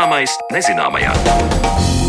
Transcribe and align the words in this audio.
Zināmais 0.00 0.32
nezināmajā. 0.48 1.99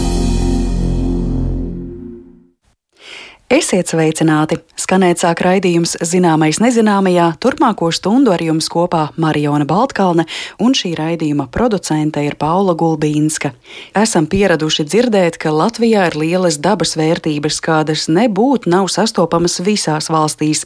Esiet 3.51 3.89
sveicināti! 3.91 4.61
Skanēt 4.79 5.19
sāk 5.19 5.41
raidījums 5.43 5.97
Zināmais 6.07 6.61
nezināmajā. 6.63 7.25
Turpmāko 7.43 7.89
stundu 7.91 8.31
ar 8.31 8.39
jums 8.39 8.69
kopā 8.71 9.09
Mariona 9.19 9.65
Baltkalne 9.67 10.23
un 10.63 10.71
šī 10.71 10.93
raidījuma 10.95 11.49
producente 11.51 12.23
ir 12.23 12.37
Paula 12.39 12.77
Gulbīnska. 12.79 13.51
Esam 13.99 14.29
pieraduši 14.31 14.85
dzirdēt, 14.87 15.35
ka 15.35 15.51
Latvijā 15.51 16.05
ir 16.07 16.15
lielas 16.21 16.61
dabas 16.63 16.95
vērtības, 16.95 17.59
kādas 17.65 18.05
nebūtu 18.07 18.71
nav 18.71 18.87
sastopamas 18.87 19.59
visās 19.67 20.07
valstīs. 20.07 20.63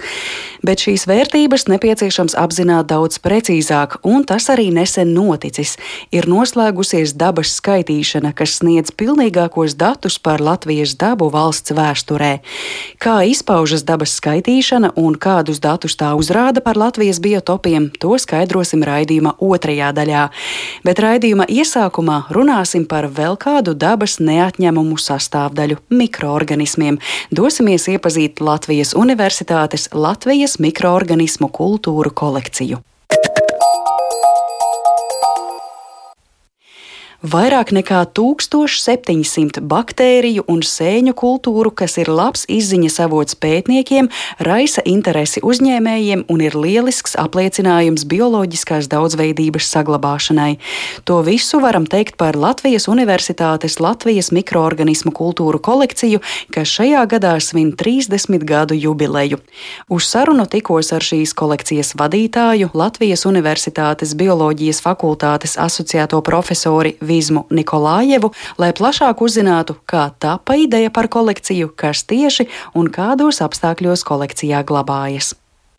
Bet 0.62 0.86
šīs 0.86 1.08
vērtības 1.10 1.66
nepieciešams 1.74 2.38
apzināt 2.38 2.92
daudz 2.94 3.18
precīzāk, 3.18 3.98
un 4.06 4.30
tas 4.30 4.46
arī 4.54 4.70
nesen 4.70 5.16
noticis. 5.18 5.74
Ir 6.14 6.30
noslēgusies 6.30 7.18
dabas 7.18 7.58
skaitīšana, 7.58 8.36
kas 8.38 8.60
sniedz 8.62 8.94
pilnīgākos 8.94 9.74
datus 9.74 10.22
par 10.22 10.38
Latvijas 10.38 10.94
dabu 11.02 11.34
valsts 11.34 11.74
vēsturē. 11.74 12.36
Kā 13.02 13.20
izpaužas 13.28 13.84
dabas 13.86 14.16
skaitīšana 14.20 14.94
un 15.02 15.18
kādus 15.20 15.60
datus 15.64 15.98
tā 16.00 16.14
uzrāda 16.18 16.64
par 16.64 16.80
Latvijas 16.80 17.20
biotopiem, 17.24 17.90
to 18.00 18.16
skaidrosim 18.22 18.84
raidījuma 18.86 19.36
otrajā 19.44 19.92
daļā. 19.96 20.24
Bet 20.88 21.02
raidījuma 21.04 21.48
iesākumā 21.52 22.22
runāsim 22.36 22.88
par 22.90 23.10
vēl 23.12 23.38
kādu 23.42 23.76
dabas 23.76 24.18
neatņemumu 24.20 24.98
sastāvdaļu- 25.02 25.78
mikroorganismiem. 26.02 27.00
Dosimies 27.32 27.88
iepazīt 27.88 28.42
Latvijas 28.42 28.94
Universitātes 28.94 29.90
Latvijas 29.94 30.58
mikroorganismu 30.60 31.52
kultūru 31.52 32.12
kolekciju. 32.12 32.82
Vairāk 37.24 37.72
nekā 37.72 38.02
1700 38.12 39.62
baktēriju 39.64 40.44
un 40.52 40.60
sēņu 40.60 41.14
kultūru, 41.16 41.72
kas 41.72 41.96
ir 42.02 42.10
labs 42.12 42.44
izziņas 42.52 43.00
avots 43.06 43.38
pētniekiem, 43.40 44.10
raisa 44.44 44.84
interesi 44.86 45.40
uzņēmējiem 45.40 46.26
un 46.30 46.44
ir 46.44 46.58
lielisks 46.60 47.16
apliecinājums 47.16 48.04
bioloģiskās 48.12 48.90
daudzveidības 48.92 49.70
saglabāšanai. 49.72 50.58
To 51.08 51.22
visu 51.26 51.62
varam 51.64 51.88
teikt 51.88 52.18
par 52.20 52.36
Latvijas 52.36 52.90
Universitātes 52.92 53.80
Latvijas 53.80 54.34
mikroorganismu 54.36 55.14
kultūru 55.16 55.62
kolekciju, 55.64 56.20
kas 56.52 56.76
šajā 56.76 57.06
gadā 57.16 57.38
svin 57.40 57.72
30 57.80 58.44
gadu 58.44 58.76
jubileju. 58.76 59.40
Uz 59.90 60.10
sarunu 60.12 60.46
tikos 60.52 60.92
ar 60.92 61.06
šīs 61.06 61.32
kolekcijas 61.38 61.96
vadītāju 61.96 62.74
Latvijas 62.76 63.26
Universitātes 63.26 64.14
bioloģijas 64.20 64.84
fakultātes 64.84 65.56
asociēto 65.62 66.20
profesori 66.26 66.98
Vizmu 67.16 67.46
Nikolājevu, 67.56 68.34
lai 68.60 68.74
plašāk 68.76 69.24
uzzinātu, 69.24 69.78
kā 69.88 70.10
tapa 70.20 70.60
ideja 70.60 70.92
par 70.92 71.08
kolekciju, 71.12 71.72
kas 71.80 72.04
tieši 72.10 72.50
un 72.76 72.92
kādos 72.92 73.42
apstākļos 73.46 74.04
kolekcijā 74.08 74.66
glabājas. 74.68 75.36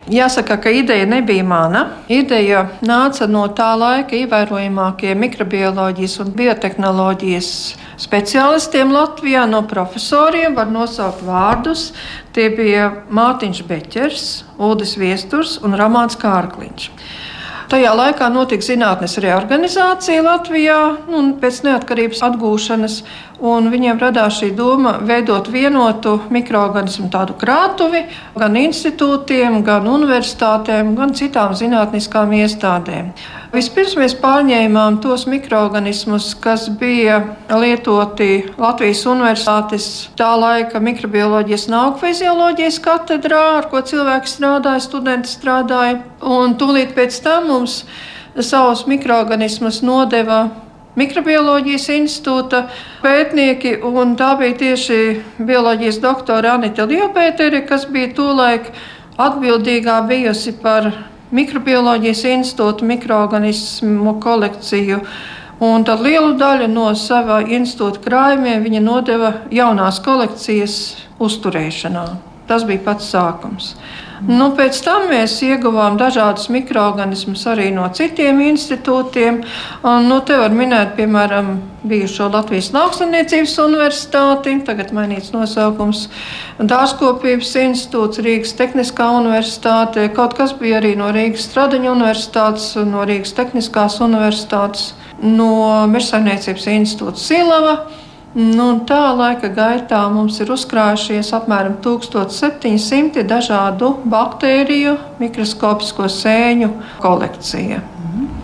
Jāsaka, 0.06 0.55
ka 0.62 0.70
ideja 0.70 1.06
nebija 1.09 1.43
mana. 1.43 1.81
Ideja 2.12 2.61
nāca 2.87 3.27
no 3.27 3.43
tā 3.51 3.73
laika 3.75 4.15
ievērojamākie 4.15 5.17
mikrobioloģijas 5.19 6.15
un 6.23 6.31
biotehnoloģijas 6.37 7.48
speciālistiem 7.98 8.93
Latvijā, 8.95 9.48
no 9.50 9.65
profesoriem. 9.67 10.55
Var 10.55 10.71
nosaukt 10.71 11.25
vārdus. 11.27 11.89
Tie 12.37 12.47
bija 12.55 12.93
Mārtiņš 13.11 13.62
Beķers, 13.67 14.28
Ulris 14.62 14.95
Viesturs 15.00 15.56
un 15.67 15.75
Ramāns 15.75 16.15
Kārkliņš. 16.22 16.91
Tajā 17.66 17.93
laikā 17.99 18.28
notika 18.31 18.62
zinātnes 18.62 19.16
reorganizācija 19.19 20.22
Latvijā 20.22 20.77
un 21.19 21.32
pēc 21.43 21.65
neatkarības 21.66 22.21
atgūšanas. 22.28 23.00
Viņiem 23.36 23.98
radās 24.00 24.38
šī 24.41 24.54
doma 24.56 24.94
veidot 25.04 25.50
vienotu 25.52 26.14
mikroorganismu 26.32 27.10
tādu 27.12 27.34
krātuvi 27.36 28.06
gan 28.32 28.56
institūtiem, 28.56 29.58
gan 29.66 29.84
universitātēm, 29.92 30.94
gan 30.97 31.12
citām 31.12 31.52
zinātniskām 31.52 32.32
iestādēm. 32.32 33.12
Vispirms 33.52 33.94
mēs 34.00 34.16
pārņēmām 34.22 34.98
tos 35.04 35.26
mikroorganismus, 35.28 36.32
kas 36.41 36.66
bija 36.80 37.20
lietoti 37.52 38.48
Latvijas 38.56 39.04
Universitātes 39.04 39.86
tā 40.16 40.32
laika 40.41 40.80
mikrobioloģijas 40.80 41.68
un 41.68 41.80
augu 41.84 42.06
fizioloģijas 42.06 42.80
katedrā, 42.84 43.44
ar 43.60 43.68
ko 43.68 43.84
cilvēki 43.84 44.32
strādāja, 44.32 44.84
studenti 44.88 45.28
strādāja. 45.28 46.00
Un 46.24 46.56
tūlīt 46.56 46.97
pēc 46.97 47.20
tam 47.24 47.50
mums 47.53 47.82
savus 48.41 48.86
mikroorganismus 48.88 49.84
nodeva 49.84 50.47
Mikrobioloģijas 50.97 51.91
institūta 51.93 52.62
pētnieki, 53.03 53.75
un 53.84 54.15
tā 54.17 54.31
bija 54.41 54.55
tieši 54.62 55.01
bioloģijas 55.45 55.99
doktora 56.01 56.55
Anita 56.57 56.87
Liopētere, 56.89 57.61
kas 57.69 57.84
bija 57.93 58.15
tolaik 58.17 58.71
atbildīgā 59.21 59.99
bijusi 60.09 60.55
par 60.62 60.89
Mikrobioloģijas 61.37 62.23
institūta 62.31 62.89
mikroorganismu 62.89 64.17
kolekciju. 64.25 65.03
Un 65.67 65.84
tad 65.89 66.01
lielu 66.05 66.33
daļu 66.41 66.71
no 66.73 66.87
sava 66.97 67.43
institūta 67.45 68.01
krājumiem 68.05 68.65
viņa 68.65 68.83
nodeva 68.84 69.33
jaunās 69.53 70.01
kolekcijas 70.05 70.78
uzturēšanā. 71.21 72.07
Tas 72.49 72.65
bija 72.65 72.84
pats 72.89 73.13
sākums. 73.13 73.75
Nu, 74.25 74.49
pēc 74.56 74.78
tam 74.81 75.10
mēs 75.10 75.34
ieguvām 75.44 75.99
dažādus 76.00 76.49
mikroorganismus 76.49 77.43
arī 77.53 77.69
no 77.75 77.84
citiem 77.93 78.41
institūtiem. 78.47 79.43
Un, 79.84 80.06
nu, 80.09 80.22
te 80.25 80.38
var 80.41 80.54
minēt, 80.56 80.94
piemēram, 80.97 81.50
bijušo 81.87 82.31
Latvijas 82.32 82.71
Lauksaimniecības 82.75 83.56
universitāti, 83.62 84.54
tagad 84.66 84.94
mainīts 84.97 85.34
nosaukums 85.34 86.06
Dārzkopības 86.56 87.53
institūts, 87.60 88.22
Rīgas 88.25 88.56
Tehniskā 88.56 89.10
universitāte. 89.19 90.09
Kaut 90.16 90.38
kas 90.38 90.56
bija 90.56 90.81
arī 90.81 90.94
no 90.97 91.12
Rīgas 91.15 91.50
Stradiņa 91.50 91.93
universitātes, 91.93 92.72
no 92.88 93.04
Rīgas 93.06 93.37
Tehniskās 93.37 94.00
universitātes, 94.00 94.94
no 95.21 95.84
Mežsaimniecības 95.93 96.69
institūta 96.78 97.21
Silava. 97.21 97.78
Nu, 98.36 98.64
tā 98.84 99.14
laika 99.16 99.48
gaitā 99.48 100.02
mums 100.12 100.36
ir 100.44 100.50
uzkrājušies 100.52 101.30
apmēram 101.38 101.78
1700 101.80 103.22
dažādu 103.24 103.94
baktēriju, 104.12 104.92
mikroskopisko 105.22 106.09
sēņu 106.12 106.72
kolekcija. 107.03 107.82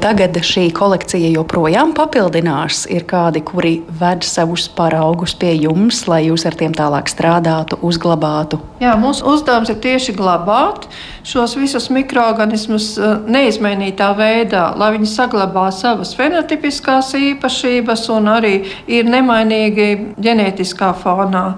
Tagad 0.03 0.35
šī 0.43 0.65
kolekcija 0.75 1.29
joprojām 1.31 1.93
papildinās. 1.95 2.81
Ir 2.91 3.05
kādi, 3.07 3.39
kuri 3.47 3.77
ved 4.01 4.25
savus 4.27 4.65
paraugus 4.75 5.37
pie 5.39 5.53
jums, 5.55 6.01
lai 6.11 6.25
jūs 6.27 6.43
ar 6.49 6.57
tiem 6.59 6.75
tālāk 6.75 7.07
strādātu, 7.07 7.79
uzglabātu. 7.87 8.59
Jā, 8.83 8.97
mūsu 8.99 9.23
uzdevums 9.31 9.71
ir 9.71 9.79
tieši 9.85 10.17
glabāt 10.19 10.89
šos 11.23 11.55
visus 11.55 11.87
mikroorganismus 11.95 12.91
eh, 12.99 13.15
neizmainītā 13.31 14.11
veidā, 14.19 14.73
lai 14.75 14.91
viņi 14.97 15.13
saglabā 15.15 15.69
savas 15.71 16.17
fenotipiskās 16.19 17.15
īpašības 17.23 18.09
un 18.17 18.31
arī 18.35 18.55
ir 18.91 19.07
nemainīgi 19.07 19.91
ģenētiskā 20.19 20.91
fonā. 20.99 21.53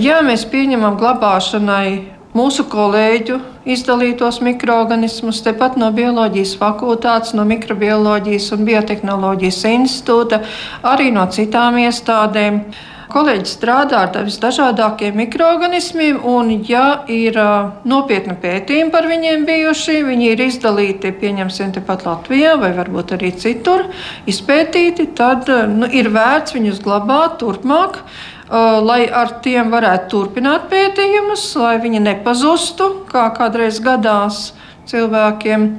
Ja 0.00 0.22
mēs 0.24 0.48
pieņemam 0.48 0.96
glabāšanai 1.00 2.17
mūsu 2.38 2.66
kolēģu 2.70 3.38
izdalītos 3.68 4.40
mikroorganismus, 4.44 5.42
tepat 5.46 5.78
no 5.80 5.90
bioloģijas 5.94 6.54
fakultātes, 6.60 7.34
no 7.36 7.46
mikrobioloģijas 7.48 8.52
un 8.56 8.68
biotehnoloģijas 8.68 9.64
institūta, 9.72 10.44
arī 10.86 11.10
no 11.14 11.26
citām 11.34 11.80
iestādēm. 11.82 12.62
Kolēģi 13.08 13.48
strādā 13.48 14.02
ar 14.04 14.26
visdažādākiem 14.26 15.14
mikroorganismiem, 15.16 16.18
un, 16.28 16.50
ja 16.68 17.06
ir 17.08 17.38
uh, 17.40 17.70
nopietni 17.88 18.34
pētījumi 18.36 18.92
par 18.92 19.08
viņiem 19.08 19.46
bijuši, 19.48 20.02
viņi 20.04 20.28
ir 20.34 20.42
izdalīti, 20.44 21.14
pieņemsim, 21.16 21.72
tepat 21.78 22.04
Latvijā 22.04 22.58
vai 22.60 22.74
varbūt 22.76 23.16
arī 23.16 23.32
citur, 23.40 23.86
izpētīti, 24.28 25.08
tad 25.16 25.48
nu, 25.72 25.88
ir 25.88 26.12
vērts 26.12 26.58
viņus 26.58 26.82
glabāt 26.84 27.40
turpmāk. 27.40 28.02
Lai 28.48 29.02
ar 29.12 29.38
tiem 29.44 29.68
varētu 29.68 30.08
turpināt 30.08 30.70
pētījumus, 30.72 31.50
lai 31.60 31.76
viņi 31.82 32.00
nepazustu, 32.00 32.88
kā 33.10 33.28
kādreiz 33.36 33.80
gadās 33.84 34.52
cilvēkiem. 34.88 35.70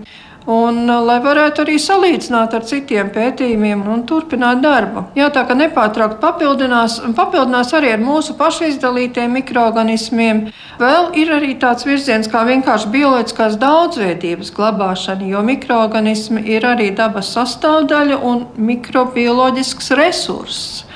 Un, 0.50 0.88
lai 1.06 1.18
varētu 1.22 1.62
arī 1.62 1.76
salīdzināt 1.82 2.56
ar 2.58 2.64
citiem 2.66 3.10
pētījumiem 3.14 3.84
un 3.94 4.02
turpināt 4.10 4.64
darbu. 4.64 5.04
Jā, 5.18 5.28
tā 5.34 5.44
kā 5.46 5.54
nepārtraukti 5.58 6.18
papildinās, 6.24 6.96
papildinās 7.18 7.74
arī 7.78 7.92
ar 7.94 8.02
mūsu 8.02 8.34
pašu 8.40 8.66
izdalītiem 8.72 9.36
mikroorganismiem. 9.38 10.48
Vēl 10.82 11.12
ir 11.22 11.36
arī 11.36 11.54
tāds 11.62 11.86
virziens 11.86 12.32
kā 12.32 12.42
vienkārši 12.48 12.90
bioloģiskās 12.96 13.60
daudzveidības 13.62 14.54
glabāšana, 14.58 15.30
jo 15.36 15.46
mikroorganismi 15.46 16.46
ir 16.56 16.66
arī 16.66 16.90
dabas 16.98 17.34
sastāvdaļa 17.36 18.22
un 18.32 18.46
mikrobioloģisks 18.72 19.94
resurss. 20.02 20.89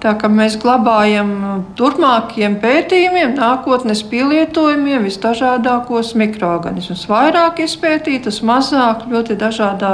Tā 0.00 0.14
kā 0.16 0.30
mēs 0.32 0.54
glabājam 0.56 1.32
turpmākiem 1.76 2.54
pētījumiem, 2.62 3.34
nākotnes 3.36 4.00
pielietojumiem 4.08 5.04
visdažādākos 5.04 6.14
mikroorganismus. 6.16 7.02
Vairāk 7.10 7.60
izpētītas, 7.66 8.40
mazāk 8.40 9.04
ļoti 9.12 9.36
dažādā 9.42 9.92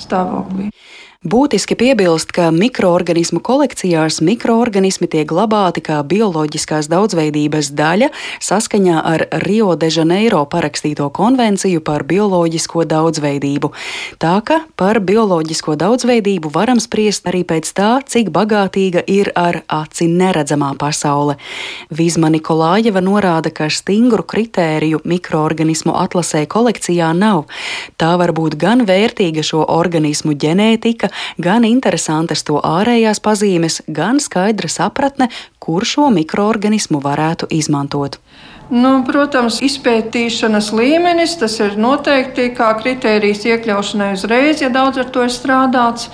stāvoklī. 0.00 0.70
Būtiski 1.22 1.76
piebilst, 1.78 2.32
ka 2.34 2.48
mikroorganismu 2.50 3.38
kolekcijās 3.46 4.16
mikroorganismi 4.26 5.06
tiek 5.06 5.28
glabāti 5.30 5.78
kā 5.86 6.00
bioloģiskās 6.02 6.88
daudzveidības 6.90 7.68
daļa 7.78 8.08
saskaņā 8.42 8.96
ar 9.06 9.22
Rio 9.44 9.76
de 9.78 9.86
Janeiro 9.86 10.40
parakstīto 10.50 11.06
konvenciju 11.14 11.78
par 11.86 12.02
bioloģisko 12.10 12.82
daudzveidību. 12.90 13.70
Tā 14.18 14.32
ka 14.42 14.56
par 14.74 14.98
bioloģisko 14.98 15.76
daudzveidību 15.78 16.50
varam 16.56 16.80
spriest 16.82 17.30
arī 17.30 17.44
pēc 17.46 17.70
tā, 17.70 17.92
cik 18.02 18.34
bagātīga 18.34 19.04
ir 19.06 19.30
ar 19.38 19.60
aci 19.70 20.10
neredzamā 20.10 20.72
pasaule. 20.74 21.38
Vizma 21.86 22.32
Nikolājeva 22.34 22.98
norāda, 22.98 23.54
ka 23.54 23.70
stingru 23.70 24.26
kritēriju 24.26 25.04
mikroorganismu 25.06 25.94
atlasē 26.02 26.48
kolekcijā 26.50 27.14
nav. 27.14 27.46
Tā 27.94 28.10
var 28.18 28.34
būt 28.34 28.58
gan 28.58 28.82
vērtīga 28.90 29.46
šo 29.46 29.62
organismu 29.70 30.34
ģenētika, 30.34 31.11
gan 31.38 31.64
interesantas 31.68 32.44
to 32.46 32.60
ārējās 32.60 33.20
pazīmes, 33.24 33.80
gan 33.86 34.20
skaidra 34.20 34.68
sapratne, 34.68 35.28
kur 35.58 35.86
šo 35.86 36.10
mikroorganismu 36.14 37.02
varētu 37.02 37.50
izmantot. 37.50 38.18
Nu, 38.72 38.92
protams, 39.04 39.58
izpētīšanas 39.60 40.70
līmenis 40.72 41.34
tas 41.36 41.58
ir 41.60 41.74
noteikti 41.76 42.48
kā 42.56 42.70
kritērijs 42.78 43.44
iekļaušanai 43.50 44.14
uzreiz, 44.16 44.62
ja 44.64 44.70
daudz 44.72 45.02
ar 45.02 45.10
to 45.12 45.26
ir 45.26 45.34
strādāts. 45.34 46.08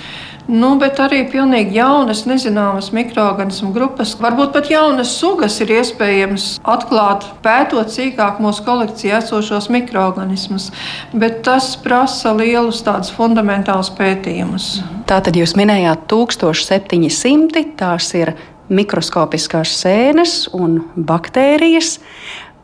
Nu, 0.49 0.73
bet 0.81 0.97
arī 1.05 1.21
pilnīgi 1.29 1.77
jaunas, 1.77 2.23
nezināmas 2.27 2.89
mikroorganismu 2.97 3.69
grupas, 3.75 4.15
varbūt 4.19 4.55
pat 4.57 4.71
jaunas 4.73 5.13
sugas 5.21 5.61
ir 5.61 5.75
iespējams 5.77 6.49
atklāt, 6.65 7.29
pētot 7.45 7.93
sīkāk 7.93 8.41
mūsu 8.43 8.65
kolekcijā 8.67 9.21
esošos 9.21 9.69
mikroorganismus. 9.71 10.71
Bet 11.13 11.43
tas 11.47 11.75
prasa 11.85 12.33
lielus 12.35 12.81
tādus 12.83 13.13
fundamentālus 13.15 13.93
pētījumus. 14.01 14.79
Tātad 15.07 15.37
jūs 15.37 15.55
minējāt 15.61 16.09
1700, 16.11 17.67
tās 17.79 18.15
ir 18.17 18.35
mikroskopiskās 18.73 19.73
sēnes 19.83 20.47
un 20.57 20.81
baktērijas. 20.97 21.99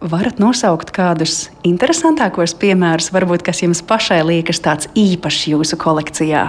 Varat 0.05 0.37
nosaukt 0.37 0.91
kādus 0.93 1.47
interesantākos 1.65 2.53
piemērus, 2.61 3.07
varbūt 3.15 3.41
kas 3.47 3.63
jums 3.63 3.81
pašai 3.89 4.19
liekas 4.29 4.59
tāds 4.61 4.89
īpašs 5.01 5.47
jūsu 5.49 5.79
kolekcijā? 5.81 6.43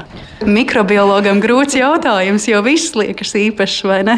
Mikrobiologam 0.44 1.40
grūts 1.40 1.78
jautājums, 1.80 2.50
jo 2.52 2.60
viss 2.66 2.98
liekas 3.00 3.30
īpašs, 3.40 3.78
vai 3.88 4.02
ne? 4.04 4.16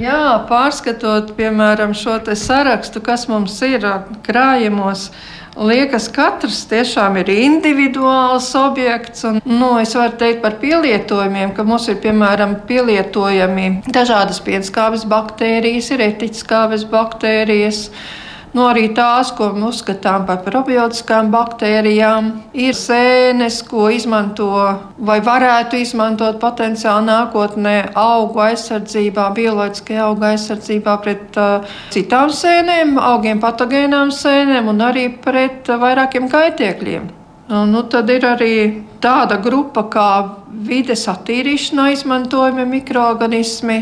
Jā, 0.00 0.38
pārskatot, 0.48 1.34
piemēram, 1.36 1.92
šo 1.92 2.16
sarakstu, 2.32 3.02
kas 3.04 3.26
mums 3.28 3.58
ir 3.66 3.84
krājumos. 4.24 5.10
Liekas, 5.58 6.06
katrs 6.14 6.62
tiešām 6.70 7.18
ir 7.20 7.28
individuāls 7.34 8.46
objekts. 8.56 9.26
Un, 9.28 9.42
nu, 9.44 9.74
es 9.82 9.92
varu 9.98 10.14
teikt 10.16 10.40
par 10.40 10.56
pielietojumiem, 10.62 11.52
ka 11.52 11.66
mums 11.66 11.90
ir 11.92 11.98
piemēram 12.00 12.56
pielietojami 12.70 13.66
dažādas 13.92 14.40
pienskābes 14.46 15.04
baktērijas, 15.12 15.90
ir 15.92 16.06
etiķskābes 16.06 16.86
baktērijas. 16.88 17.82
Nu, 18.56 18.64
arī 18.64 18.86
tās, 18.96 19.28
ko 19.36 19.50
mēs 19.52 19.78
uzskatām 19.78 20.24
par 20.28 20.38
probiotiskām 20.46 21.28
baktērijām, 21.32 22.30
ir 22.56 22.76
sēnes, 22.76 23.60
ko 23.68 23.90
izmanto 23.92 24.48
vai 25.04 25.18
varētu 25.24 25.76
izmantot 25.82 26.40
potenciāli 26.40 27.10
nākotnē 27.10 27.76
augu 27.98 28.40
aizsardzībā, 28.46 29.28
bioloģiskajā 29.36 30.06
auga 30.06 30.32
aizsardzībā 30.32 30.96
pret 31.04 31.36
uh, 31.36 31.76
citām 31.92 32.32
sēnēm, 32.32 32.96
augiem 33.10 33.44
patogēnām 33.44 34.14
sēnēm 34.16 34.72
un 34.72 34.84
arī 34.88 35.10
pret 35.24 35.68
uh, 35.68 35.80
vairākiem 35.84 36.32
kaitēkļiem. 36.32 37.08
Un, 37.48 37.70
nu, 37.72 37.84
tad 37.88 38.08
ir 38.12 38.24
arī 38.28 38.52
tāda 39.00 39.38
grupa 39.40 39.86
kā 39.92 40.10
vides 40.68 41.06
attīrīšanā 41.08 41.90
izmantojami 41.94 42.66
mikroorganismi. 42.68 43.78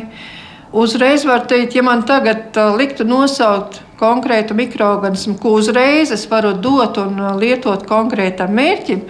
Uzreiz 0.77 1.25
var 1.25 1.47
teikt, 1.49 1.73
ja 1.73 1.83
man 1.83 2.03
tagad 2.05 2.57
liktu 2.77 3.07
nosaukt 3.09 3.79
konkrētu 3.97 4.53
mikroorganismu, 4.59 5.39
ko 5.41 5.55
uzreiz 5.57 6.13
es 6.13 6.27
varu 6.29 6.53
dot 6.61 7.01
un 7.01 7.17
lietot 7.41 7.87
konkrētam 7.89 8.53
mērķim, 8.59 9.01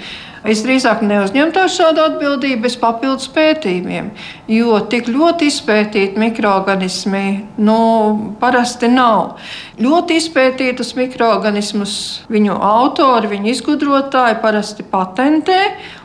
es 0.47 0.63
drīzāk 0.63 1.03
neuzņemtos 1.03 1.75
šādu 1.75 2.05
atbildību 2.05 2.63
bez 2.69 2.79
papildus 2.79 3.27
pētījumiem. 3.35 4.13
Jo 4.47 4.79
tik 4.87 5.11
ļoti 5.11 5.51
izpētīti 5.51 6.23
mikroorganismi 6.23 7.27
nu, 7.67 7.79
parasti 8.39 8.87
nav. 8.95 9.41
Ļoti 9.83 10.23
izpētītus 10.23 10.95
mikroorganismus 10.95 12.01
viņu 12.31 12.63
autori, 12.63 13.35
viņu 13.35 13.57
izgudrotāji 13.57 14.39
parasti 14.45 14.87
patentē. 14.87 15.63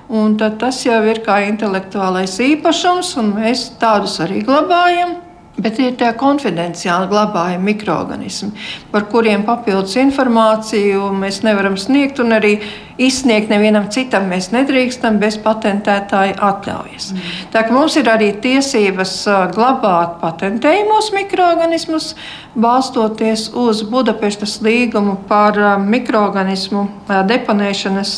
Un 0.09 0.39
tas 0.41 0.81
jau 0.83 1.03
ir 1.05 1.21
kā 1.23 1.43
intelektuālais 1.53 2.33
īpašums, 2.49 3.13
un 3.21 3.35
mēs 3.37 3.69
tādus 3.79 4.17
arī 4.25 4.41
glabājam. 4.47 5.21
Bet 5.59 5.81
ir 5.83 5.98
tie 6.00 6.07
konfidenciāli 6.15 7.09
glabājami 7.12 7.74
mikroorganismi, 7.74 8.53
par 8.94 9.03
kuriem 9.12 9.44
papildus 9.44 9.98
informāciju 10.00 11.09
mēs 11.12 11.42
nevaram 11.44 11.75
sniegt, 11.77 12.21
un 12.24 12.31
arī 12.38 12.53
izsniegt 13.01 13.51
nevienam 13.51 13.89
citam 13.92 14.30
mēs 14.31 14.48
nedrīkstam 14.56 15.19
bez 15.19 15.36
patentētāja 15.44 16.38
atļaujas. 16.48 17.09
Mm. 17.12 17.36
Tā 17.51 17.65
kā 17.68 17.75
mums 17.75 18.00
ir 18.00 18.07
arī 18.09 18.31
tiesības 18.42 19.18
glabāt 19.51 20.18
patentējumos 20.24 21.12
mikroorganismus, 21.19 22.13
balstoties 22.56 23.50
uz 23.51 23.83
Budapestas 23.92 24.57
līgumu 24.63 25.19
par 25.27 25.59
mikroorganismu 25.83 26.88
deponēšanas 27.27 28.18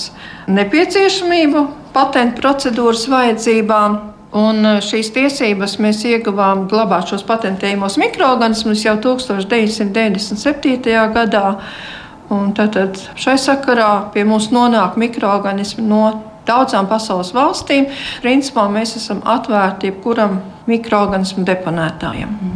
nepieciešamību, 0.54 1.68
patentu 1.98 2.44
procedūras 2.46 3.10
vajadzībām. 3.10 4.13
Un 4.34 4.66
eh, 4.66 4.80
šīs 4.82 5.12
tiesības 5.14 5.78
mēs 5.84 6.04
ieguvām 6.10 6.68
glabāt 6.72 7.12
šos 7.12 7.24
patentējumos 7.28 8.00
mikroorganismus 8.02 8.86
jau 8.88 8.96
1997. 9.04 10.94
gadā. 11.14 11.48
Un 12.34 12.54
tātad 12.58 12.98
šai 13.20 13.38
sakarā 13.38 14.10
pie 14.14 14.24
mums 14.26 14.50
nonāk 14.54 14.96
mikroorganismi 14.98 15.84
no 15.86 16.04
daudzām 16.48 16.88
pasaules 16.90 17.34
valstīm. 17.36 17.86
Principā 18.24 18.66
mēs 18.72 18.96
esam 18.98 19.22
atvērti 19.36 19.92
jebkuram 19.92 20.40
mikroorganismu 20.70 21.44
deponētājiem. 21.48 22.30
Mm. 22.30 22.54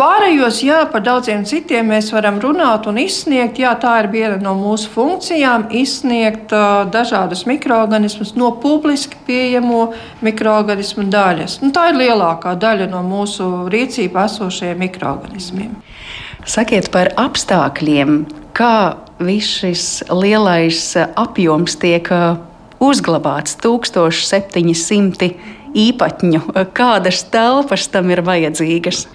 Pārējos, 0.00 0.62
jā, 0.64 0.80
par 0.90 1.04
daudziem 1.04 1.44
citiem 1.48 1.90
mēs 1.92 2.10
varam 2.14 2.40
runāt 2.42 2.88
un 2.90 2.98
izsniegt. 3.02 3.60
Jā, 3.60 3.74
tā 3.80 3.98
ir 4.02 4.10
viena 4.12 4.38
no 4.40 4.54
mūsu 4.58 4.90
funkcijām- 4.94 5.68
izsniegt 5.82 6.54
uh, 6.56 6.86
dažādus 6.90 7.44
mikroorganismus 7.46 8.34
no 8.36 8.52
publiski 8.62 9.20
pieejamo 9.26 9.92
mikroorganismu 10.24 11.06
daļas. 11.12 11.60
Nu, 11.62 11.70
tā 11.70 11.90
ir 11.92 12.00
lielākā 12.00 12.56
daļa 12.56 12.90
no 12.90 13.04
mūsu 13.04 13.68
rīcībā 13.70 14.26
esošajiem 14.30 14.84
mikroorganismiem. 14.86 15.76
Sakiet 16.48 16.88
par 16.90 17.12
apstākļiem, 17.20 18.24
kā 18.56 18.96
viss 19.20 19.60
šis 19.60 20.02
lielais 20.08 20.96
apjoms 20.96 21.76
tiek 21.76 22.08
uzglabāts 22.80 23.58
1700 23.60 25.59
īpatņu, 25.76 26.42
kādas 26.76 27.24
telpas 27.32 27.86
tam 27.92 28.10
ir 28.10 28.22
vajadzīgas. 28.26 29.06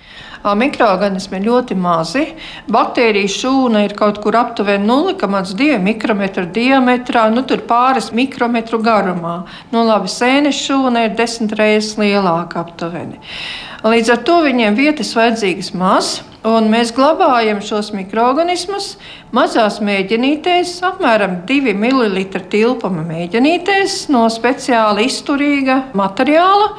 Mikroorganismi 0.53 1.39
ir 1.39 1.47
ļoti 1.47 1.77
mazi. 1.79 2.25
Baktēriju 2.69 3.31
šūna 3.33 3.81
ir 3.87 3.95
kaut 3.97 4.19
kur 4.21 4.37
aptuveni 4.37 4.85
0,2 4.85 5.79
mikrometru 5.81 6.45
diametrā, 6.53 7.25
nu 7.33 7.41
tur 7.49 7.63
pāris 7.65 8.11
mikrometru 8.13 8.77
garumā. 8.85 9.39
Nu, 9.73 9.81
labi, 9.87 10.11
sēnes 10.11 10.59
šūna 10.67 11.07
ir 11.07 11.17
desmit 11.17 11.55
reizes 11.57 11.95
lielāka 11.97 12.61
aptuveni. 12.61 13.17
Līdz 13.85 14.13
ar 14.13 14.21
to 14.27 14.37
viņiem 14.45 14.77
vietas 14.77 15.15
vajadzīgas 15.17 15.73
maz. 15.77 16.15
Un 16.45 16.67
mēs 16.69 16.91
glabājam 16.93 17.57
šos 17.65 17.87
mikroorganismus 17.95 18.91
mazās 19.33 19.79
mēģinītēs, 19.81 20.75
apmēram 20.85 21.39
2 21.49 21.73
ml 21.73 22.21
tilpuma 22.53 23.01
mēģinītēs 23.07 24.03
no 24.13 24.27
speciāli 24.29 25.07
izturīga 25.09 25.79
materiāla, 25.97 26.75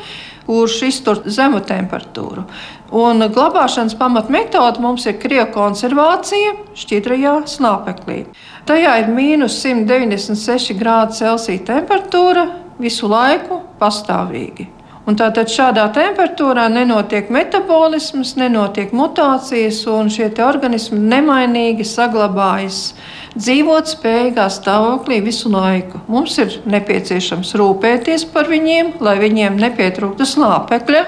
kurš 0.46 0.76
iztur 0.87 1.25
zemu 1.26 1.64
temperatūru. 1.66 2.46
Un 2.94 3.18
glabāšanas 3.34 3.96
pamatmetode 3.98 4.82
mums 4.82 5.08
ir 5.10 5.16
kriokonservācija 5.18 6.52
šķidrajā 6.78 7.34
slāpeklī. 7.50 8.20
Tajā 8.68 8.94
ir 9.02 9.10
mīnus 9.10 9.58
196 9.64 10.76
grādu 10.78 11.18
Celsija 11.18 11.64
temperatūra 11.72 12.46
visu 12.78 13.10
laiku 13.10 13.64
pastāvīgi. 13.80 14.70
Un 15.06 15.14
tātad 15.14 15.46
šādā 15.46 15.84
temperatūrā 15.94 16.64
nenotiek 16.66 17.28
metabolisms, 17.30 18.32
nenotiek 18.40 18.90
mutācijas, 18.90 19.84
un 19.86 20.10
šie 20.10 20.32
organismi 20.42 20.98
nemainīgi 20.98 21.86
saglabājas 21.86 22.80
dzīvot 23.36 23.92
spējīgā 23.92 24.48
stāvoklī 24.50 25.20
visu 25.22 25.52
laiku. 25.52 26.00
Mums 26.10 26.38
ir 26.42 26.58
nepieciešams 26.66 27.54
rūpēties 27.54 28.26
par 28.34 28.50
viņiem, 28.50 28.96
lai 28.98 29.14
viņiem 29.22 29.60
nepietrūktu 29.62 30.26
slāpekļa, 30.26 31.04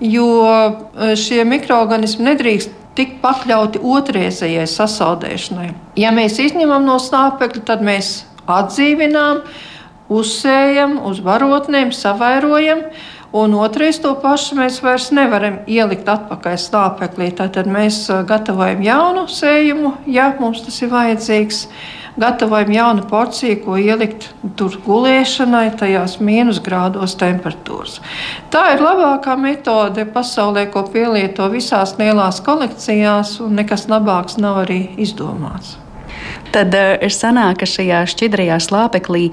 jo 0.00 0.28
e, 0.38 1.14
šie 1.18 1.42
mikroorganismi 1.48 2.28
nedrīkst 2.30 2.74
tikt 2.98 3.20
pakļauti 3.22 3.82
otrreizējai 3.84 4.66
sasaldēšanai. 4.70 5.68
Ja 5.98 6.10
mēs 6.14 6.38
izņemam 6.42 6.86
no 6.86 6.98
slāpekļa, 7.02 7.62
tad 7.68 7.84
mēs 7.86 8.24
atdzīvinām, 8.48 9.44
uzsējam 10.08 10.98
uz 11.06 11.22
varotnēm, 11.24 11.92
savairojam. 11.94 12.88
Un 13.38 13.52
otrais 13.60 13.98
to 14.00 14.14
pašu 14.22 14.56
mēs 14.56 14.78
vairs 14.80 15.10
nevaram 15.12 15.58
ielikt 15.68 16.08
atpakaļ 16.08 16.56
slāpeklī. 16.62 17.28
Tad 17.36 17.68
mēs 17.68 18.06
gatavojam 18.26 18.80
jaunu 18.86 19.26
sējumu, 19.28 19.92
ja 20.08 20.30
mums 20.40 20.64
tas 20.64 20.80
ir 20.80 20.88
vajadzīgs 20.94 21.66
gatavojam 22.18 22.72
jaunu 22.72 23.04
porciju, 23.08 23.60
ko 23.64 23.76
ielikt 23.80 24.28
tur 24.58 24.76
gulēšanai, 24.84 25.70
tajās 25.78 26.18
mīnusgrādos 26.24 27.16
temperatūras. 27.20 27.98
Tā 28.52 28.64
ir 28.74 28.84
labākā 28.84 29.36
metode 29.40 30.06
pasaulē, 30.14 30.68
ko 30.72 30.84
pielieto 30.92 31.48
visās 31.52 31.96
lielās 32.00 32.42
kolekcijās, 32.44 33.38
un 33.44 33.58
nekas 33.60 33.88
labāks 33.90 34.38
nav 34.42 34.64
arī 34.64 34.82
izdomāts. 34.98 35.76
Tad 36.52 36.74
ir 36.74 37.04
eh, 37.04 37.12
sanāk, 37.12 37.60
ka 37.62 37.68
šajā 37.68 38.02
šķidrajā 38.08 38.58
slāpeklī 38.62 39.28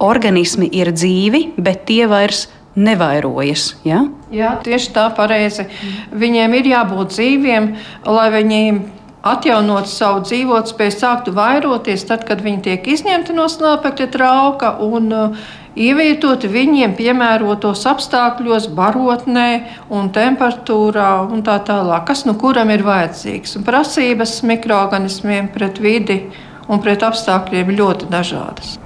organismi 0.00 0.70
ir 0.80 0.92
dzīvi, 0.94 1.50
bet 1.60 1.84
tie 1.90 2.06
vairs 2.10 2.46
nevairojas. 2.78 3.74
Ja? 3.84 4.04
Jā, 4.32 4.54
tieši 4.62 4.92
tā 4.94 5.08
pareizi. 5.16 5.66
Viņiem 6.14 6.54
ir 6.60 6.70
jābūt 6.70 7.12
dzīviem, 7.16 7.68
lai 8.06 8.28
viņiem 8.36 8.80
atjaunot 9.26 9.88
savu 9.90 10.22
dzīvotspēju, 10.24 10.94
sāktu 10.96 11.34
vairoties 11.36 12.06
tad, 12.08 12.24
kad 12.28 12.40
viņi 12.44 12.62
tiek 12.64 12.86
izņemti 12.94 13.36
no 13.36 13.46
slāpekļa 13.52 14.06
trauka 14.14 14.72
un 14.84 15.10
uh, 15.12 15.48
ievietoti 15.76 16.48
viņiem 16.50 16.94
piemērotos 16.98 17.84
apstākļos, 17.90 18.70
barotnē 18.76 19.48
un 19.92 20.08
temperatūrā 20.14 21.10
un 21.28 21.44
tā 21.46 21.58
tālāk, 21.66 22.06
kas 22.08 22.24
nu 22.28 22.36
kuram 22.40 22.72
ir 22.72 22.84
vajadzīgs. 22.86 23.58
Un 23.60 23.66
prasības 23.68 24.40
mikroorganismiem 24.48 25.50
pret 25.54 25.82
vidi 25.82 26.22
un 26.70 26.80
pret 26.82 27.04
apstākļiem 27.04 27.74
ļoti 27.76 28.08
dažādas. 28.12 28.78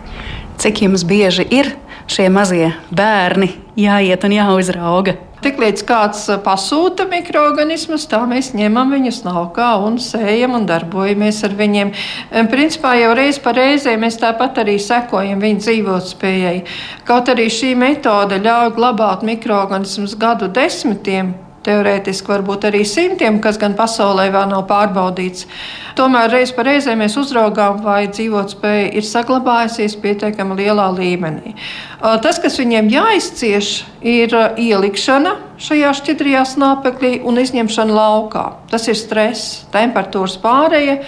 Cik 0.59 0.85
jums 0.87 1.07
bieži 1.07 1.47
ir 1.51 1.75
šie 2.11 2.29
mazie 2.33 2.73
bērni 2.95 3.51
jāiet 3.79 4.27
un 4.27 4.35
jāuzrauga? 4.37 5.17
Tiklīdz 5.45 5.85
kāds 5.85 6.25
uh, 6.33 6.41
pasūta 6.41 7.05
mikroorganismus, 7.11 8.09
tā 8.09 8.23
mēs 8.31 8.53
ņemam 8.57 8.95
viņus 8.97 9.23
laukā 9.27 9.75
un 9.85 10.01
sējam 10.01 10.57
un 10.57 10.67
darbojamies 10.71 11.43
ar 11.45 11.57
viņiem. 11.59 11.93
Principā 12.53 12.95
jau 12.97 13.13
reiz 13.19 13.39
pa 13.45 13.53
reizē 13.57 13.95
mēs 14.01 14.17
tāpat 14.23 14.63
arī 14.65 14.79
sekojam 14.81 15.43
viņu 15.45 15.65
dzīvotspējai. 15.67 16.59
Kaut 17.05 17.29
arī 17.33 17.51
šī 17.53 17.75
metode 17.77 18.41
ļauj 18.41 18.73
glabāt 18.79 19.27
mikroorganismus 19.29 20.17
gadu 20.17 20.49
desmitiem, 20.49 21.35
teorētiski 21.65 22.31
varbūt 22.31 22.69
arī 22.69 22.83
simtiem, 22.89 23.41
kas 23.43 23.59
gan 23.61 23.77
pasaulē 23.79 24.29
vēl 24.35 24.49
nav 24.51 24.65
pārbaudīts. 24.71 25.49
Tomēr 25.99 26.31
reiz 26.33 26.53
pa 26.55 26.65
reizē 26.67 26.97
mēs 26.99 27.17
uzraugām, 27.21 27.81
vai 27.85 28.05
dzīvotspēja 28.11 28.93
ir 28.99 29.07
saglabājusies 29.09 29.97
pietiekami 30.03 30.59
lielā 30.63 30.89
līmenī. 30.97 31.55
Tas, 32.25 32.41
kas 32.43 32.59
viņiem 32.61 32.91
jāizcieš, 32.93 33.75
ir 34.05 34.35
ielikšana 34.61 35.37
šajā 35.65 35.93
šķidrajā 36.01 36.47
snāpeklī 36.55 37.19
un 37.25 37.39
izņemšana 37.41 37.95
laukā. 37.95 38.49
Tas 38.73 38.89
ir 38.91 38.99
stress, 38.99 39.63
temperatūras 39.75 40.37
pārēja. 40.43 40.99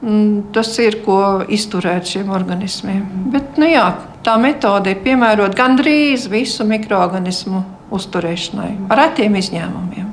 Mm, 0.00 0.46
tas 0.56 0.70
ir 0.80 1.02
ko 1.04 1.44
izturēt 1.52 2.08
šiem 2.08 2.30
organismiem. 2.32 3.02
Bet, 3.34 3.58
nu 3.60 3.68
jā, 3.68 3.84
tā 4.24 4.38
metode 4.40 4.94
ir 4.94 5.02
piemērota 5.04 5.58
gandrīz 5.58 6.24
visu 6.32 6.64
mikroorganismu 6.64 7.60
uzturēšanai, 7.94 8.72
ar 8.90 9.04
retiem 9.04 9.38
izņēmumiem. 9.40 10.09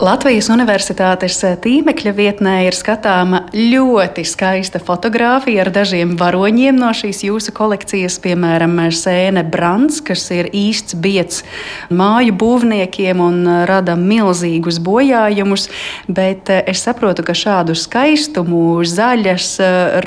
Latvijas 0.00 0.46
Universitātes 0.48 1.34
tīmekļa 1.60 2.12
vietnē 2.16 2.52
ir 2.64 2.72
skatāma 2.72 3.42
ļoti 3.52 4.22
skaista 4.24 4.80
fotografija 4.80 5.60
ar 5.60 5.68
dažiem 5.74 6.14
varoņiem 6.16 6.78
no 6.80 6.88
šīs 6.96 7.20
jūsu 7.26 7.52
kolekcijas, 7.52 8.16
piemēram, 8.24 8.78
sēne 8.96 9.42
Brants, 9.44 9.98
kas 10.00 10.22
ir 10.32 10.48
īsts 10.56 10.96
biets 11.04 11.42
māju 11.92 12.32
būvniekiem 12.40 13.20
un 13.20 13.44
rada 13.68 13.98
milzīgus 14.00 14.80
bojājumus, 14.80 15.68
bet 16.08 16.48
es 16.48 16.86
saprotu, 16.88 17.20
ka 17.20 17.36
šādu 17.36 17.76
skaistumu, 17.76 18.80
zaļas, 18.80 19.50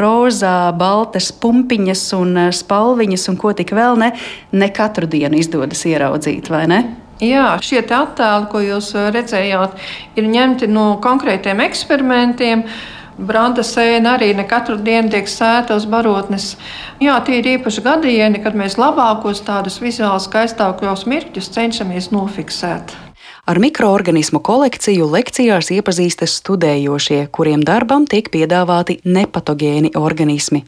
rozā, 0.01 0.57
baltas 0.73 1.29
pumpiņas 1.37 2.07
un 2.17 2.43
spalviņas 2.49 3.29
un 3.29 3.39
ko 3.45 3.53
tik 3.61 3.77
vēl 3.77 4.01
ne, 4.01 4.11
ne 4.57 4.73
katru 4.73 5.05
dienu 5.05 5.37
izdodas 5.37 5.85
ieraudzīt, 5.85 6.49
vai 6.49 6.65
ne? 6.73 6.83
Jā, 7.23 7.53
šie 7.63 7.79
attēli, 7.83 8.49
ko 8.51 8.59
jūs 8.63 8.89
uh, 8.97 9.07
redzējāt, 9.15 9.77
ir 10.19 10.27
ņemti 10.27 10.67
no 10.71 10.97
konkrētiem 11.03 11.61
eksperimentiem. 11.63 12.65
Branda 13.13 13.61
sēna 13.61 14.15
arī 14.17 14.31
ne 14.33 14.43
katru 14.49 14.75
dienu 14.81 15.13
tiek 15.13 15.29
sēta 15.29 15.77
uz 15.77 15.85
barotnes. 15.85 16.55
Jā, 17.03 17.19
tie 17.25 17.39
ir 17.39 17.51
īpaši 17.59 17.85
gadieni, 17.85 18.41
kad 18.41 18.57
mēs 18.57 18.79
labākos 18.81 19.43
tādus 19.45 19.77
vizuāli 19.83 20.25
skaistākos 20.25 21.05
mirkļus 21.05 21.51
cenšamies 21.53 22.09
nofiksēt. 22.15 22.97
Ar 23.43 23.59
mikroorganismu 23.59 24.39
kolekciju 24.39 25.03
lekcijās 25.11 25.67
iepazīstas 25.75 26.37
studējošie, 26.39 27.25
kuriem 27.35 27.65
darbam 27.67 28.05
tiek 28.07 28.29
piedāvāti 28.31 29.01
nepatogēni 29.03 29.91
organismi. 29.99 30.61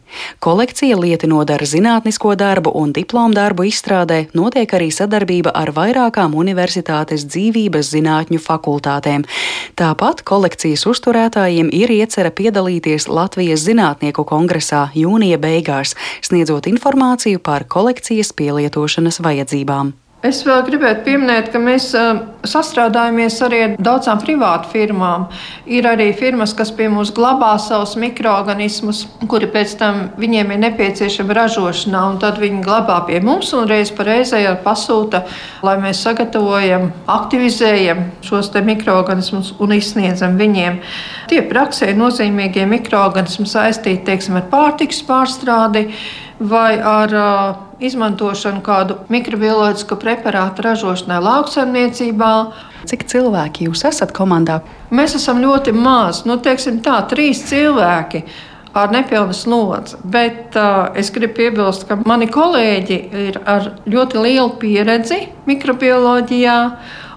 Kolekcija 0.44 0.98
lieti 1.00 1.30
nodara 1.32 1.64
zinātnisko 1.64 2.36
darbu 2.36 2.76
un 2.76 2.92
diplomu 2.92 3.32
darbu 3.32 3.70
izstrādē, 3.72 4.20
notiek 4.36 4.76
arī 4.76 4.90
sadarbība 4.92 5.56
ar 5.56 5.72
vairākām 5.72 6.36
universitātes 6.36 7.24
dzīvības 7.32 7.96
zinātņu 7.96 8.44
fakultātēm. 8.44 9.24
Tāpat 9.80 10.28
kolekcijas 10.28 10.84
uzturētājiem 10.92 11.72
ir 11.72 11.96
iecerē 11.96 12.36
piedalīties 12.36 13.08
Latvijas 13.08 13.64
Zinātnieku 13.64 14.28
kongresā 14.28 14.90
jūnija 14.92 15.40
beigās, 15.40 15.96
sniedzot 16.20 16.68
informāciju 16.68 17.40
par 17.40 17.72
kolekcijas 17.72 18.36
pielietošanas 18.36 19.24
vajadzībām. 19.24 19.96
Es 20.26 20.40
vēl 20.42 20.64
gribētu 20.66 21.04
pieminēt, 21.06 21.52
ka 21.54 21.60
mēs 21.62 21.92
uh, 21.94 22.18
sastrādājamies 22.50 23.36
arī 23.46 23.60
ar 23.62 23.74
daudzām 23.78 24.18
privātu 24.24 24.72
firmām. 24.72 25.28
Ir 25.70 25.86
arī 25.86 26.08
firmas, 26.18 26.56
kas 26.58 26.72
pie 26.74 26.88
mums 26.90 27.12
glabā 27.14 27.52
savus 27.62 27.94
mikroorganismus, 28.02 29.04
kuri 29.30 29.50
pēc 29.54 29.76
tam 29.78 30.00
viņiem 30.18 30.56
ir 30.56 30.62
nepieciešama 30.64 31.36
ražošanā, 31.38 32.02
un 32.10 32.18
tad 32.24 32.40
viņi 32.42 32.64
glabā 32.66 33.02
pie 33.06 33.20
mums 33.26 33.52
un 33.54 33.70
reiz 33.70 33.92
pa 33.94 34.08
reizē 34.08 34.42
pasūta, 34.66 35.26
lai 35.66 35.76
mēs 35.84 36.02
sagatavojam, 36.08 36.90
aktivizējam 37.20 38.08
šos 38.26 38.50
mikroorganismus 38.66 39.54
un 39.62 39.78
izsniedzam 39.78 40.40
viņiem. 40.42 40.82
Tie 41.30 41.44
praksē 41.46 41.94
nozīmīgie 41.98 42.66
mikroorganismi 42.72 43.46
saistīti 43.50 44.08
teiksim, 44.10 44.42
ar 44.42 44.50
pārtiks 44.50 45.06
pārstrādi 45.06 45.90
vai 46.40 46.76
ar 46.82 47.14
uh, 47.16 47.65
izmantošanu 47.84 48.62
kādu 48.66 48.98
mikrobioloģisku 49.12 49.98
preparātu 50.00 50.64
ražošanai 50.66 51.20
lauksaimniecībā. 51.26 52.32
Cik 52.90 53.06
cilvēki 53.12 53.70
jūs 53.70 53.86
esat 53.90 54.14
komandā? 54.16 54.62
Mēs 54.96 55.16
esam 55.18 55.42
ļoti 55.44 55.74
mazi, 55.76 56.26
nu, 56.30 56.38
teiksim 56.40 56.82
tā, 56.86 57.00
trīs 57.10 57.44
cilvēki. 57.50 58.26
Ar 58.76 58.92
nepilnu 58.92 59.32
slodzi. 59.32 59.96
Bet 60.04 60.58
uh, 60.60 60.90
es 61.00 61.08
gribu 61.16 61.38
piebilst, 61.38 61.86
ka 61.88 61.96
mani 62.04 62.28
kolēģi 62.28 62.98
ir 63.22 63.38
ar 63.48 63.70
ļoti 63.88 64.20
lielu 64.20 64.50
pieredzi 64.60 65.22
mikrobioloģijā, 65.48 66.58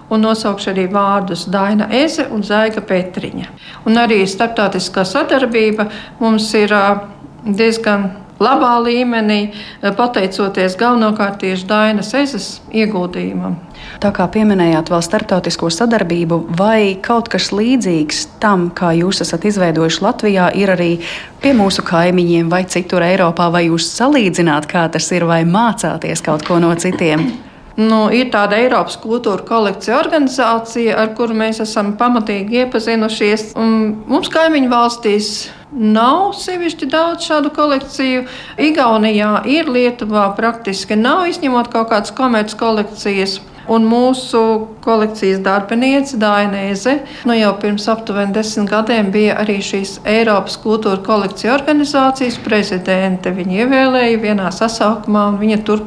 un 0.09 0.23
nosaukšu 0.23 0.71
arī 0.71 0.85
vārdus 0.93 1.43
Daina 1.51 1.89
Eze 1.91 2.29
un 2.31 2.47
Zaiga 2.47 2.79
Petriņa. 2.79 3.51
Un 3.91 3.99
arī 3.99 4.21
starptautiskā 4.23 5.03
sadarbība 5.03 5.89
mums 6.23 6.47
ir 6.55 6.71
uh, 6.73 7.03
diezgan 7.43 8.07
labā 8.39 8.75
līmenī, 8.83 9.39
eh, 9.51 9.91
pateicoties 9.91 10.77
galvenokārt 10.79 11.39
tieši 11.43 11.67
Dainas 11.67 12.13
ezas 12.13 12.61
ieguldījumam. 12.71 13.55
Tā 13.99 14.11
kā 14.11 14.27
pieminējāt 14.27 14.91
vēl 14.91 15.03
starptautisko 15.03 15.69
sadarbību, 15.71 16.45
vai 16.57 16.97
kaut 17.01 17.29
kas 17.29 17.51
līdzīgs 17.51 18.27
tam, 18.39 18.69
kā 18.71 18.93
jūs 18.95 19.21
esat 19.21 19.45
izveidojuši 19.49 20.01
Latvijā, 20.01 20.55
ir 20.55 20.69
arī 20.75 20.99
pie 21.41 21.53
mūsu 21.53 21.83
kaimiņiem 21.83 22.49
vai 22.49 22.63
citur 22.65 23.01
Eiropā, 23.01 23.51
vai 23.51 23.67
jūs 23.67 23.91
salīdzināt, 23.99 24.67
kā 24.67 24.89
tas 24.91 25.11
ir, 25.11 25.25
vai 25.25 25.43
mācāties 25.43 26.23
kaut 26.23 26.45
ko 26.47 26.59
no 26.59 26.73
citiem? 26.75 27.48
Nu, 27.79 28.09
ir 28.11 28.27
tāda 28.33 28.57
Eiropas 28.59 28.97
kultūra 28.99 29.45
kolekcija 29.47 29.95
organizācija, 30.01 30.97
ar 30.99 31.13
kuru 31.15 31.37
mēs 31.37 31.61
esam 31.63 31.93
pamatīgi 31.99 32.65
iepazinušies. 32.65 33.53
Un 33.59 33.77
mums 34.09 34.27
kaimiņu 34.33 34.71
valstīs 34.73 35.29
Nav 35.69 36.31
sevišķi 36.33 36.87
daudz 36.89 37.27
šādu 37.29 37.51
kolekciju. 37.53 38.23
Igaunijā 38.57 39.43
ir, 39.45 39.67
Lietuvā 39.69 40.23
praktiski 40.33 40.95
nav, 40.97 41.27
izņemot 41.29 41.69
kaut 41.69 41.91
kādas 41.91 42.13
komerces 42.17 42.57
kolekcijas. 42.57 43.35
Un 43.69 43.83
mūsu 43.85 44.39
kolekcijas 44.81 45.43
darbiniece 45.45 46.17
Dainēze 46.17 46.95
nu 47.29 47.35
jau 47.37 47.51
pirms 47.61 47.85
aptuveni 47.91 48.33
desmit 48.33 48.71
gadiem 48.71 49.11
bija 49.13 49.35
arī 49.43 49.59
šīs 49.61 49.99
Eiropas 50.09 50.55
kultūra 50.63 51.03
kolekcija 51.05 51.53
organizācijas 51.53 52.39
prezidente. 52.41 53.29
Viņa 53.29 53.59
ievēlēja 53.61 54.23
vienā 54.25 54.49
sasaukumā, 54.55 55.27
un 55.29 55.37
viņa 55.43 55.59
tur 55.69 55.85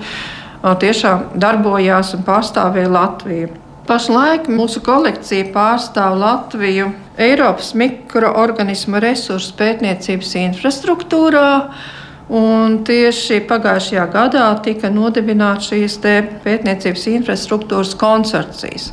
tiešām 0.63 1.33
darbojās 1.43 2.15
un 2.17 2.23
pārstāvēja 2.27 2.91
Latviju. 2.93 3.49
Pašlaik 3.87 4.47
mūsu 4.47 4.79
kolekcija 4.87 5.49
pārstāv 5.55 6.15
Latviju 6.21 6.93
Eiropas 7.19 7.73
mikroorganismu 7.75 9.01
resursu 9.03 9.57
pētniecības 9.59 10.37
infrastruktūrā. 10.45 11.49
Un 12.33 12.79
tieši 12.87 13.41
pagājušajā 13.51 14.05
gadā 14.15 14.45
tika 14.65 14.89
nodibināts 14.89 15.73
šīs 15.73 15.99
pētniecības 16.45 17.09
infrastruktūras 17.17 17.97
konsorcijas, 17.99 18.93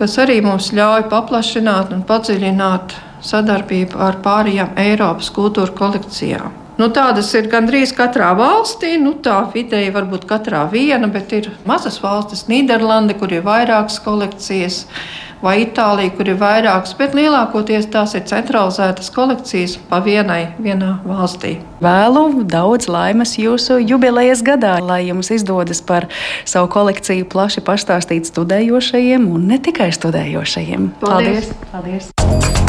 kas 0.00 0.16
arī 0.24 0.40
mums 0.42 0.72
ļauj 0.74 1.06
paplašināt 1.12 1.92
un 1.94 2.02
padziļināt 2.08 2.96
sadarbību 3.22 4.00
ar 4.02 4.18
pārējām 4.24 4.74
Eiropas 4.88 5.30
kultūra 5.36 5.76
kolekcijām. 5.76 6.61
Nu, 6.80 6.88
tādas 6.88 7.28
ir 7.36 7.50
gandrīz 7.52 7.92
katrā 7.96 8.30
valstī. 8.38 8.94
Nu, 9.00 9.16
tā 9.24 9.42
vidēji 9.52 9.92
varbūt 9.92 10.24
katrā 10.30 10.64
viena, 10.72 11.10
bet 11.12 11.34
ir 11.36 11.50
mazas 11.68 12.00
valstis, 12.02 12.46
Nīderlande, 12.48 13.18
kur 13.20 13.32
ir 13.32 13.44
vairākas 13.44 14.00
kolekcijas 14.04 14.86
vai 15.42 15.56
Itālija, 15.64 16.12
kur 16.16 16.28
ir 16.30 16.38
vairākas, 16.38 16.94
bet 16.96 17.16
lielākoties 17.18 17.88
tās 17.92 18.14
ir 18.14 18.22
centralizētas 18.30 19.10
kolekcijas 19.12 19.74
pa 19.90 19.98
vienai 20.04 20.54
vienā 20.62 20.94
valstī. 21.04 21.56
Vēlu 21.82 22.44
daudz 22.46 22.86
laimes 22.86 23.34
jūsu 23.40 23.80
jubilejas 23.82 24.44
gadā, 24.46 24.76
lai 24.80 25.02
jums 25.08 25.32
izdodas 25.34 25.82
par 25.82 26.06
savu 26.46 26.70
kolekciju 26.72 27.26
plaši 27.34 27.64
pastāstīt 27.66 28.30
studējošajiem 28.30 29.26
un 29.34 29.50
ne 29.50 29.58
tikai 29.58 29.90
studējošajiem. 29.98 30.92
Paldies! 31.02 31.50
Paldies. 31.74 32.12
Paldies. 32.22 32.62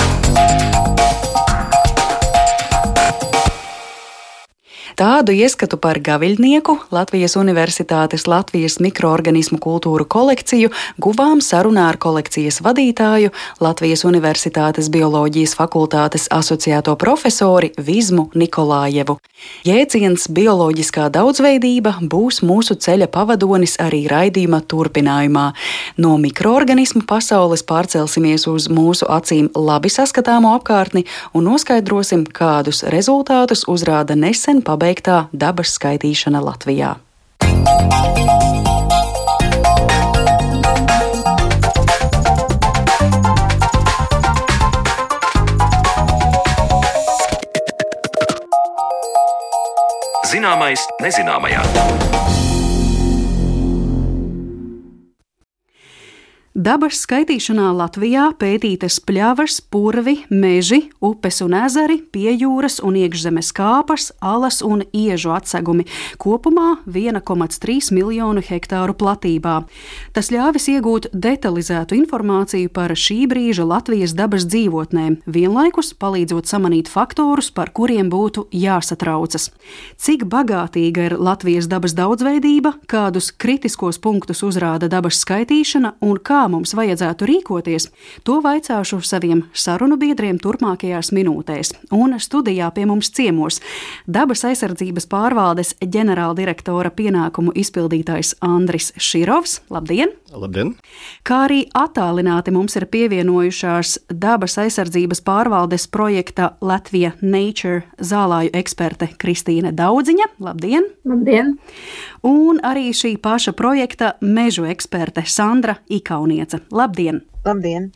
Tādu 4.94 5.34
ieskatu 5.34 5.80
par 5.82 5.98
gaviļnieku 5.98 6.76
Latvijas 6.94 7.34
Universitātes 7.40 8.28
Latvijas 8.30 8.76
mikroorganismu 8.84 9.58
kultūru 9.58 10.06
kolekciju 10.06 10.70
guvām 11.02 11.40
sarunā 11.42 11.88
ar 11.90 11.98
kolekcijas 11.98 12.60
vadītāju 12.62 13.32
Latvijas 13.64 14.06
Universitātes 14.06 14.92
bioloģijas 14.94 15.56
fakultātes 15.58 16.28
asociēto 16.30 16.94
profesori 17.02 17.72
Vizmu 17.78 18.28
Nikolājevu. 18.38 19.16
Jēdziens 19.66 20.28
bioloģiskā 20.30 21.08
daudzveidība 21.16 21.96
būs 22.14 22.44
mūsu 22.46 22.78
ceļa 22.78 23.10
pavadonis 23.10 23.80
arī 23.82 24.04
raidījuma 24.12 24.62
turpinājumā. 24.70 25.48
No 25.98 26.20
mikroorganismu 26.22 27.02
pasaules 27.10 27.66
pārcelsimies 27.66 28.46
uz 28.52 28.70
mūsu 28.70 29.10
acīm 29.10 29.50
labi 29.58 29.90
saskatāmo 29.90 30.54
apkārtni 30.60 31.08
un 31.34 31.50
noskaidrosim, 31.50 32.28
kādus 32.30 32.86
rezultātus 32.94 33.66
uzrāda 33.66 34.14
nesen 34.14 34.62
pabeigts 34.62 34.83
pabeigtā 34.84 35.30
dabas 35.32 35.78
skaitīšana 35.78 36.42
Latvijā. 36.44 36.98
Zināmais 50.34 50.84
nezināmajā. 51.00 51.64
Dabas 56.64 57.02
skaitīšanā 57.04 57.72
Latvijā 57.76 58.30
pētītas 58.40 59.02
pļavas, 59.04 59.58
purvi, 59.74 60.14
meži, 60.32 60.78
upes 61.04 61.42
un 61.44 61.56
ezeri, 61.58 61.98
piejūras 62.14 62.78
un 62.86 62.96
iekšzemes 63.02 63.50
kāpas, 63.58 64.12
alas 64.24 64.62
un 64.64 64.86
iežu 64.96 65.34
atsegumi- 65.36 65.84
kopumā 66.24 66.78
1,3 66.88 67.92
miljonu 67.92 68.40
hektāru 68.40 68.94
platībā. 68.94 69.66
Tas 70.14 70.30
ļāvis 70.30 70.70
iegūt 70.76 71.10
detalizētu 71.12 71.98
informāciju 72.00 72.72
par 72.72 72.92
šī 72.92 73.28
brīža 73.28 73.68
Latvijas 73.68 74.14
dabas 74.14 74.46
dzīvotnēm, 74.46 75.18
vienlaikus 75.28 75.94
palīdzot 75.94 76.46
samanīt 76.48 76.88
faktorus, 76.88 77.52
par 77.52 77.72
kuriem 77.74 78.10
būtu 78.10 78.48
jāsatraucas. 78.54 79.50
Cik 79.98 80.30
bagātīga 80.30 80.98
ir 81.12 81.18
Latvijas 81.18 81.68
dabas 81.68 81.94
daudzveidība, 81.94 82.76
kādus 82.88 83.34
kritiskos 83.36 84.00
punktus 84.00 84.42
uzrāda 84.44 84.88
dabas 84.88 85.26
skaitīšana 85.26 85.96
un 86.02 86.18
kā 86.20 86.53
mums 86.54 86.76
vajadzētu 86.78 87.28
rīkoties, 87.30 87.90
to 88.24 88.40
vaicāšu 88.46 89.02
saviem 89.06 89.44
sarunu 89.54 89.98
biedriem 90.00 90.40
turpmākajās 90.42 91.12
minūtēs. 91.16 91.74
Un 91.94 92.18
studijā 92.22 92.70
pie 92.76 92.86
mums 92.90 93.10
ciemos 93.14 93.60
dabas 94.08 94.46
aizsardzības 94.48 95.10
pārvaldes 95.12 95.74
ģenerāldirektora 95.82 96.94
pienākumu 96.94 97.56
izpildītājs 97.58 98.36
Andris 98.46 98.92
Širovs. 98.98 99.60
Labdien! 99.74 100.14
Labdien! 100.34 100.74
Kā 101.28 101.44
arī 101.48 101.64
attālināti 101.78 102.54
mums 102.54 102.76
ir 102.80 102.88
pievienojušās 102.94 103.98
dabas 104.10 104.58
aizsardzības 104.62 105.22
pārvaldes 105.26 105.86
projekta 105.94 106.54
Latvija 106.62 107.14
Nature 107.22 107.84
zālāju 108.02 108.54
eksperte 108.58 109.12
Kristīne 109.22 109.74
Daudziņa. 109.76 110.30
Labdien! 110.44 110.90
Labdien! 111.06 111.56
Un 112.26 112.62
arī 112.66 112.90
šī 112.96 113.16
paša 113.22 113.54
projekta 113.58 114.14
mežu 114.22 114.66
eksperte 114.70 115.26
Sandra 115.28 115.78
Ikauniece. 116.44 116.60
Labdien! 116.72 117.28
Labdien! 117.46 117.92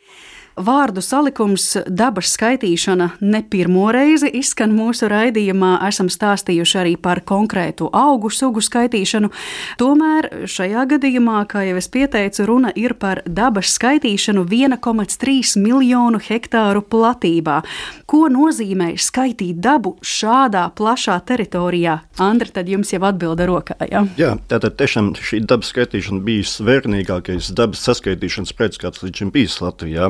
Vārdu 0.57 1.03
salikums 1.05 1.75
dabas 1.85 2.31
skaitīšana 2.33 3.11
ne 3.21 3.41
pirmo 3.45 3.91
reizi 3.93 4.31
izskan 4.39 4.71
mūsu 4.73 5.05
raidījumā. 5.11 5.75
Esam 5.85 6.09
stāstījuši 6.09 6.79
arī 6.81 6.93
par 6.97 7.21
konkrētu 7.21 7.91
augu 7.93 8.31
sugu 8.33 8.63
skaitīšanu. 8.65 9.29
Tomēr 9.77 10.29
šajā 10.49 10.87
gadījumā, 10.93 11.43
kā 11.51 11.61
jau 11.67 11.77
es 11.77 11.89
pieteicu, 11.93 12.47
runa 12.49 12.71
ir 12.73 12.95
par 12.97 13.21
dabas 13.25 13.75
skaitīšanu 13.77 14.47
1,3 14.49 15.61
miljonu 15.61 16.21
hektāru 16.25 16.81
platībā. 16.81 17.59
Ko 18.09 18.25
nozīmē 18.33 18.95
skaitīt 18.97 19.61
dabu 19.61 19.93
šādā 20.01 20.65
plašā 20.73 21.19
teritorijā? 21.29 21.99
Andri, 22.23 22.49
tad 22.55 22.73
jums 22.73 22.95
jau 22.95 23.03
atbilda 23.05 23.45
rokā. 23.45 23.77
Ja? 23.91 24.07
Jā, 24.17 24.33
tātad 24.49 24.79
tiešām 24.81 25.13
šī 25.21 25.43
dabas 25.45 25.69
skaitīšana 25.69 26.25
bija 26.25 26.49
svērnīgākais 26.49 27.53
dabas 27.53 27.85
saskaitīšanas 27.85 28.57
pēc, 28.57 28.81
kāds 28.81 29.05
līdz 29.05 29.21
šim 29.21 29.35
bijis 29.37 29.61
Latvijā. 29.61 30.09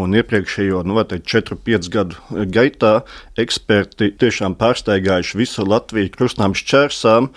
Un 0.00 0.16
iepriekšējo 0.16 0.82
nu, 0.88 0.96
4-5 1.00 1.90
gadu 1.92 2.46
gaitā 2.54 3.00
eksperti 3.40 4.10
tiešām 4.20 4.56
pārsteigājuši 4.60 5.38
visu 5.40 5.64
Latviju 5.66 6.12
krustām 6.14 6.56
šķērsām 6.56 7.30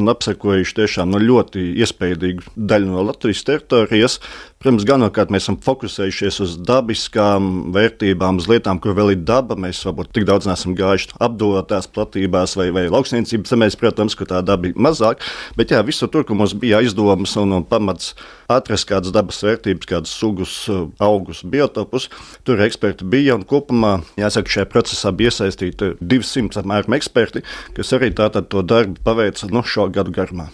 un 0.00 0.12
apsekojuši 0.12 0.76
tiešām 0.82 1.12
nu, 1.12 1.20
ļoti 1.22 1.64
iespaidīgu 1.80 2.54
daļu 2.56 2.92
no 2.92 3.04
Latvijas 3.08 3.44
teritorijas. 3.48 4.18
Protams, 4.60 4.84
galvenokārt 4.84 5.30
mēs 5.32 5.46
esam 5.46 5.56
fokusējušies 5.64 6.38
uz 6.44 6.50
dabiskām 6.68 7.70
vērtībām, 7.72 8.42
uz 8.42 8.48
lietām, 8.50 8.76
kur 8.76 8.92
vēl 8.98 9.14
ir 9.14 9.22
daba. 9.24 9.56
Mēs 9.56 9.78
varbūt 9.88 10.10
tik 10.12 10.26
daudz 10.28 10.44
neesam 10.50 10.74
gājuši 10.76 11.14
apdotās 11.16 11.88
platībās 11.88 12.58
vai, 12.60 12.66
vai 12.76 12.82
lauksniecības 12.92 13.54
zemēs, 13.54 13.78
protams, 13.80 14.18
ka 14.20 14.28
tā 14.28 14.42
daba 14.44 14.68
ir 14.68 14.76
mazāk. 14.76 15.24
Bet 15.56 15.72
jā, 15.72 15.80
visur 15.86 16.12
tur, 16.12 16.26
kur 16.28 16.36
mums 16.36 16.52
bija 16.52 16.82
aizdomas 16.84 17.32
un, 17.40 17.56
un 17.56 17.64
pamats 17.64 18.12
atrast 18.52 18.84
kādas 18.90 19.14
dabas 19.16 19.40
vērtības, 19.46 19.88
kādas 19.88 20.12
sugus, 20.12 20.52
augus, 21.00 21.40
biotopus, 21.40 22.09
tur 22.44 22.62
eksperti 22.64 23.08
bija. 23.10 23.38
Un 23.38 23.46
kopumā, 23.48 23.98
jāsaka, 24.20 24.56
šajā 24.56 24.70
procesā 24.70 25.12
bija 25.16 25.32
iesaistīti 25.32 25.94
200 26.00 26.62
apmēram 26.62 26.98
eksperti, 27.00 27.44
kas 27.76 27.94
arī 27.96 28.12
tātad 28.16 28.50
to 28.52 28.64
darbu 28.66 29.00
paveica 29.06 29.50
no 29.50 29.60
nu, 29.60 29.66
šo 29.66 29.88
gadu 29.94 30.14
garumā. 30.14 30.50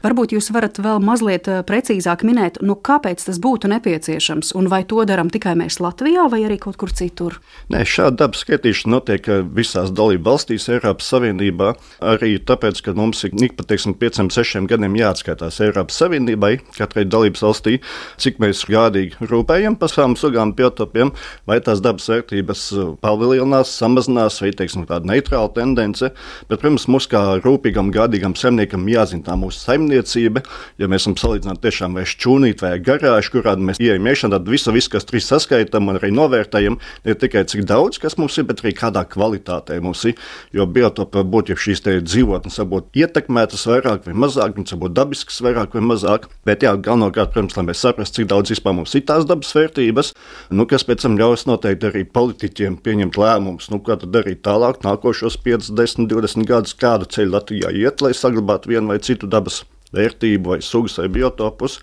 Varbūt 0.00 0.32
jūs 0.32 0.46
varat 0.56 0.78
vēl 0.80 0.96
mazliet 1.04 1.48
eh, 1.52 1.58
precīzāk 1.68 2.22
minēt, 2.24 2.56
nu, 2.64 2.72
kāpēc 2.72 3.20
tas 3.26 3.36
būtu 3.36 3.68
nepieciešams 3.68 4.54
un 4.56 4.70
vai 4.72 4.80
to 4.88 5.02
darām 5.04 5.28
tikai 5.28 5.52
mēs 5.60 5.76
Latvijā 5.84 6.24
vai 6.32 6.38
arī 6.46 6.56
kaut 6.62 6.78
kur 6.80 6.88
citur? 6.96 7.36
Nē, 7.68 7.82
šāda 7.84 8.22
dabas 8.22 8.40
skaitīšana 8.40 8.94
notiek 8.94 9.28
eh, 9.28 9.42
visās 9.44 9.92
dalību 9.92 10.24
valstīs 10.24 10.70
Eiropas 10.72 11.10
Savienībā. 11.12 11.74
Arī 12.12 12.38
tāpēc, 12.40 12.80
ka 12.86 12.94
mums 12.96 13.20
ir 13.28 13.36
ik 13.44 13.58
pa 13.58 13.66
teiksim, 13.68 13.92
5-6 14.00 14.70
gadiem 14.70 14.96
jāatskaitās 14.96 15.60
Eiropas 15.66 16.00
Savienībai, 16.00 16.54
katrai 16.78 17.04
dalības 17.04 17.44
valstī, 17.44 17.76
cik 18.24 18.40
mēs 18.40 18.64
gādīgi 18.72 19.28
rūpējam 19.28 19.76
par 19.76 19.92
savām 19.92 20.16
sugām, 20.16 20.56
biotopiem, 20.56 21.12
vai 21.44 21.60
tās 21.60 21.84
dabas 21.84 22.08
vērtības 22.08 22.64
eh, 22.72 22.88
palielinās, 23.04 23.76
samazinās, 23.76 24.40
vai 24.40 24.54
teiksim, 24.56 24.88
tāda 24.88 25.12
neitrāla 25.12 25.52
tendence. 25.60 26.08
Bet, 26.48 26.56
protams, 26.64 26.88
mums 26.88 27.12
kā 27.12 27.36
rūpīgam, 27.44 27.92
gādīgam 27.92 28.32
saimniekam 28.32 28.88
jāzina 28.88 29.28
tā 29.28 29.36
mūsu 29.36 29.60
saimniecība 29.60 29.89
saimniecība, 29.90 30.42
ja 30.78 30.88
mēs 30.88 31.04
esam 31.04 31.16
salīdzināti 31.18 31.64
tiešām 31.66 31.96
vai 31.98 32.04
šķūnīt 32.08 32.62
vai 32.62 32.78
garāžu, 32.84 33.34
kurā 33.34 33.56
mēs 33.58 33.80
ieejam 33.80 34.06
iekšā, 34.06 34.30
tad 34.30 34.48
visu, 34.48 34.72
visu, 34.72 34.90
kas 34.90 35.04
tur 35.04 35.20
saskaitām 35.20 35.88
un 35.90 35.98
arī 35.98 36.10
novērtējam, 36.14 36.78
ne 37.04 37.14
tikai 37.14 37.44
cik 37.48 37.64
daudz, 37.68 37.98
kas 38.00 38.16
mums 38.18 38.38
ir, 38.38 38.46
bet 38.48 38.62
arī 38.62 38.72
kādā 38.76 39.04
kvalitātē 39.08 39.80
mums 39.82 40.04
ir. 40.08 40.18
Jo 40.52 40.66
biotopa 40.66 41.24
būt, 41.24 41.52
ja 41.52 41.58
šīs 41.58 41.82
dzīvotnes 41.82 42.58
varbūt 42.60 43.00
ietekmētas 43.00 43.66
vairāk 43.70 44.06
vai 44.06 44.14
mazāk, 44.14 44.56
viņas 44.56 44.76
varbūt 44.76 44.96
dabiskas 44.96 45.40
vairāk 45.44 45.74
vai 45.76 45.84
mazāk, 45.84 46.28
bet 46.46 46.64
jā, 46.64 46.74
galvenokārt, 46.76 47.34
protams, 47.34 47.56
lai 47.58 47.66
mēs 47.70 47.82
saprastu, 47.84 48.20
cik 48.20 48.30
daudz 48.30 48.54
vispār 48.54 48.76
mums 48.76 48.94
ir 48.94 49.04
tās 49.08 49.26
dabas 49.28 49.52
vērtības, 49.56 50.12
nu, 50.54 50.66
kas 50.70 50.86
pēc 50.86 51.06
tam 51.06 51.18
ļaus 51.20 51.46
noteikti 51.48 51.90
arī 51.90 52.04
politiķiem 52.06 52.78
pieņemt 52.84 53.18
lēmumus, 53.20 53.70
nu, 53.72 53.80
kā 53.84 53.98
tad 54.00 54.12
darīt 54.14 54.42
tālāk, 54.46 54.82
nākošos 54.86 55.38
5, 55.44 55.72
10, 55.78 56.08
20 56.10 56.48
gadus, 56.48 56.76
kādu 56.78 57.08
ceļu 57.10 57.36
Latvijā 57.36 57.74
iet, 57.82 58.04
lai 58.04 58.14
saglabātu 58.16 58.74
vienu 58.74 58.92
vai 58.92 59.00
citu 59.04 59.30
dabas 59.30 59.62
vērtību, 59.96 60.54
vai 60.54 60.60
sugas, 60.64 60.98
vai 61.00 61.08
biotopus. 61.12 61.78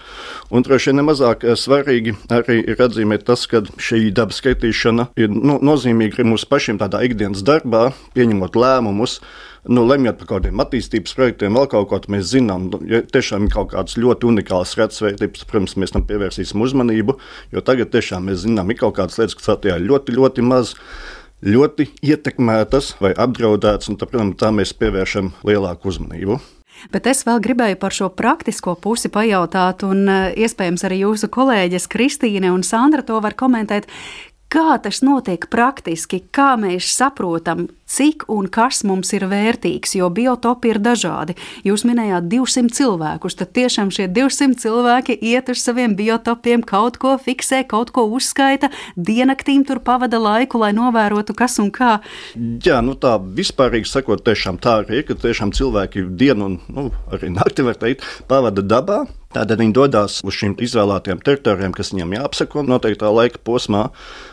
Un 0.53 0.65
droši 0.65 0.91
vien 0.91 1.01
nemazāk 1.01 1.43
eh, 1.47 1.57
svarīgi 1.59 2.15
arī 2.33 2.61
ir 2.63 2.85
atzīmēt 2.87 3.27
tas, 3.27 3.47
ka 3.49 3.63
šī 3.63 4.07
dabas 4.15 4.41
skaitīšana 4.41 5.09
ir 5.19 5.33
nu, 5.33 5.59
nozīmīga 5.63 6.19
arī 6.19 6.31
mūsu 6.31 6.49
pašiem 6.51 6.79
tādā 6.81 7.03
ikdienas 7.07 7.45
darbā, 7.47 7.89
pieņemot 8.15 8.57
lēmumus 8.57 9.19
nu, 9.67 9.83
lemjot 9.87 10.19
par 10.19 10.29
kaut 10.29 10.41
kādiem 10.41 10.63
attīstības 10.63 11.15
projektiem, 11.17 11.57
vēl 11.57 11.67
kaut 11.71 11.89
ko 11.91 11.99
mēs 12.13 12.31
zinām. 12.31 12.69
Nu, 12.71 12.79
ja 12.87 13.01
tiešām 13.03 13.47
ir 13.47 13.53
kaut 13.53 13.71
kādas 13.73 13.97
ļoti 13.99 14.29
unikālas 14.31 14.75
retas 14.79 15.01
vērtības, 15.03 15.45
protams, 15.49 15.77
mēs 15.79 15.95
tam 15.95 16.07
pievērsīsim 16.07 16.63
uzmanību, 16.63 17.17
jo 17.55 17.63
tagad 17.65 17.91
tiešām 17.93 18.29
mēs 18.29 18.45
zinām, 18.45 18.71
ir 18.71 18.79
kaut 18.81 18.97
kādas 18.99 19.19
lietas, 19.19 19.37
kas 19.37 19.57
ir 19.67 19.87
ļoti, 19.87 20.17
ļoti 20.17 20.47
maz. 20.47 20.75
Ļoti 21.37 21.85
ietekmētas 22.01 22.95
vai 22.97 23.11
apdraudētas, 23.13 23.91
un 23.91 23.99
tā, 24.01 24.07
protams, 24.09 24.39
tā 24.41 24.49
mēs 24.49 24.71
pievēršam 24.73 25.35
lielāku 25.45 25.91
uzmanību. 25.91 26.39
Bet 26.93 27.09
es 27.09 27.23
vēl 27.27 27.41
gribēju 27.43 27.79
par 27.81 27.95
šo 27.95 28.09
praktisko 28.13 28.75
pusi 28.81 29.11
pajautāt, 29.13 29.85
un 29.87 30.07
eh, 30.09 30.31
iespējams 30.45 30.85
arī 30.87 31.01
jūsu 31.03 31.31
kolēģis 31.33 31.89
Kristīne 31.91 32.51
un 32.53 32.65
Sandra 32.65 33.05
to 33.05 33.19
var 33.23 33.37
komentēt. 33.37 33.89
Kā 34.47 34.77
tas 34.79 35.01
notiek 35.03 35.43
praktiski, 35.51 36.21
kā 36.31 36.53
mēs 36.55 36.87
saprotam, 36.95 37.65
cik 37.83 38.23
un 38.31 38.45
kas 38.47 38.79
mums 38.87 39.09
ir 39.11 39.25
vērtīgs, 39.27 39.97
jo 39.99 40.07
biotopi 40.07 40.71
ir 40.71 40.79
dažādi. 40.79 41.35
Jūs 41.67 41.83
minējāt 41.83 42.29
200 42.31 42.71
cilvēkus, 42.77 43.35
tad 43.41 43.51
tiešām 43.57 43.91
šie 43.91 44.05
200 44.07 44.55
cilvēki 44.63 45.17
iet 45.33 45.51
uz 45.51 45.65
saviem 45.67 45.97
biotopiem, 45.99 46.63
kaut 46.63 46.95
ko 46.95 47.17
fiksē, 47.19 47.65
kaut 47.67 47.91
ko 47.91 48.05
uzskaita, 48.07 48.71
diennaktīm 48.95 49.67
tur 49.67 49.83
pavada 49.83 50.15
laiku, 50.15 50.63
lai 50.63 50.71
novērotu, 50.77 51.35
kas 51.35 51.59
un 51.59 51.67
kā. 51.75 51.97
Jā, 52.63 52.79
nu 52.79 52.95
tā 52.95 53.17
vispārīgi 53.19 53.91
sakot, 53.91 54.23
tiešām 54.23 54.63
tā 54.63 54.79
arī 54.85 55.01
ir, 55.01 55.09
ka 55.11 55.19
tiešām 55.27 55.51
cilvēki 55.51 56.07
dienu 56.15 56.47
un 56.53 56.59
nu, 56.71 56.89
arī 57.11 57.35
nakti, 57.35 57.67
var 57.67 57.75
teikt, 57.83 58.07
pavada 58.31 58.63
dabā. 58.63 59.03
Tādēļ 59.35 59.59
viņi 59.59 59.75
dodas 59.75 60.21
uz 60.23 60.35
šīm 60.39 60.55
izvēlētajām 60.63 61.19
teritorijām, 61.25 61.73
kas 61.75 61.91
viņiem 61.91 62.15
jāapseko 62.15 62.63
noteiktā 62.63 63.11
laika 63.11 63.41
posmā, 63.43 63.89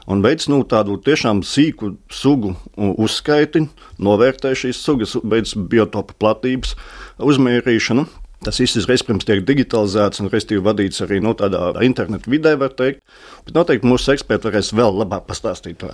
un 0.07 0.23
veids 0.23 0.47
nu, 0.53 0.63
tādu 0.71 1.01
tiešām 1.03 1.43
sīku 1.43 1.97
sugu 2.13 2.55
uzskaiti, 2.77 3.67
novērtē 3.99 4.55
šīs 4.59 4.83
sugas, 4.87 5.17
veids 5.25 5.57
biotopu 5.59 6.15
platības 6.23 6.77
uzmērīšanu. 7.19 8.07
Tas 8.45 8.59
viss 8.61 8.77
uzreiz 8.77 9.01
pirms 9.01 9.25
tiek 9.25 9.41
digitalizēts 9.49 10.21
un 10.21 10.29
respektīvi 10.29 10.63
vadīts 10.67 11.01
arī 11.01 11.17
no 11.23 11.33
nu, 11.33 11.37
tādā 11.39 11.71
internetu 11.87 12.29
vidē, 12.29 12.53
var 12.61 12.75
teikt. 12.77 13.01
Bet 13.47 13.57
noteikti 13.57 13.89
mūsu 13.89 14.13
eksperti 14.13 14.51
varēs 14.51 14.73
vēl 14.77 14.99
labāk 15.01 15.25
pastāstīt 15.31 15.79
to. 15.81 15.89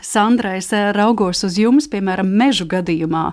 Sandra, 0.00 0.54
es 0.56 0.70
eh, 0.72 0.88
raugos 0.96 1.44
uz 1.44 1.58
jums, 1.60 1.90
piemēram, 1.92 2.30
mežu 2.40 2.64
gadījumā. 2.72 3.26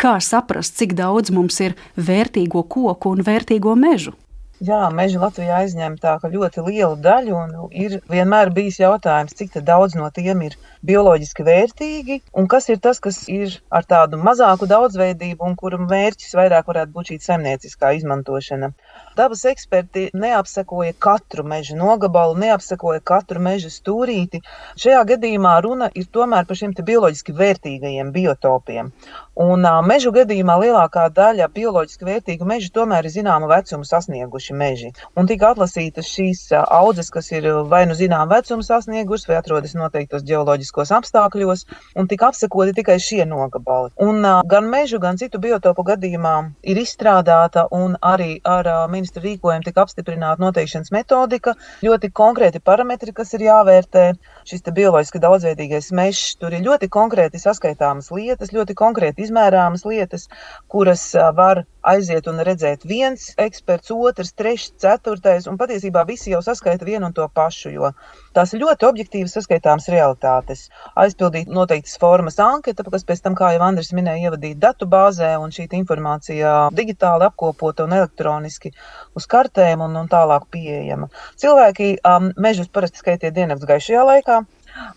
Kā 0.00 0.16
saprast, 0.24 0.78
cik 0.80 0.96
daudz 0.96 1.34
mums 1.36 1.60
ir 1.60 1.76
vērtīgo 2.00 2.64
koku 2.64 3.12
un 3.12 3.20
vērtīgo 3.28 3.76
mežu? 3.76 4.16
Jā, 4.58 4.88
meži 4.90 5.20
Latvijā 5.22 5.60
aizņem 5.62 5.92
tā 6.02 6.16
ļoti 6.18 6.62
lielu 6.66 6.96
daļu, 6.98 7.34
un 7.38 7.74
ir 7.78 7.92
vienmēr 8.10 8.50
bijis 8.50 8.80
jautājums, 8.80 9.36
cik 9.38 9.54
daudz 9.62 9.94
no 9.94 10.08
tiem 10.10 10.40
ir 10.48 10.56
bioloģiski 10.82 11.44
vērtīgi, 11.46 12.16
un 12.34 12.48
kas 12.50 12.66
ir 12.72 12.80
tas, 12.82 12.98
kas 12.98 13.20
ir 13.30 13.54
ar 13.70 13.86
tādu 13.86 14.18
mazāku 14.18 14.66
daudzveidību, 14.66 15.46
un 15.46 15.54
kuru 15.60 15.78
mērķis 15.84 16.34
vairāk 16.34 16.66
varētu 16.72 16.90
būt 16.96 17.12
šī 17.12 17.18
saimnieciskā 17.28 17.92
izmantošana. 18.00 18.72
Dabas 19.18 19.44
eksperti 19.46 20.08
neapsekoja 20.14 20.96
katru 21.06 21.46
meža 21.46 21.78
nogabalu, 21.78 22.34
neapsekoja 22.42 22.98
katru 23.12 23.38
meža 23.42 23.70
stūrīti. 23.70 24.42
Šajā 24.74 25.04
gadījumā 25.12 25.54
runa 25.62 25.92
ir 25.94 26.10
tomēr 26.10 26.50
par 26.50 26.58
šiem 26.58 26.74
bioloģiski 26.74 27.36
vērtīgajiem 27.44 28.10
biotopiem. 28.10 28.90
Un 29.38 29.62
mežu 29.86 30.10
gadījumā 30.10 30.56
lielākā 30.58 31.04
daļa 31.14 31.46
bioloģiski 31.54 32.06
vērtīgu 32.08 32.46
mežu 32.48 32.72
tomēr 32.74 33.06
ir 33.06 33.12
zināma 33.14 33.46
vecuma 33.46 33.86
sasnieguši 33.86 34.54
meži. 34.58 34.88
Un 35.14 35.28
tika 35.30 35.52
atlasītas 35.52 36.08
šīs 36.10 36.40
audzes, 36.58 37.12
kas 37.14 37.30
ir 37.30 37.46
vai 37.70 37.84
nu 37.86 37.94
zinām 37.94 38.26
vecuma 38.32 38.66
sasniegušas, 38.66 39.28
vai 39.30 39.36
atrodas 39.38 39.76
noteiktos 39.78 40.24
geoloģiskos 40.26 40.90
apstākļos, 40.96 41.62
un 41.94 42.08
tika 42.10 42.32
apsekoti 42.32 42.74
tikai 42.80 42.96
šie 42.98 43.28
nogabali. 43.30 43.92
Un 44.02 44.26
gan 44.50 44.66
mežu, 44.72 44.98
gan 44.98 45.20
citu 45.22 45.38
biotopu 45.38 45.86
gadījumā 45.92 46.34
ir 46.66 46.82
izstrādāta 46.82 47.68
un 47.70 47.94
arī 48.02 48.40
ar 48.42 48.66
ministru 48.90 49.22
rīkojuma 49.22 49.62
tika 49.68 49.86
apstiprināta 49.86 50.42
noteikšanas 50.42 50.90
metodika, 50.90 51.54
ļoti 51.86 52.10
konkrēti 52.10 52.58
parametri, 52.58 53.14
kas 53.14 53.30
ir 53.38 53.46
jāvērtē. 53.46 54.04
Šis 54.50 54.66
bioloģiski 54.66 55.22
daudzveidīgais 55.22 55.92
mežs, 55.94 56.34
tur 56.42 56.58
ir 56.58 56.66
ļoti 56.66 56.90
konkrēti 56.90 57.38
saskaitāmas 57.38 58.10
lietas, 58.10 58.50
ļoti 58.50 58.74
konkrēti 58.74 59.27
izmērāmas 59.28 59.86
lietas, 59.86 60.26
kuras 60.72 61.12
var 61.36 61.64
aiziet 61.88 62.26
un 62.28 62.40
redzēt 62.44 62.84
viens 62.88 63.30
eksperts, 63.40 63.92
otrs, 63.94 64.32
trešs, 64.36 64.72
ceturtais, 64.82 65.46
un 65.48 65.58
patiesībā 65.60 66.04
visi 66.08 66.32
jau 66.32 66.40
saskaita 66.44 66.86
vienu 66.88 67.08
un 67.08 67.14
to 67.16 67.24
pašu, 67.34 67.72
jo 67.72 67.92
tās 68.36 68.52
ir 68.52 68.62
ļoti 68.64 68.88
objektīvas 68.88 69.36
saskaitāmas 69.38 69.88
realitātes. 69.92 70.66
Aizpildīt 70.98 71.48
noteiktas 71.52 71.96
formas 72.00 72.38
anketa, 72.42 72.84
kas 72.84 73.06
pēc 73.08 73.24
tam, 73.24 73.38
kā 73.38 73.52
jau 73.54 73.64
Andris 73.68 73.92
minēja, 73.96 74.28
ievadīt 74.28 74.60
datu 74.62 74.88
bāzē, 74.90 75.34
un 75.40 75.54
šī 75.54 75.68
informācija 75.78 76.56
digitāli 76.76 77.28
apkopota 77.28 77.86
un 77.86 77.96
elektroniski 77.96 78.74
uz 79.16 79.28
kartēm 79.30 79.84
un, 79.84 79.96
un 80.02 80.10
tālāk 80.10 80.48
pieejama. 80.52 81.10
Cilvēki 81.40 81.98
um, 82.02 82.32
mežus 82.36 82.70
parasti 82.72 83.04
skaitīja 83.04 83.34
diennakts 83.36 83.68
gaišajā 83.68 84.06
laikā. 84.12 84.42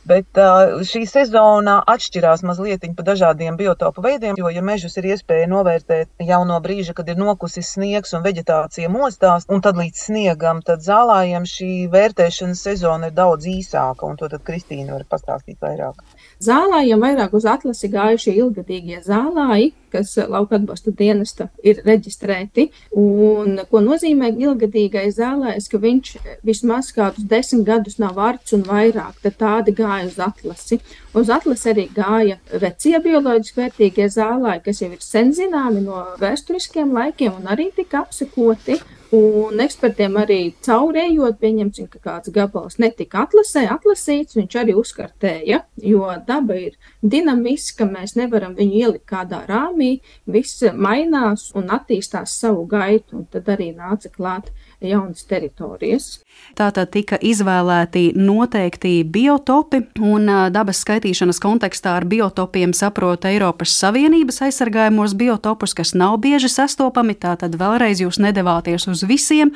Bet 0.07 0.39
uh, 0.39 0.81
šī 0.87 1.03
sezona 1.09 1.79
atšķirās 1.93 2.43
mazliet 2.47 2.83
pa 2.97 3.05
dažādiem 3.05 3.57
biotopu 3.59 4.01
veidiem, 4.05 4.37
jo, 4.39 4.49
ja 4.49 4.63
mežus 4.65 4.97
ir 4.97 5.11
iespēja 5.13 5.49
novērtēt 5.51 6.23
jau 6.25 6.39
no 6.47 6.57
brīža, 6.63 6.95
kad 6.97 7.09
ir 7.11 7.19
nokusis 7.19 7.73
sniegs 7.75 8.15
un 8.17 8.25
vegetācija 8.25 8.89
mostās, 8.89 9.45
un 9.49 9.61
tad 9.61 9.77
līdz 9.77 10.05
sniegam, 10.07 10.63
tad 10.65 10.81
zālājiem 10.85 11.45
šī 11.49 11.71
vērtēšanas 11.93 12.63
sezona 12.67 13.11
ir 13.11 13.17
daudz 13.17 13.49
īsāka, 13.51 14.09
un 14.09 14.17
to 14.17 14.31
tad 14.31 14.45
Kristīna 14.47 14.97
var 14.97 15.05
pastāstīt 15.09 15.61
vairāk. 15.61 16.01
Zālājiem 16.41 17.05
vairāk 17.05 17.37
uz 17.37 17.45
atlasi 17.49 17.91
gājušie 17.93 18.35
ilgadīgie 18.41 19.03
zālāji, 19.05 19.73
kas 19.91 20.13
lauka 20.31 20.57
atbalsta 20.57 20.93
dienesta 20.97 21.49
ir 21.63 21.81
reģistrēti. 21.85 22.69
Un, 22.97 23.59
ko 23.71 23.81
nozīmē 23.83 24.31
ilgadīgais 24.35 25.17
zālājs, 25.19 25.69
ka 25.71 25.81
viņš 25.81 26.13
vismaz 26.47 26.91
kādus 26.95 27.27
desmit 27.31 27.65
gadus 27.67 27.99
nav 28.01 28.15
vārds 28.19 28.55
un 28.57 28.65
vairāk, 28.67 29.19
tad 29.25 29.37
tādi 29.41 29.75
gāja 29.77 30.07
uz 30.09 30.19
atlasi. 30.21 30.81
Uz 31.17 31.31
atlasi 31.33 31.73
arī 31.73 31.87
gāja 31.95 32.39
vecie 32.61 32.97
bioloģiski 33.03 33.61
vērtīgie 33.61 34.07
zālāji, 34.11 34.65
kas 34.65 34.81
jau 34.83 34.91
ir 34.91 35.03
sen 35.03 35.35
zināmi 35.35 35.83
no 35.85 36.05
vēsturiskiem 36.21 36.93
laikiem 36.95 37.41
un 37.41 37.51
arī 37.51 37.71
tika 37.75 38.05
apsekoti. 38.05 38.79
Un 39.11 39.59
ekspertiem 39.59 40.13
arī 40.21 40.37
caurējot, 40.63 41.35
pieņemsim, 41.41 41.89
ka 41.91 41.99
kāds 41.99 42.31
gabals 42.31 42.77
netika 42.79 43.25
atlasē, 43.25 43.65
atlasīts, 43.73 44.37
viņš 44.37 44.55
arī 44.61 44.75
uzkartēja, 44.79 45.57
jo 45.83 46.05
daba 46.27 46.55
ir 46.55 46.77
dinamiska, 47.03 47.83
mēs 47.91 48.15
nevaram 48.15 48.55
viņu 48.55 48.77
ielikt 48.79 49.09
kādā 49.11 49.41
rāmī, 49.49 49.97
viss 50.31 50.63
mainās 50.71 51.49
un 51.59 51.73
attīstās 51.75 52.37
savu 52.39 52.63
gaitu, 52.71 53.19
un 53.19 53.27
tad 53.33 53.51
arī 53.51 53.73
nāca 53.75 54.13
klāt 54.15 54.47
jaunas 54.79 55.27
teritorijas. 55.27 56.21
Tātad 56.57 56.89
tika 56.91 57.15
izvēlēti 57.23 58.11
noteikti 58.19 59.05
biotopi, 59.07 59.85
un 60.03 60.27
dabas 60.51 60.81
skaitīšanas 60.83 61.39
kontekstā 61.41 61.95
ar 61.99 62.05
biotopiem 62.11 62.73
saprot 62.75 63.25
Eiropas 63.29 63.71
Savienības 63.79 64.41
aizsargājumos 64.47 65.15
biotopus, 65.17 65.75
kas 65.77 65.95
nav 65.95 66.19
bieži 66.23 66.51
sastopami. 66.51 67.15
Tātad 67.15 67.55
vēlreiz 67.59 68.03
jūs 68.03 68.19
nedavāties 68.21 68.89
uz 68.91 69.05
visiem 69.07 69.53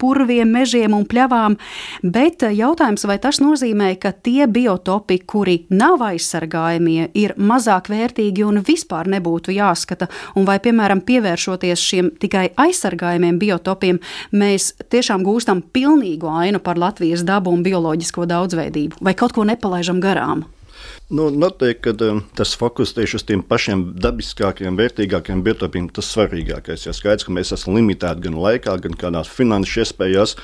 purviem, 0.00 0.48
mežiem 0.48 0.94
un 0.96 1.04
pļavām, 1.04 1.58
bet 2.02 2.44
jautājums, 2.56 3.04
vai 3.04 3.18
tas 3.20 3.40
nozīmē, 3.42 3.92
ka 4.00 4.14
tie 4.16 4.46
biotopi, 4.48 5.20
kuri 5.28 5.58
nav 5.68 6.00
aizsargājumie, 6.06 7.10
ir 7.20 7.36
mazāk 7.36 7.90
vērtīgi 7.92 8.46
un 8.48 8.62
vispār 8.64 9.10
nebūtu 9.12 9.52
jāskata, 9.52 10.08
un 10.40 10.48
vai, 10.48 10.56
piemēram, 10.64 11.04
pievēršoties 11.04 11.84
šiem 11.84 12.10
tikai 12.22 12.48
aizsargājumiem 12.64 13.36
biotopiem, 13.42 14.00
mēs 14.32 14.72
tiešām 14.88 15.26
gūstam 15.26 15.60
pilnīgu 16.10 16.28
ainu 16.28 16.58
par 16.58 16.78
Latvijas 16.78 17.22
dabu 17.24 17.50
un 17.50 17.62
bioloģisko 17.62 18.26
daudzveidību, 18.26 18.98
vai 19.00 19.14
kaut 19.14 19.32
ko 19.32 19.44
nepalaižam 19.44 20.00
garām? 20.00 20.44
Nu, 21.10 21.24
noteikti, 21.34 21.82
ka 21.82 22.06
um, 22.06 22.20
tas 22.38 22.52
fokus 22.54 22.92
tieši 22.94 23.16
uz 23.18 23.24
tiem 23.26 23.40
pašiem 23.42 23.80
dabiskākiem, 23.98 24.76
vērtīgākiem 24.78 25.40
biotopiem 25.42 25.88
ir 25.88 25.94
tas 25.96 26.06
svarīgākais. 26.14 26.84
Ja 26.86 26.92
skaidrs, 26.94 27.24
ka 27.26 27.32
mēs 27.34 27.50
esam 27.56 27.74
limitēti 27.74 28.28
gan 28.28 28.36
laikā, 28.38 28.76
gan 28.84 28.94
kādās 28.94 29.26
finanšu 29.34 29.80
iespējās, 29.82 30.36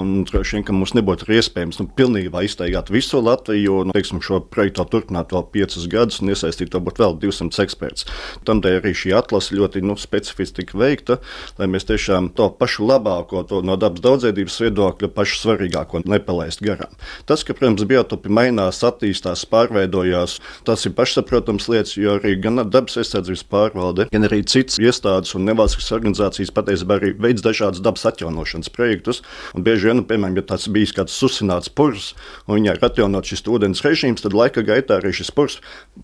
un 0.00 0.22
droši 0.24 0.56
vien, 0.56 0.64
ka 0.64 0.72
mums 0.72 0.94
nebūtu 0.96 1.28
iespējams 1.28 1.82
nu, 1.82 1.86
pilnībā 1.98 2.40
iztaigāt 2.46 2.88
visu 2.94 3.20
Latviju, 3.20 3.64
jo 3.66 3.82
nu, 3.84 3.92
teiksim, 3.92 4.22
šo 4.24 4.38
projektu 4.48 4.86
turpināt 4.94 5.34
vēl 5.36 5.44
piecus 5.52 5.84
gadus 5.92 6.22
un 6.24 6.32
iesaistīt 6.32 6.72
varbūt 6.72 7.02
vēl 7.04 7.18
200 7.26 7.60
ekspertus. 7.66 8.08
Tādēļ 8.48 8.78
arī 8.80 8.94
šī 8.96 9.12
atlase 9.20 9.58
ļoti 9.60 9.84
nu, 9.84 9.98
specifiski 10.00 10.62
tika 10.62 10.80
veikta, 10.86 11.18
lai 11.60 11.68
mēs 11.68 11.84
tiešām 11.92 12.32
to 12.32 12.48
pašu 12.56 12.88
labāko 12.88 13.44
to 13.52 13.60
no 13.60 13.76
dabas 13.76 14.00
daudzveidības 14.08 14.56
viedokļa, 14.64 15.12
pašu 15.20 15.42
svarīgāko 15.42 16.00
nepalaist 16.08 16.64
garām. 16.64 16.96
Tas, 17.28 17.44
ka, 17.44 17.52
protams, 17.52 17.84
biotopi 17.92 18.32
mainās, 18.32 18.80
attīstās, 18.88 19.44
pārveidojas 19.52 20.13
diskusijās. 20.14 20.40
Tas 20.64 20.84
ir 20.86 20.94
pašsaprotams 20.94 21.68
lietas, 21.68 21.96
jo 21.96 22.16
arī 22.18 22.36
gan 22.40 22.56
dabas 22.70 22.96
aizsardzības 22.96 23.44
pārvalde, 23.50 24.08
gan 24.12 24.24
arī 24.24 24.42
citas 24.44 24.78
iestādes 24.78 25.34
un 25.34 25.44
nevalstiskas 25.44 25.92
organizācijas 25.92 26.52
patiesībā 26.54 26.98
arī 26.98 27.12
veids 27.18 27.42
dažādas 27.42 27.82
dabas 27.82 28.04
atjaunošanas 28.06 28.70
projektus. 28.70 29.22
Un 29.54 29.64
bieži 29.64 29.88
vien, 29.88 30.00
nu, 30.00 30.04
piemēram, 30.04 30.36
ja 30.36 30.42
tāds 30.42 30.68
bijis 30.68 30.94
kāds 30.94 31.14
susināts 31.14 31.68
purs, 31.68 32.14
un 32.46 32.58
viņai 32.58 32.76
ir 32.76 32.84
atjaunots 32.84 33.28
šis 33.28 33.44
ūdens 33.48 33.84
režīms, 33.84 34.22
tad 34.22 34.34
laika 34.34 34.62
gaitā 34.64 35.00
arī 35.00 35.12
šis 35.12 35.32
purs 35.34 35.60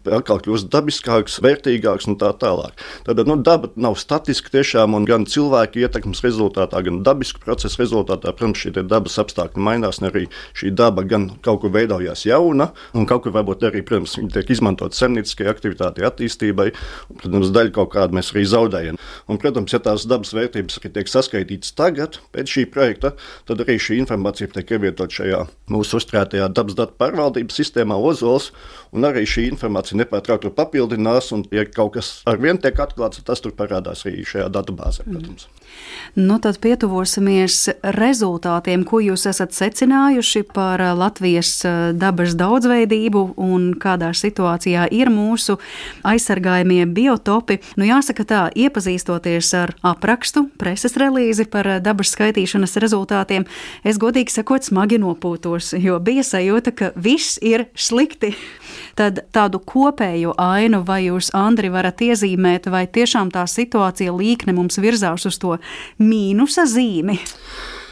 atkal 0.06 0.40
kļūst 0.40 0.70
dabiskāks, 0.72 1.40
vērtīgāks 1.44 2.08
un 2.10 2.18
tā 2.20 2.32
tālāk. 2.40 2.78
Tad 3.06 3.20
nu, 3.26 3.36
daba 3.40 3.70
nav 3.76 3.96
statiska 4.00 4.52
tiešām, 4.52 4.94
un 4.96 5.06
gan 5.08 5.26
cilvēku 5.28 5.80
ietekmes 5.82 6.22
rezultātā, 6.24 6.82
gan 6.84 7.02
dabisku 7.06 7.42
procesu 7.42 7.82
rezultātā, 7.82 8.32
protams, 8.36 8.60
šie 8.60 8.84
dabas 8.84 9.18
apstākļi 9.20 9.64
mainās, 9.64 10.00
un 10.00 10.10
arī 10.10 10.26
šī 10.56 10.72
daba 10.76 11.04
gan 11.08 11.30
kaut 11.44 11.62
kur 11.62 11.74
veidojās 11.74 12.24
jauna, 12.28 12.70
un 12.96 13.06
kaut 13.08 13.24
kur 13.24 13.34
varbūt 13.34 13.64
arī, 13.68 13.82
protams, 13.86 13.99
tiek 14.34 14.50
izmantot 14.52 14.96
zemnieciskai 14.96 15.48
aktivitātei, 15.50 16.04
attīstībai, 16.06 16.68
un, 17.10 17.18
protams, 17.20 17.52
daļu 17.54 17.74
kaut 17.76 17.92
kādu 17.94 18.16
mēs 18.18 18.32
arī 18.34 18.44
zaudējam. 18.48 19.00
Un, 19.30 19.40
protams, 19.42 19.74
ja 19.74 19.80
tās 19.84 20.06
dabas 20.10 20.34
vērtības 20.36 20.80
tiek 20.84 21.10
saskaitītas 21.10 21.74
tagad, 21.78 22.20
pēc 22.34 22.54
šī 22.56 22.66
projekta, 22.72 23.14
tad 23.48 23.64
arī 23.64 23.78
šī 23.80 24.00
informācija 24.02 24.50
tiek 24.54 24.74
ievietot 24.76 25.12
šajā 25.14 25.44
mūsu 25.72 26.00
uzturētajā 26.00 26.50
dabas 26.54 26.78
datu 26.78 26.96
pārvaldības 27.00 27.60
sistēmā 27.60 27.98
Ozols, 28.10 28.50
un 28.96 29.06
arī 29.08 29.26
šī 29.28 29.48
informācija 29.50 30.00
nepārtraukti 30.00 30.52
papildinās, 30.56 31.32
un, 31.36 31.46
ja 31.54 31.66
kaut 31.68 31.96
kas 31.98 32.20
ar 32.30 32.40
vienu 32.42 32.62
tiek 32.62 32.78
atklāts, 32.82 33.22
tas 33.26 33.42
tur 33.44 33.54
parādās 33.56 34.06
arī 34.08 34.24
šajā 34.26 34.48
datubāzē, 34.54 35.06
protams. 35.08 35.46
Mm. 35.46 35.59
Nu, 36.18 36.40
tad 36.42 36.58
pietuvosimies 36.58 37.68
rezultātiem, 37.94 38.82
ko 38.88 38.98
jūs 39.02 39.28
esat 39.30 39.54
secinājuši 39.54 40.42
par 40.50 40.82
Latvijas 40.98 41.52
eh, 41.62 41.76
dabas 41.94 42.34
daudzveidību 42.38 43.22
un 43.38 43.68
kādā 43.78 44.10
situācijā 44.16 44.88
ir 44.90 45.12
mūsu 45.14 45.60
aizsargājumie 46.02 46.82
biotopi. 46.90 47.60
Nu, 47.78 47.86
jāsaka 47.86 48.26
tā, 48.26 48.40
iepazīstoties 48.58 49.52
ar 49.60 49.74
aprakstu, 49.86 50.48
preses 50.58 50.98
relīzi 50.98 51.46
par 51.50 51.76
dabas 51.84 52.10
skaitīšanas 52.16 52.74
rezultātiem, 52.82 53.46
es 53.86 54.00
godīgi 54.02 54.34
sakot 54.34 54.66
smagi 54.66 54.98
nopūtos, 54.98 55.76
jo 55.78 56.00
bija 56.02 56.26
sajūta, 56.26 56.74
ka 56.74 56.92
viss 56.98 57.38
ir 57.38 57.68
slikti. 57.78 58.34
Tad 59.00 59.22
tādu 59.32 59.62
kopēju 59.64 60.34
ainu 60.36 60.82
vai 60.84 61.06
jūs, 61.06 61.30
Andri, 61.32 61.70
varat 61.72 62.02
iezīmēt, 62.04 62.66
vai 62.68 62.82
tiešām 62.84 63.30
tā 63.32 63.46
situācija 63.48 64.12
līkne 64.12 64.52
mums 64.52 64.76
virzās 64.76 65.24
uz 65.24 65.38
to 65.40 65.54
mīnusa 66.04 66.66
zīmi? 66.68 67.16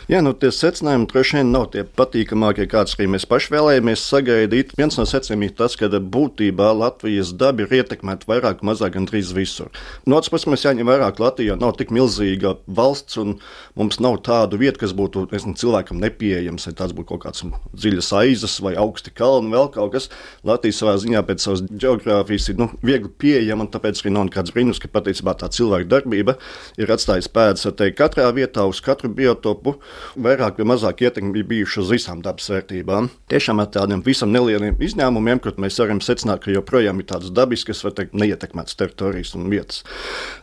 Jā, 0.09 0.23
nu, 0.25 0.31
tie 0.33 0.49
secinājumi 0.49 1.05
droši 1.11 1.37
vien 1.37 1.51
nav 1.53 1.67
tie 1.75 1.83
patīkamākie, 1.85 2.65
kādus 2.73 2.95
arī 2.97 3.11
mēs 3.13 3.27
paši 3.29 3.51
vēlējāmies 3.53 4.05
sagaidīt. 4.09 4.71
Viens 4.79 4.97
no 4.97 5.05
secinājumiem 5.05 5.51
ir 5.51 5.57
tas, 5.59 5.75
ka 5.77 5.91
būtībā 5.93 6.71
Latvijas 6.73 7.35
daba 7.37 7.67
ir 7.67 7.75
ietekmēta 7.83 8.25
vairāk, 8.31 8.63
mazāk, 8.65 8.95
gandrīz 8.95 9.35
visur. 9.37 9.69
No 10.09 10.17
otras 10.17 10.33
puses, 10.33 10.49
mēs 10.49 10.65
jāņem 10.65 10.89
vērā, 10.89 11.11
ka 11.13 11.27
Latvija 11.27 11.59
nav 11.61 11.75
tik 11.77 11.93
milzīga 11.93 12.55
valsts, 12.73 13.19
un 13.21 13.35
mums 13.77 14.01
nav 14.01 14.17
tādu 14.25 14.57
vietu, 14.63 14.81
kas 14.81 14.95
būtu 14.97 15.27
nezinu, 15.29 15.53
cilvēkam 15.61 16.01
nepieejams. 16.01 16.71
Vai 16.71 16.75
tās 16.81 16.97
būtu 16.97 17.11
kaut 17.13 17.27
kāds 17.27 17.45
dziļas 17.77 18.11
aizas 18.23 18.57
vai 18.65 18.73
augsti 18.81 19.13
kalni, 19.13 19.53
vēl 19.53 19.69
kaut 19.77 19.93
kas. 19.93 20.09
Latvija 20.41 20.79
savā 20.79 20.97
ziņā 21.05 21.21
pēc 21.29 21.45
savas 21.45 21.67
geogrāfijas 21.69 22.49
ir 22.55 22.65
nu, 22.65 22.71
viegli 22.81 23.13
pieejama, 23.13 23.69
un 23.69 23.73
tāpēc 23.77 24.01
arī 24.01 24.17
nav 24.17 24.31
nekāds 24.31 24.57
brīnums, 24.57 24.81
ka 24.81 24.89
patiesībā 24.89 25.37
tā 25.37 25.53
cilvēka 25.53 25.93
darbība 25.99 26.39
ir 26.81 26.97
atstājusi 26.97 27.35
pēdas 27.37 27.69
katrā 28.01 28.33
vietā, 28.33 28.65
uz 28.65 28.81
katru 28.81 29.13
biotopu 29.13 29.77
vairāk 30.17 30.59
vai 30.61 30.67
mazāk 30.73 31.03
ietekmi 31.07 31.33
bija 31.37 31.49
bijuši 31.53 31.81
uz 31.83 31.93
visām 31.95 32.23
dabas 32.25 32.49
vērtībām. 32.53 33.11
Tiešām 33.33 33.63
ar 33.63 33.71
tādiem 33.75 34.03
visam 34.07 34.33
nelieliem 34.35 34.79
izņēmumiem, 34.83 35.43
kur 35.45 35.59
mēs 35.61 35.79
varam 35.83 36.03
secināt, 36.05 36.43
ka 36.45 36.55
joprojām 36.55 37.01
ir 37.03 37.09
tādas 37.11 37.33
dabiskas, 37.35 37.83
vai 37.87 37.95
teikt, 37.97 38.17
neietekmētas 38.19 38.79
teritorijas 38.79 39.35
un 39.39 39.49
vietas. 39.53 39.83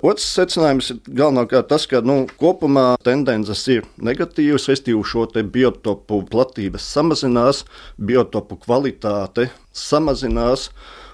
Otrs 0.05 0.27
secinājums 0.37 0.91
ir 0.93 1.01
galvenokārt 1.07 1.69
tas, 1.71 1.87
ka 1.89 2.03
nu, 2.05 2.23
kopumā 2.41 2.95
tendences 3.05 3.65
ir 3.71 3.87
negatīvas, 3.97 4.69
respektīvi 4.71 5.03
šo 5.05 5.27
biotopu 5.55 6.21
platības 6.31 6.85
samazinās, 6.95 7.63
biotopu 7.97 8.59
kvalitāte 8.65 9.49
samazinās 9.75 10.69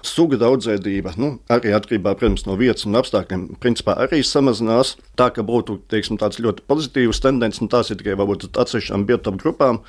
suga 0.06 0.38
daudzveidība, 0.40 1.14
nu, 1.20 1.36
arī 1.52 1.72
atkarībā 1.76 2.14
protams, 2.18 2.44
no 2.46 2.56
vietas 2.58 2.86
un 2.88 2.98
apstākļiem, 2.98 3.46
principā 3.62 3.96
arī 4.04 4.22
samazinās. 4.26 4.96
Tā 5.18 5.28
ka 5.34 5.44
būtu 5.46 5.78
teiksim, 5.92 6.16
tāds 6.20 6.40
ļoti 6.42 6.64
pozitīvs 6.68 7.20
tendences, 7.22 7.60
un 7.62 7.70
tās 7.72 7.92
ir 7.92 7.98
tikai 8.00 8.16
varbūt 8.18 8.48
atsevišķām 8.58 9.04
biotopu 9.08 9.42
grupām, 9.42 9.82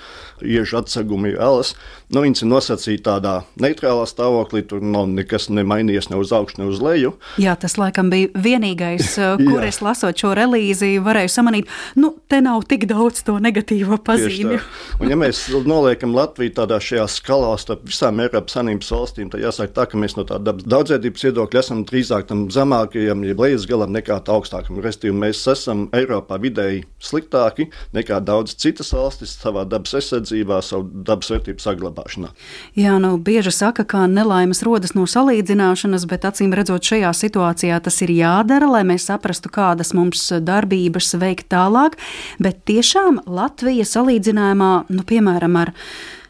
iežu 0.44 0.82
atsegumi, 0.82 1.34
elas. 1.34 1.74
Nu, 2.14 2.22
viņas 2.26 2.44
ir 2.44 2.50
nosacīti 2.52 3.06
tādā 3.06 3.36
neitrālā 3.62 4.04
stāvoklī, 4.10 4.66
tur 4.68 4.84
nav 4.84 5.08
nekas 5.10 5.48
nemainījies 5.50 6.12
ne 6.12 6.20
uz 6.20 6.34
augšu, 6.36 6.60
ne 6.62 6.68
uz 6.70 6.82
leju. 6.84 7.14
Jā, 7.42 7.56
tas 7.60 7.78
laikam 7.80 8.12
bija 8.14 8.30
vienīgais, 8.36 9.16
kur 9.48 9.64
es 9.66 9.80
lasot 9.86 10.20
šo 10.20 10.34
relīzi, 10.38 10.98
varēju 11.04 11.32
samanīt, 11.32 11.72
nu, 12.00 12.14
te 12.30 12.42
nav 12.44 12.68
tik 12.70 12.86
daudz 12.92 13.24
to 13.26 13.40
negatīvo 13.42 13.98
pazīmju. 14.06 14.60
Un, 15.00 15.10
ja 15.10 15.18
mēs 15.20 15.46
noliekam 15.66 16.14
Latviju 16.14 16.54
tādā 16.60 16.78
šajā 16.84 17.08
skalā 17.10 17.56
starp 17.62 17.88
visām 17.88 18.22
Eiropas 18.24 18.58
Savienības 18.58 18.92
valstīm, 18.94 19.32
tad 19.34 19.42
jāsaka 19.44 19.74
tā, 19.80 19.88
ka 19.90 20.03
mēs 20.04 20.18
no 20.18 20.26
tāda 20.28 20.54
daudzveidības 20.60 21.28
viedokļa 21.28 21.64
esam 21.64 21.84
drīzāk 21.88 22.28
tam 22.30 22.46
zemākajam, 22.54 23.24
jeb 23.28 23.42
lejas 23.44 23.68
galam 23.70 23.94
nekā 23.96 24.20
augstākam. 24.34 24.82
Restīvi, 24.84 25.16
mēs 25.24 25.42
esam 25.52 25.88
Eiropā 25.96 26.40
vidēji 26.44 26.84
sliktāki 27.04 27.70
nekā 27.96 28.20
daudz 28.24 28.56
citas 28.60 28.94
valstis 28.96 29.36
savā 29.40 29.66
dabas 29.70 29.96
aizsardzībā, 30.00 30.60
savu 30.66 30.88
dabas 31.08 31.32
vērtību 31.34 31.64
saglabāšanā. 31.64 32.32
Jā, 32.80 32.98
nu 33.02 33.16
bieži 33.18 33.54
saka, 33.56 33.86
ka 33.88 34.06
nelaimes 34.12 34.64
rodas 34.66 34.96
no 34.98 35.08
salīdzināšanas, 35.10 36.08
bet 36.10 36.28
acīm 36.30 36.56
redzot 36.56 36.86
šajā 36.94 37.14
situācijā 37.24 37.80
tas 37.84 38.02
ir 38.06 38.16
jādara, 38.16 38.70
lai 38.78 38.84
mēs 38.88 39.08
saprastu, 39.12 39.52
kādas 39.54 39.94
mums 39.98 40.26
darbības 40.44 41.14
veikt 41.22 41.50
tālāk, 41.54 42.00
bet 42.44 42.64
tiešām 42.70 43.24
Latvija 43.30 43.88
salīdzinājumā, 43.88 44.74
nu, 44.94 45.08
piemēram, 45.08 45.60
ar 45.64 45.74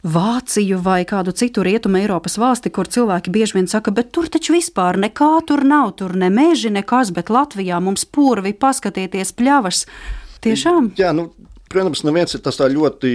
Vāciju 0.04 0.82
vai 0.84 1.00
kādu 1.08 1.32
citu 1.32 1.62
rietumu 1.64 1.96
Eiropas 2.02 2.34
valsti, 2.36 2.68
kur 2.68 2.84
cilvēki 2.92 3.32
bieži 3.32 3.56
vien 3.56 3.68
saka, 3.70 3.88
bet 3.94 4.10
tur 4.12 4.28
taču 4.28 4.52
vispār 4.52 4.98
nekā 5.00 5.30
tur 5.48 5.64
nav, 5.64 5.94
tur 5.96 6.12
ne 6.20 6.28
meži, 6.28 6.68
nekas, 6.74 7.08
bet 7.16 7.32
Latvijā 7.32 7.78
mums 7.80 8.04
purvi, 8.04 8.52
paskatieties, 8.52 9.32
pļavas. 9.32 9.86
Tiešām? 10.44 10.90
Jā, 11.00 11.14
nu, 11.16 11.30
Protams, 11.74 12.04
neviens 12.06 12.30
ir 12.36 12.38
tas 12.44 12.60
ļoti 12.60 13.08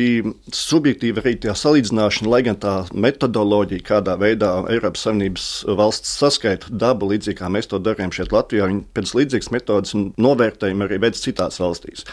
subjektīvi 0.52 1.22
arī 1.22 1.32
tā 1.40 1.54
salīdzināšana, 1.56 2.28
lai 2.28 2.40
gan 2.44 2.58
tā 2.60 2.74
metodoloģija, 2.92 3.86
kādā 3.88 4.18
veidā 4.20 4.50
Eiropas 4.74 5.06
Savienības 5.06 5.46
valsts 5.80 6.18
saskaita 6.20 6.68
dabu, 6.68 7.08
līdzīgi 7.08 7.38
kā 7.40 7.48
mēs 7.48 7.72
to 7.72 7.80
darījām 7.80 8.12
šeit 8.12 8.34
Latvijā, 8.36 8.68
viņi 8.68 8.84
pēc 8.98 9.14
līdzīgas 9.16 9.52
metodas 9.56 9.96
un 9.96 10.10
novērtējuma 10.20 10.90
arī 10.90 10.98
veids 11.06 11.24
citās 11.24 11.62
valstīs. 11.64 12.04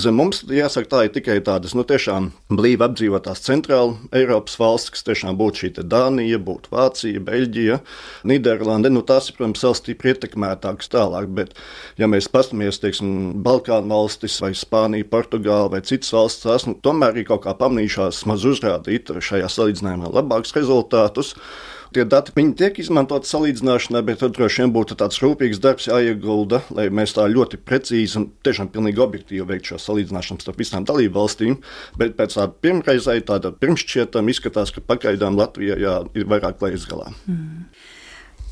Zem 0.00 0.16
mums, 0.16 0.40
jāsaka, 0.48 0.88
tā 0.88 1.02
ir 1.04 1.12
tikai 1.18 1.36
tādas, 1.44 1.76
nu, 1.76 1.84
tiešām 1.84 2.30
blīvi 2.48 2.88
apdzīvotās 2.88 3.44
centrāla 3.44 3.98
Eiropas 4.16 4.56
valsts, 4.62 4.94
kas 4.94 5.04
tiešām 5.10 5.36
būtu 5.36 5.66
šī 5.66 5.72
Dānija, 5.84 6.40
būtu 6.40 6.72
Vācija, 6.72 7.20
Beļģija, 7.28 7.80
Nīderlande, 8.32 8.88
nu, 8.88 9.04
tās 9.04 9.28
ir, 9.28 9.36
protams, 9.36 9.66
vēl 9.68 9.76
stipri 9.82 10.14
ietekmētākas 10.14 10.88
tālāk, 10.96 11.28
bet, 11.36 11.52
ja 12.00 12.08
mēs 12.08 12.32
pastamies, 12.32 12.80
teiksim, 12.80 13.42
Balkānu 13.44 13.92
valstis 13.92 14.40
vai 14.40 14.54
Spānija, 14.56 15.12
Portugāla, 15.12 15.73
vai 15.74 15.82
citas 15.86 16.14
valsts, 16.14 16.46
tās 16.46 16.66
nu, 16.68 16.76
tomēr 16.78 17.20
ir 17.20 17.28
kaut 17.28 17.44
kā 17.44 17.54
pamanījušās 17.58 18.24
maz 18.30 18.46
uzrādīt 18.48 19.12
šajā 19.18 19.50
salīdzinājumā 19.50 20.12
labākus 20.14 20.54
rezultātus. 20.56 21.34
Tie 21.94 22.02
dati 22.10 22.32
tiek 22.58 22.78
izmantoti 22.82 23.28
salīdzināšanai, 23.30 24.00
bet 24.02 24.18
tad 24.18 24.32
droši 24.34 24.64
vien 24.64 24.72
būtu 24.74 24.96
tāds 24.98 25.20
rūpīgs 25.22 25.60
darbs 25.62 25.86
jāiegulda, 25.86 26.64
lai 26.74 26.88
mēs 26.90 27.14
tā 27.14 27.28
ļoti 27.30 27.60
precīzi 27.62 28.18
un 28.18 28.26
tiešām 28.42 28.72
pilnīgi 28.74 29.02
objektīvi 29.04 29.46
veiktu 29.46 29.74
šo 29.74 29.78
salīdzināšanu 29.84 30.42
starp 30.42 30.58
visām 30.58 30.88
dalību 30.88 31.14
valstīm. 31.14 31.60
Bet 32.00 32.16
pēc 32.18 32.34
tāda 32.34 32.50
pirmreizēja, 32.66 33.28
tāda 33.30 33.54
pirmšķietam 33.62 34.32
izskatās, 34.32 34.74
ka 34.74 34.82
pagaidām 34.82 35.38
Latvijā 35.38 35.78
jā, 35.78 35.94
ir 36.18 36.26
vairāk 36.34 36.66
lejas 36.66 36.88
galā. 36.90 37.12
Mm. 37.30 37.68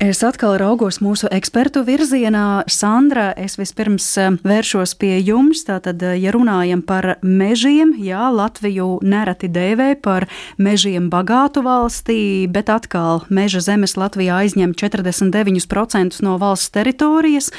Es 0.01 0.23
atkal 0.25 0.57
raugos 0.57 0.97
mūsu 1.05 1.29
ekspertu 1.31 1.83
virzienā. 1.85 2.65
Sandra, 2.67 3.27
es 3.37 3.53
vispirms 3.59 4.07
eh, 4.17 4.33
vēršos 4.41 4.95
pie 4.99 5.19
jums. 5.21 5.61
Tātad, 5.67 6.01
eh, 6.01 6.17
ja 6.17 6.33
runājam 6.33 6.81
par 6.83 7.19
mežiem, 7.21 7.93
jā, 8.01 8.25
Latviju 8.33 8.97
nereti 9.05 9.47
dēvē 9.53 9.93
par 10.01 10.25
mežiem 10.57 11.11
bagātu 11.13 11.61
valstī, 11.63 12.49
bet 12.51 12.71
atkal 12.73 13.21
meža 13.29 13.61
zemes 13.63 13.93
Latvijā 13.93 14.41
aizņem 14.41 14.73
49% 14.73 16.19
no 16.25 16.35
valsts 16.41 16.73
teritorijas, 16.73 17.51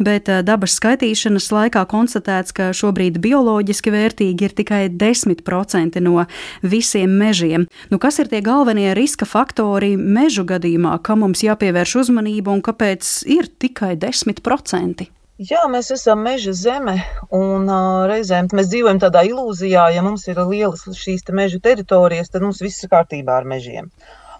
bet 0.00 0.32
eh, 0.32 0.40
dabas 0.42 0.78
skaitīšanas 0.80 1.50
laikā 1.52 1.84
konstatēts, 1.92 2.56
ka 2.56 2.72
šobrīd 2.72 3.20
bioloģiski 3.22 3.94
vērtīgi 3.94 4.48
ir 4.48 4.56
tikai 4.58 4.82
10% 4.88 6.00
no 6.00 6.24
visiem 6.64 7.14
mežiem. 7.20 7.68
Nu, 7.92 8.00
kas 8.00 8.18
ir 8.18 8.32
tie 8.32 8.40
galvenie 8.40 8.90
riska 8.96 9.28
faktori 9.28 9.94
mežu 10.00 10.48
gadījumā, 10.48 10.96
kam 11.04 11.22
mums 11.26 11.44
jāpievērš 11.44 11.81
pievērš 11.82 11.98
uzmanību 11.98 12.52
un 12.52 12.60
kāpēc 12.62 13.24
ir 13.26 13.48
tikai 13.58 13.96
10%? 13.98 15.06
Jā, 15.42 15.62
mēs 15.66 15.90
esam 15.90 16.20
meža 16.22 16.52
zeme, 16.54 17.02
un 17.34 17.66
uh, 17.66 18.06
reizēm 18.06 18.46
mēs 18.54 18.68
dzīvojam 18.70 19.00
tādā 19.02 19.24
ilūzijā, 19.26 19.88
ja 19.90 20.02
mums 20.02 20.28
ir 20.28 20.38
lielas 20.46 20.84
šīs 20.86 21.24
te 21.26 21.34
meža 21.34 21.58
teritorijas, 21.58 22.30
tad 22.30 22.42
mums 22.46 22.62
viss 22.62 22.84
ir 22.84 22.90
kārtībā 22.92 23.40
ar 23.40 23.48
mežiem. 23.48 23.90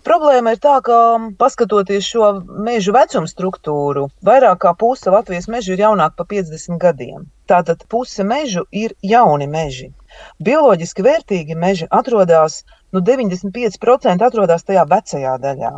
Problēma 0.06 0.54
ir 0.54 0.60
tā, 0.62 0.76
ka 0.86 0.98
paskatoties 1.38 2.06
šo 2.06 2.28
mežu 2.62 2.94
vecuma 2.94 3.26
struktūru, 3.26 4.08
vairāk 4.22 4.62
kā 4.62 4.74
puse 4.78 5.10
Latvijas 5.10 5.50
mežu 5.50 5.74
ir 5.74 5.82
jaunāk 5.82 6.14
par 6.14 6.28
50 6.30 6.78
gadiem. 6.78 7.26
Tātad 7.50 7.82
puse 7.90 8.22
mežu 8.22 8.68
ir 8.70 8.94
jauni 9.02 9.50
meži. 9.50 9.90
Bioloģiski 10.38 11.06
vērtīgi 11.06 11.58
meži 11.58 11.90
atrodas, 11.90 12.62
nu 12.94 13.02
95% 13.02 14.30
atrodas 14.30 14.66
tajā 14.68 14.86
vecajā 14.90 15.38
daļā, 15.42 15.72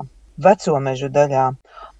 veco 0.46 0.78
mežu 0.86 1.10
daļā. 1.18 1.48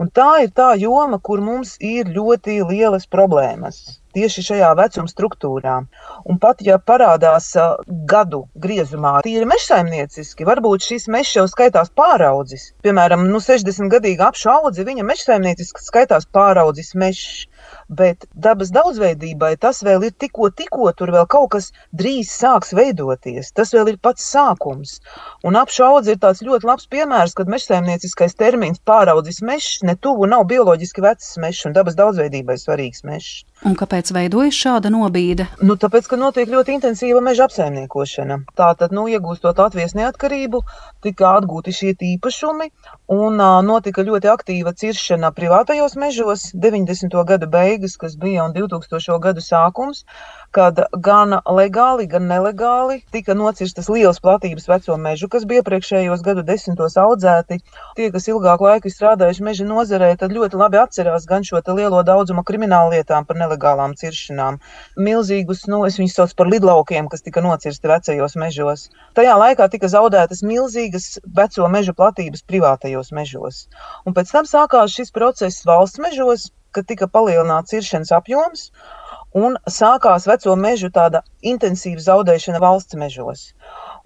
Un 0.03 0.11
tā 0.11 0.31
ir 0.44 0.55
tā 0.55 0.73
joma, 0.81 1.20
kur 1.23 1.42
mums 1.44 1.77
ir 1.81 2.11
ļoti 2.14 2.62
lielas 2.70 3.07
problēmas 3.11 3.85
tieši 4.14 4.44
šajā 4.49 4.70
vecuma 4.79 5.11
struktūrā. 5.11 5.79
Un 6.31 6.38
pat 6.42 6.62
ja 6.64 6.79
parādās 6.79 7.51
uh, 7.59 7.75
gadu 8.11 8.44
griezumā, 8.66 9.16
tīri 9.27 9.49
mežsaimnieciski, 9.51 10.47
varbūt 10.49 10.87
šis 10.88 11.09
mežs 11.12 11.35
jau 11.38 11.47
skaitās 11.51 11.90
pāraudzis. 11.99 12.70
Piemēram, 12.87 13.27
nu, 13.31 13.42
60 13.42 13.90
gadīga 13.92 14.31
apšu 14.31 14.53
audze, 14.55 14.87
viņa 14.87 15.07
mežsaimnieciski 15.11 15.85
skaitās 15.85 16.29
pāraudzis 16.31 16.94
mežs. 16.99 17.49
Bet 17.98 18.24
dabas 18.46 18.70
daudzveidībai 18.74 19.52
tas 19.64 19.83
vēl 19.87 20.07
ir 20.09 20.14
tikko, 20.24 20.48
tikko 20.61 20.90
tur 20.98 21.12
vēl 21.14 21.26
kaut 21.35 21.50
kas 21.54 21.70
drīz 22.00 22.30
sāks 22.33 22.72
veidoties. 22.78 23.52
Tas 23.59 23.74
vēl 23.76 23.92
ir 23.92 23.98
pats 24.07 24.24
sākums. 24.35 24.96
Un 25.44 25.59
apšaudze 25.61 26.14
ir 26.14 26.20
tāds 26.22 26.42
ļoti 26.46 26.70
labs 26.70 26.88
piemērs, 26.94 27.37
kad 27.38 27.50
mežsaimnieciskais 27.54 28.38
termins 28.40 28.83
pāraudzis 28.90 29.42
mežs 29.50 29.83
ne 29.87 29.96
tuvu 30.07 30.30
nav 30.33 30.46
bioloģiski 30.50 31.04
vecs 31.04 31.35
mežs 31.44 31.66
un 31.68 31.76
dabas 31.76 31.98
daudzveidībai 32.00 32.57
svarīgs 32.61 33.04
mežs. 33.07 33.44
Un 33.64 33.72
kāpēc 33.81 34.11
veidojas 34.12 34.57
šāda 34.61 34.90
nobīde? 34.92 35.46
Nu, 35.64 35.79
tāpēc, 35.81 36.09
ka 36.11 36.18
notiek 36.20 36.50
ļoti 36.53 36.74
intensīva 36.77 37.22
meža 37.24 37.46
apsaimniekošana. 37.48 38.37
Tātad, 38.61 38.92
nu, 38.92 39.07
iegūstot 39.09 39.62
Latvijas 39.62 39.96
neatkarību, 39.96 40.61
tika 41.07 41.31
atgūti 41.38 41.72
šie 41.72 41.94
īpašumi 42.11 42.68
un 43.16 43.40
uh, 43.40 43.62
notika 43.64 44.05
ļoti 44.05 44.29
aktīva 44.35 44.74
ciršana 44.77 45.33
privātajos 45.33 45.96
mežos 45.96 46.50
90. 46.66 47.16
gadu 47.31 47.48
beigas, 47.57 47.96
kas 47.96 48.18
bija 48.20 48.44
un 48.44 48.53
2000. 48.53 49.16
gadu 49.24 49.44
sākums 49.44 50.05
kad 50.55 50.79
gan 51.03 51.35
legāli, 51.51 52.07
gan 52.11 52.29
nelegāli 52.31 53.01
tika 53.14 53.35
nocirstas 53.35 53.88
lielas 53.90 54.21
platības 54.23 54.69
veco 54.71 54.97
mežu, 55.01 55.29
kas 55.33 55.47
bija 55.51 55.64
iepriekšējos 55.64 56.23
gadu 56.27 56.45
desmitos 56.47 56.95
audzēti. 57.01 57.59
Tie, 57.99 58.11
kas 58.14 58.29
ilgāku 58.31 58.69
laiku 58.69 58.93
strādājuši 58.93 59.47
meža 59.49 59.67
nozarē, 59.67 60.12
tad 60.21 60.35
ļoti 60.37 60.61
labi 60.61 60.79
atcerās 60.83 61.27
gan 61.31 61.47
šo 61.47 61.62
lielo 61.75 62.03
daudzumu 62.07 62.45
kriminālu 62.47 62.95
lietām 62.95 63.27
par 63.27 63.40
nelegālām 63.40 63.97
ciršanām. 63.99 64.61
Milzīgus, 64.97 65.67
nu, 65.71 65.83
es 65.88 65.99
viņus 65.99 66.19
saucu 66.21 66.38
par 66.38 66.53
lidlaukiem, 66.55 67.11
kas 67.11 67.27
tika 67.27 67.43
nocirsti 67.43 67.90
vecajos 67.90 68.38
mežos. 68.38 68.88
Tajā 69.19 69.35
laikā 69.40 69.69
tika 69.73 69.90
zaudētas 69.90 70.45
milzīgas 70.47 71.17
veco 71.37 71.71
mežu 71.73 71.97
platības 71.99 72.47
privātajos 72.47 73.11
mežos. 73.17 73.64
Un 74.07 74.14
pēc 74.14 74.31
tam 74.37 74.47
sākās 74.47 74.95
šis 74.95 75.11
process 75.14 75.67
valsts 75.67 76.03
mežos, 76.03 76.53
kad 76.75 76.87
tika 76.90 77.07
palielināts 77.11 77.75
ciršanas 77.75 78.12
apjoms 78.14 78.69
un 79.35 79.57
sākās 79.77 80.29
veco 80.31 80.55
mežu 80.57 80.90
tāda 80.94 81.25
intensīva 81.42 82.03
zaudēšana 82.07 82.61
valsts 82.62 82.99
mežos. 83.01 83.49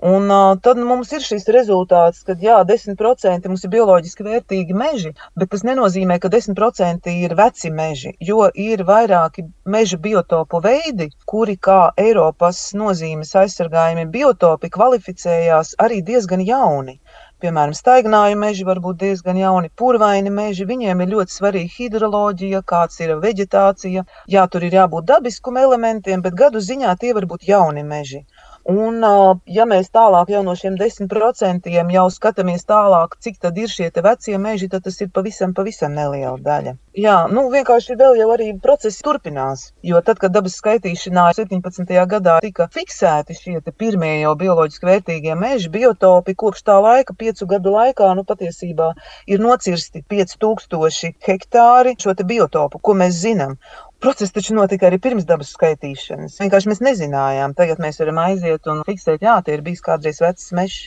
Un 0.09 0.31
uh, 0.31 0.53
tad 0.62 0.79
mums 0.79 1.11
ir 1.12 1.25
šis 1.27 1.49
rezultāts, 1.51 2.21
ka 2.27 2.37
jā, 2.38 2.61
10% 2.67 3.49
mums 3.51 3.64
ir 3.67 3.73
bioloģiski 3.73 4.27
vērtīgi 4.27 4.77
meži, 4.79 5.11
bet 5.35 5.51
tas 5.51 5.64
nenozīmē, 5.67 6.21
ka 6.23 6.31
10% 6.31 7.11
ir 7.12 7.35
veci 7.41 7.73
meži, 7.75 8.14
jo 8.29 8.47
ir 8.55 8.85
vairāki 8.87 9.49
meža 9.67 9.99
biotopu 10.05 10.62
veidi, 10.62 11.11
kuri 11.27 11.59
kā 11.59 11.81
Eiropas 11.99 12.62
nozīmes 12.79 13.35
aizsargājumi 13.43 14.07
biotopi 14.14 14.71
kvalificējās 14.79 15.75
arī 15.83 15.99
diezgan 16.12 16.47
jauni. 16.47 17.01
Piemēram, 17.42 17.72
staignāju 17.79 18.37
meži 18.38 18.64
var 18.66 18.79
būt 18.85 18.96
diezgan 19.01 19.37
jauni, 19.38 19.68
purvaini 19.81 20.31
meži. 20.38 20.64
Viņiem 20.70 21.03
ir 21.05 21.12
ļoti 21.12 21.35
svarīga 21.35 21.70
hidroloģija, 21.74 22.62
kāds 22.72 22.98
ir 23.05 23.12
vegetācija. 23.24 24.03
Jā, 24.35 24.46
tur 24.55 24.66
ir 24.66 24.74
jābūt 24.79 25.07
dabiskum 25.11 25.61
elementiem, 25.62 26.24
bet 26.24 26.35
gadu 26.40 26.62
ziņā 26.70 26.96
tie 27.05 27.12
var 27.18 27.29
būt 27.31 27.46
jauni 27.53 27.87
meži. 27.92 28.24
Un, 28.69 29.01
ja 29.49 29.65
mēs 29.65 29.87
tālāk 29.97 30.29
jau 30.29 30.43
no 30.45 30.53
šiem 30.53 30.75
10% 30.77 31.69
jau 31.73 32.03
skatāmies 32.13 32.67
tālāk, 32.69 33.15
cik 33.25 33.39
tad 33.41 33.57
ir 33.57 33.71
šie 33.73 33.89
vecie 34.05 34.37
meži, 34.37 34.69
tad 34.69 34.85
tas 34.85 35.01
ir 35.01 35.09
pavisam, 35.09 35.55
pavisam 35.57 35.95
neliela 35.97 36.37
daļa. 36.37 36.75
Jā, 36.99 37.15
nu 37.33 37.47
vienkārši 37.49 37.97
vēl 37.97 38.19
jau 38.21 38.27
arī 38.35 38.51
procesi 38.61 39.01
turpinās, 39.07 39.71
jo 39.87 40.03
tad, 40.05 40.21
kad 40.21 40.35
dabas 40.37 40.59
skaitīšanā 40.61 41.31
17. 41.39 41.95
gadā 42.13 42.37
tika 42.45 42.69
fiksēti 42.75 43.39
šie 43.39 43.63
pirmie 43.71 44.19
jau 44.19 44.35
bioloģiski 44.37 44.91
vērtīgie 44.91 45.39
meži, 45.39 45.73
biotopi, 45.73 46.37
kopš 46.37 46.67
tā 46.69 46.77
laika, 46.85 47.17
piecu 47.17 47.49
gadu 47.49 47.73
laikā, 47.73 48.13
nu 48.19 48.27
patiesībā 48.29 48.93
ir 49.33 49.41
nocirsti 49.41 50.05
5000 50.13 51.17
hektāri 51.25 51.97
šo 51.97 52.13
biotopu, 52.21 52.83
ko 52.85 52.99
mēs 53.01 53.17
zinām. 53.25 53.57
Process 53.99 54.31
taču 54.31 54.55
notika 54.55 54.87
arī 54.87 55.01
pirms 55.03 55.25
dabas 55.27 55.49
skaitīšanas. 55.57 56.37
Vienkārši 56.39 56.71
mēs 56.71 56.81
nezinājām. 56.87 57.55
Tagad 57.59 57.81
mēs 57.83 57.99
varam 57.99 58.21
aiziet 58.23 58.69
un 58.71 58.85
fiksēt, 58.87 59.25
jā, 59.27 59.35
tie 59.43 59.57
ir 59.57 59.65
bijis 59.67 59.83
kādreiz 59.83 60.21
vecs 60.23 60.53
mežs. 60.55 60.85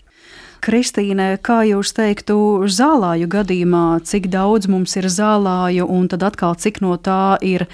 Kristīne, 0.64 1.34
kā 1.44 1.60
jūs 1.68 1.92
teiktu, 1.98 2.38
zālāju 2.72 3.28
gadījumā, 3.34 3.86
cik 4.08 4.30
daudz 4.32 4.70
mums 4.72 4.96
ir 5.02 5.10
zālāju, 5.12 5.90
un 5.92 6.08
tad 6.08 6.24
atkal 6.24 6.56
cik 6.56 6.80
no 6.86 6.96
tā 7.02 7.36
ir 7.44 7.66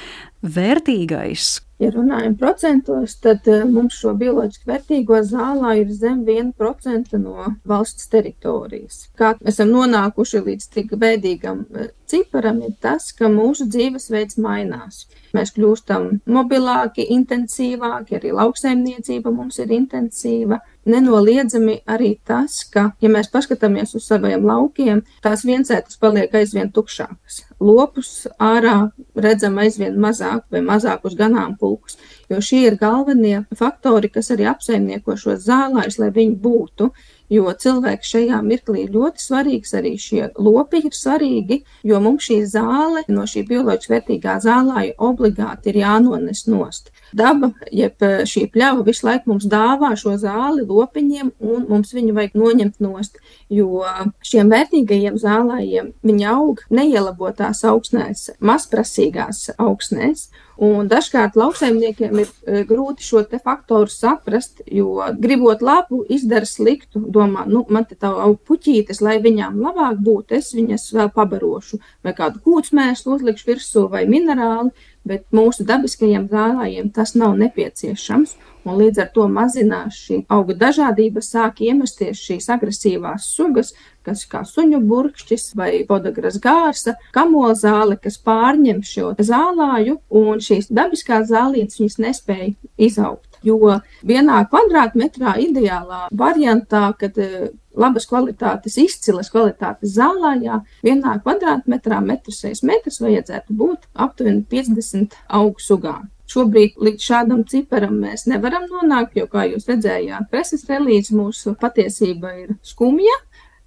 vērtīgais? 0.56 1.58
Ja 1.78 1.92
runājam 1.94 2.34
procentos, 2.40 3.14
tad 3.22 3.46
eh, 3.54 3.62
mums 3.70 4.00
šo 4.02 4.16
bioloģiski 4.18 4.66
vērtīgo 4.66 5.20
zālā 5.30 5.76
ir 5.78 5.92
zem 5.94 6.24
1% 6.26 7.20
no 7.22 7.52
valsts 7.70 8.10
teritorijas. 8.10 9.04
Kā 9.20 9.36
esam 9.46 9.70
nonākuši 9.76 10.42
līdz 10.48 10.72
tik 10.74 10.96
bēdīgam 10.98 11.62
eh, 11.78 11.92
ciparam, 12.10 12.64
ir 12.66 12.74
tas, 12.82 13.12
ka 13.14 13.30
mūsu 13.30 13.68
dzīvesveids 13.70 14.40
mainās. 14.42 15.04
Mēs 15.38 15.54
kļūstam 15.54 16.10
mobilāki, 16.26 17.06
intensīvāki, 17.14 18.18
arī 18.18 18.34
lauksaimniecība 18.40 19.30
mums 19.38 19.62
ir 19.62 19.76
intensīva. 19.78 20.58
Nenoliedzami 20.88 21.82
arī 21.90 22.14
tas, 22.24 22.62
ka, 22.72 22.92
ja 23.04 23.10
mēs 23.12 23.28
paskatāmies 23.34 23.92
uz 23.98 24.06
saviem 24.08 24.46
laukiem, 24.48 25.02
tās 25.26 25.44
viensētas 25.48 26.00
paliek 26.00 26.32
aizvien 26.40 26.72
tukšākas. 26.72 27.42
Lopus 27.60 28.12
ārā 28.40 28.92
redzam 29.18 29.58
aizvien 29.60 29.98
mazāk 30.00 30.46
vai 30.54 30.62
mazākus 30.64 31.18
ganāmpulkus, 31.20 31.98
jo 32.32 32.40
šie 32.40 32.64
ir 32.70 32.80
galvenie 32.80 33.42
faktori, 33.58 34.12
kas 34.14 34.32
arī 34.32 34.48
apsaimnieko 34.48 35.18
šos 35.20 35.44
zālājus, 35.50 36.00
lai 36.00 36.12
viņi 36.16 36.40
būtu. 36.40 36.92
Jo 37.30 37.52
cilvēks 37.52 38.14
šajā 38.14 38.38
mirklī 38.46 38.86
ir 38.86 38.94
ļoti 38.96 39.20
svarīgs, 39.20 39.74
arī 39.76 39.94
šie 40.00 40.30
lopi 40.40 40.80
ir 40.88 40.94
svarīgi, 40.96 41.58
jo 41.88 42.00
mums 42.04 42.30
šī 42.30 42.38
zāle 42.48 43.04
no 43.12 43.26
šī 43.28 43.44
bioloģiski 43.50 43.94
vērtīgā 43.94 44.38
zālāja 44.46 44.96
obligāti 45.04 45.74
ir 45.74 45.82
jānones 45.82 46.46
nost. 46.48 46.94
Daba, 47.16 47.52
jeb 47.72 48.00
šī 48.28 48.46
pļava 48.54 48.86
visu 48.88 49.08
laiku 49.08 49.34
mums 49.34 49.48
dāvā 49.52 49.94
šo 50.00 50.16
zāli 50.22 50.64
lopiņiem, 50.68 51.34
un 51.40 51.68
mums 51.68 51.92
viņu 51.96 52.16
vajag 52.16 52.40
noņemt 52.40 52.82
nost, 52.84 53.20
jo 53.52 53.84
šiem 54.24 54.52
vērtīgajiem 54.56 55.20
zālājiem 55.20 55.94
viņi 56.08 56.28
aug 56.32 56.64
neielabotās 56.72 57.64
augsnēs, 57.68 58.30
mazprasīgās 58.40 59.50
augsnēs, 59.60 60.30
Un 60.58 60.88
dažkārt 60.90 61.36
lauksaimniekiem 61.38 62.18
ir 62.24 62.30
e, 62.30 62.64
grūti 62.66 63.06
šo 63.06 63.22
faktoru 63.44 63.92
saprast, 63.94 64.64
jo 64.66 64.96
gribot 65.22 65.62
labu, 65.62 66.02
izdara 66.10 66.50
sliktu. 66.50 67.04
Domā, 67.14 67.46
nu, 67.46 67.62
man 67.70 67.86
te 67.86 67.94
tā 67.94 68.10
aug 68.10 68.40
puķītes, 68.48 69.02
lai 69.06 69.20
viņām 69.22 69.60
labāk 69.62 70.02
būtu, 70.02 70.34
es 70.40 70.50
viņas 70.58 70.90
vēl 70.98 71.12
pabarošu, 71.14 71.78
vai 72.02 72.16
kādu 72.18 72.42
kūtsmēslu 72.42 73.20
uzlikšu 73.20 73.52
virsū, 73.52 73.86
vai 73.92 74.08
minerāli, 74.10 74.74
bet 75.08 75.26
mūsu 75.36 75.66
dabiskajiem 75.68 76.28
zālājiem 76.32 76.92
tas 76.96 77.16
nav 77.16 77.38
nepieciešams 77.40 78.36
un 78.68 78.78
līdz 78.82 79.02
ar 79.04 79.12
to 79.16 79.28
mazinās 79.32 79.98
šī 80.06 80.22
auga 80.34 80.56
dažādība, 80.66 81.24
sāk 81.24 81.62
iemesties 81.66 82.20
šīs 82.20 82.50
agresīvās 82.54 83.30
sugas, 83.36 83.74
kas 84.08 84.26
kā 84.30 84.44
suņu 84.48 84.82
burkšķis 84.88 85.50
vai 85.60 85.72
podagras 85.88 86.40
gārsa, 86.44 86.98
kamolzāle, 87.16 87.98
kas 88.04 88.20
pārņem 88.28 88.84
šo 88.88 89.14
zālāju, 89.20 90.00
un 90.22 90.44
šīs 90.44 90.72
dabiskās 90.72 91.30
zālītes 91.32 91.80
viņas 91.82 92.00
nespēja 92.08 92.54
izaugt. 92.90 93.27
Jo 93.46 93.78
vienā 94.08 94.42
kvadrātmetrā 94.50 95.38
ideālā 95.44 96.08
variantā, 96.12 96.90
kad 97.00 97.18
eh, 97.22 97.50
labas 97.78 98.08
kvalitātes, 98.10 98.78
izcilas 98.82 99.30
kvalitātes 99.34 99.94
zālājā, 99.98 100.62
vienā 100.86 101.18
kvadrātmetrā, 101.24 102.02
metrs 102.04 102.42
6 102.46 102.66
metrus, 102.68 103.02
vajadzētu 103.04 103.58
būt 103.58 103.90
aptuveni 103.94 104.46
50 104.50 105.18
augu 105.40 105.62
sugām. 105.62 106.08
Šobrīd 106.28 106.76
līdz 106.84 107.04
šādam 107.04 107.46
ciparam 107.48 108.02
mēs 108.02 108.26
nevaram 108.28 108.66
nonākt, 108.68 109.16
jo, 109.16 109.30
kā 109.32 109.46
jūs 109.48 109.68
redzējāt, 109.70 110.28
preses 110.32 110.66
relīze 110.68 111.16
mūsu 111.16 111.56
patiesība 111.60 112.34
ir 112.42 112.58
skumja. 112.68 113.16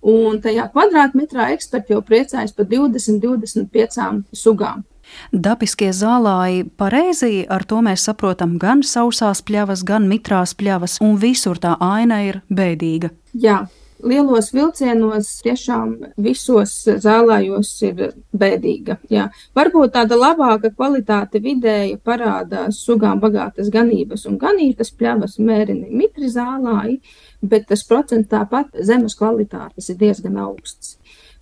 Un 0.01 0.38
tajā 0.40 0.66
kvadrātmetrā 0.72 1.51
eksperti 1.55 1.92
jau 1.92 2.01
priecājas 2.05 2.55
par 2.57 2.68
20, 2.68 3.20
25 3.20 4.36
sugām. 4.36 4.84
Dabiskie 5.32 5.90
zālāji 5.96 6.64
pareizi, 6.80 7.44
ar 7.48 7.64
to 7.64 7.82
mēs 7.84 8.06
saprotam 8.08 8.56
gan 8.62 8.84
sausās 8.86 9.42
pļavas, 9.46 9.84
gan 9.86 10.08
mitrās 10.11 10.56
pļavas, 10.58 10.98
un 11.04 11.18
visur 11.20 11.61
tā 11.61 11.76
aina 11.80 12.22
ir 12.26 12.42
bēdīga. 12.50 13.12
Jā, 13.38 13.62
lielos 14.02 14.50
vilcienos 14.54 15.28
tiešām 15.44 15.92
visos 16.22 16.72
zālājos 17.04 17.72
ir 17.86 18.02
bēdīga. 18.36 18.98
Jā. 19.12 19.28
Varbūt 19.56 19.94
tāda 19.96 20.18
labāka 20.18 20.72
kvalitāte 20.74 21.40
vidēja 21.42 21.98
parādās 22.04 22.80
sugām 22.84 23.20
bagātas 23.22 23.70
ganības 23.72 24.26
un 24.30 24.38
ganītas 24.40 24.92
pļavas 24.96 25.38
mērini 25.38 25.90
mitri 25.90 26.30
zālāji, 26.32 27.00
bet 27.42 27.68
tas 27.70 27.84
procents 27.88 28.30
tāpat 28.30 28.80
zemes 28.86 29.16
kvalitātes 29.18 29.92
ir 29.92 30.00
diezgan 30.00 30.40
augsts. 30.40 30.96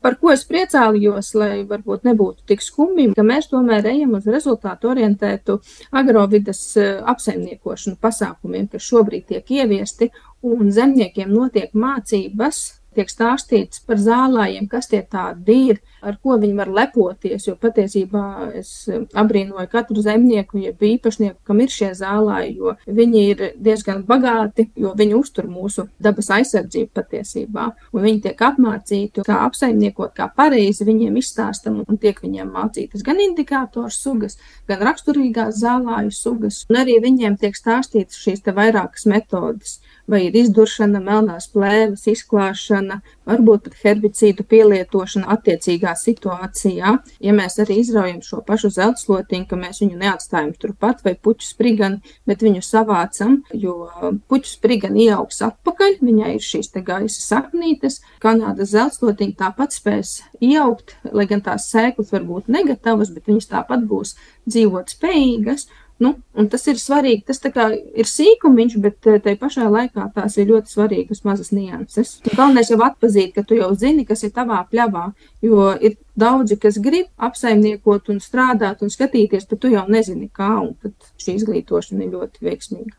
Par 0.04 0.14
ko 0.20 0.30
es 0.30 0.44
priecājos, 0.46 1.32
lai 1.34 1.64
varbūt 1.66 2.04
nebūtu 2.06 2.46
tik 2.46 2.62
skumji, 2.62 3.10
ka 3.16 3.24
mēs 3.26 3.50
tomēr 3.50 3.88
ejam 3.90 4.14
uz 4.18 4.28
rezultātu 4.30 4.92
orientētu 4.92 5.58
agrovidas 5.98 6.60
eh, 6.78 7.00
apsaimniekošanu 7.12 7.98
pasākumiem, 8.02 8.68
kas 8.70 8.86
šobrīd 8.86 9.26
tiek 9.32 9.54
ieviesti, 9.58 10.12
un 10.46 10.70
zemniekiem 10.74 11.32
notiek 11.34 11.74
mācības 11.74 12.60
tiek 12.98 13.10
stāstīts 13.10 13.82
par 13.86 14.00
zālājiem, 14.02 14.66
kas 14.70 14.90
tie 14.90 15.00
tādi 15.06 15.56
ir, 15.70 15.80
ar 16.02 16.18
ko 16.22 16.36
viņi 16.40 16.56
var 16.58 16.70
lepoties. 16.74 17.46
Jo 17.48 17.54
patiesībā 17.60 18.24
es 18.58 18.72
abrīnoju 18.88 19.68
katru 19.72 20.02
zemnieku, 20.04 20.60
jeb 20.62 20.82
īpašnieku, 20.90 21.40
kam 21.46 21.62
ir 21.62 21.72
šie 21.72 21.92
zālāji, 21.98 22.56
jo 22.58 22.74
viņi 22.86 23.24
ir 23.32 23.44
diezgan 23.56 24.04
bagāti, 24.08 24.68
jo 24.78 24.94
viņi 24.98 25.16
uztur 25.18 25.48
mūsu 25.50 25.88
dabas 26.02 26.30
aizsardzību 26.38 26.92
patiesībā. 26.98 27.68
Un 27.94 28.06
viņi 28.06 28.22
tiek 28.28 28.44
apmācīti, 28.48 29.24
kā 29.26 29.40
apsaimniekot, 29.46 30.14
kā 30.18 30.28
pareizi 30.34 30.86
viņiem 30.88 31.18
izstāstam 31.22 31.82
un 31.86 32.00
tiek 32.00 32.18
viņiem 32.22 32.50
mācītas 32.54 33.04
gan 33.06 33.20
indikātoru 33.22 33.92
sugas, 33.94 34.38
gan 34.68 34.82
raksturīgās 34.88 35.60
zālāju 35.62 36.14
sugas. 36.14 36.64
Un 36.70 36.82
arī 36.82 36.98
viņiem 37.04 37.38
tiek 37.40 37.56
stāstītas 37.56 38.18
šīs 38.22 38.44
te 38.44 38.54
vairākas 38.56 39.06
metodas 39.10 39.78
vai 40.08 40.24
ir 40.26 40.36
izduršana, 40.40 41.00
melnās 41.04 41.48
plēves 41.52 42.06
izklāšana, 42.10 43.00
varbūt 43.28 43.68
pat 43.68 43.76
herbicīdu 43.82 44.46
pielietošana 44.48 45.28
attiecīgā 45.34 45.92
situācijā. 45.98 46.94
Ja 47.24 47.34
mēs 47.36 47.58
arī 47.62 47.80
izraujam 47.82 48.22
šo 48.24 48.40
pašu 48.46 48.70
zeltslotiņu, 48.74 49.48
ka 49.50 49.58
mēs 49.60 49.82
viņu 49.84 50.00
neatstājam 50.00 50.54
turpat 50.58 51.04
vai 51.04 51.14
puķu 51.14 51.46
sprigani, 51.46 52.00
bet 52.28 52.44
viņu 52.44 52.64
savācam, 52.64 53.40
jo 53.52 53.90
puķu 54.30 54.52
sprigani 54.54 55.08
ieaugs 55.08 55.42
atpakaļ, 55.44 55.98
viņai 56.00 56.34
ir 56.38 56.44
šīs 56.44 56.72
te 56.74 56.84
gaisa 56.84 57.20
saknītes, 57.24 58.00
Kanādas 58.22 58.72
zeltslotiņa 58.72 59.36
tāpat 59.38 59.76
spēs 59.76 60.14
ieaugt, 60.42 60.96
lai 61.12 61.28
gan 61.30 61.44
tās 61.44 61.68
sēklas 61.70 62.10
var 62.14 62.24
būt 62.26 62.48
negatīvas, 62.52 63.12
bet 63.14 63.28
viņas 63.30 63.52
tāpat 63.52 63.84
būs 63.88 64.16
dzīvot 64.48 64.96
spējīgas. 64.96 65.68
Nu, 65.98 66.12
tas 66.50 66.62
ir 66.70 66.78
svarīgi. 66.78 67.24
Tas 67.26 67.40
ir 67.42 68.06
sīkumiņš, 68.06 68.76
bet 68.82 69.08
eh, 69.10 69.18
tai 69.22 69.34
pašā 69.40 69.66
laikā 69.66 70.06
tās 70.14 70.36
ir 70.38 70.46
ļoti 70.52 70.70
svarīgas 70.70 71.24
mazas 71.26 71.50
nianses. 71.50 72.20
Galvenais 72.28 72.70
jau 72.70 72.78
atzīt, 72.86 73.32
ka 73.34 73.42
tu 73.42 73.58
jau 73.58 73.72
zini, 73.74 74.06
kas 74.06 74.22
ir 74.22 74.30
tavā 74.36 74.60
pļavā. 74.70 75.08
Jo 75.42 75.72
ir 75.74 75.98
daudzi, 76.18 76.58
kas 76.62 76.78
grib 76.82 77.10
apsaimniekot 77.18 78.12
un 78.14 78.22
strādāt 78.22 78.86
un 78.86 78.94
skatīties, 78.94 79.50
bet 79.50 79.62
tu 79.64 79.74
jau 79.74 79.84
nezini, 79.90 80.30
kā. 80.30 80.54
Tad 80.84 81.10
šī 81.18 81.34
izglītošana 81.40 82.06
ir 82.06 82.14
ļoti 82.14 82.46
veiksmīga. 82.46 82.94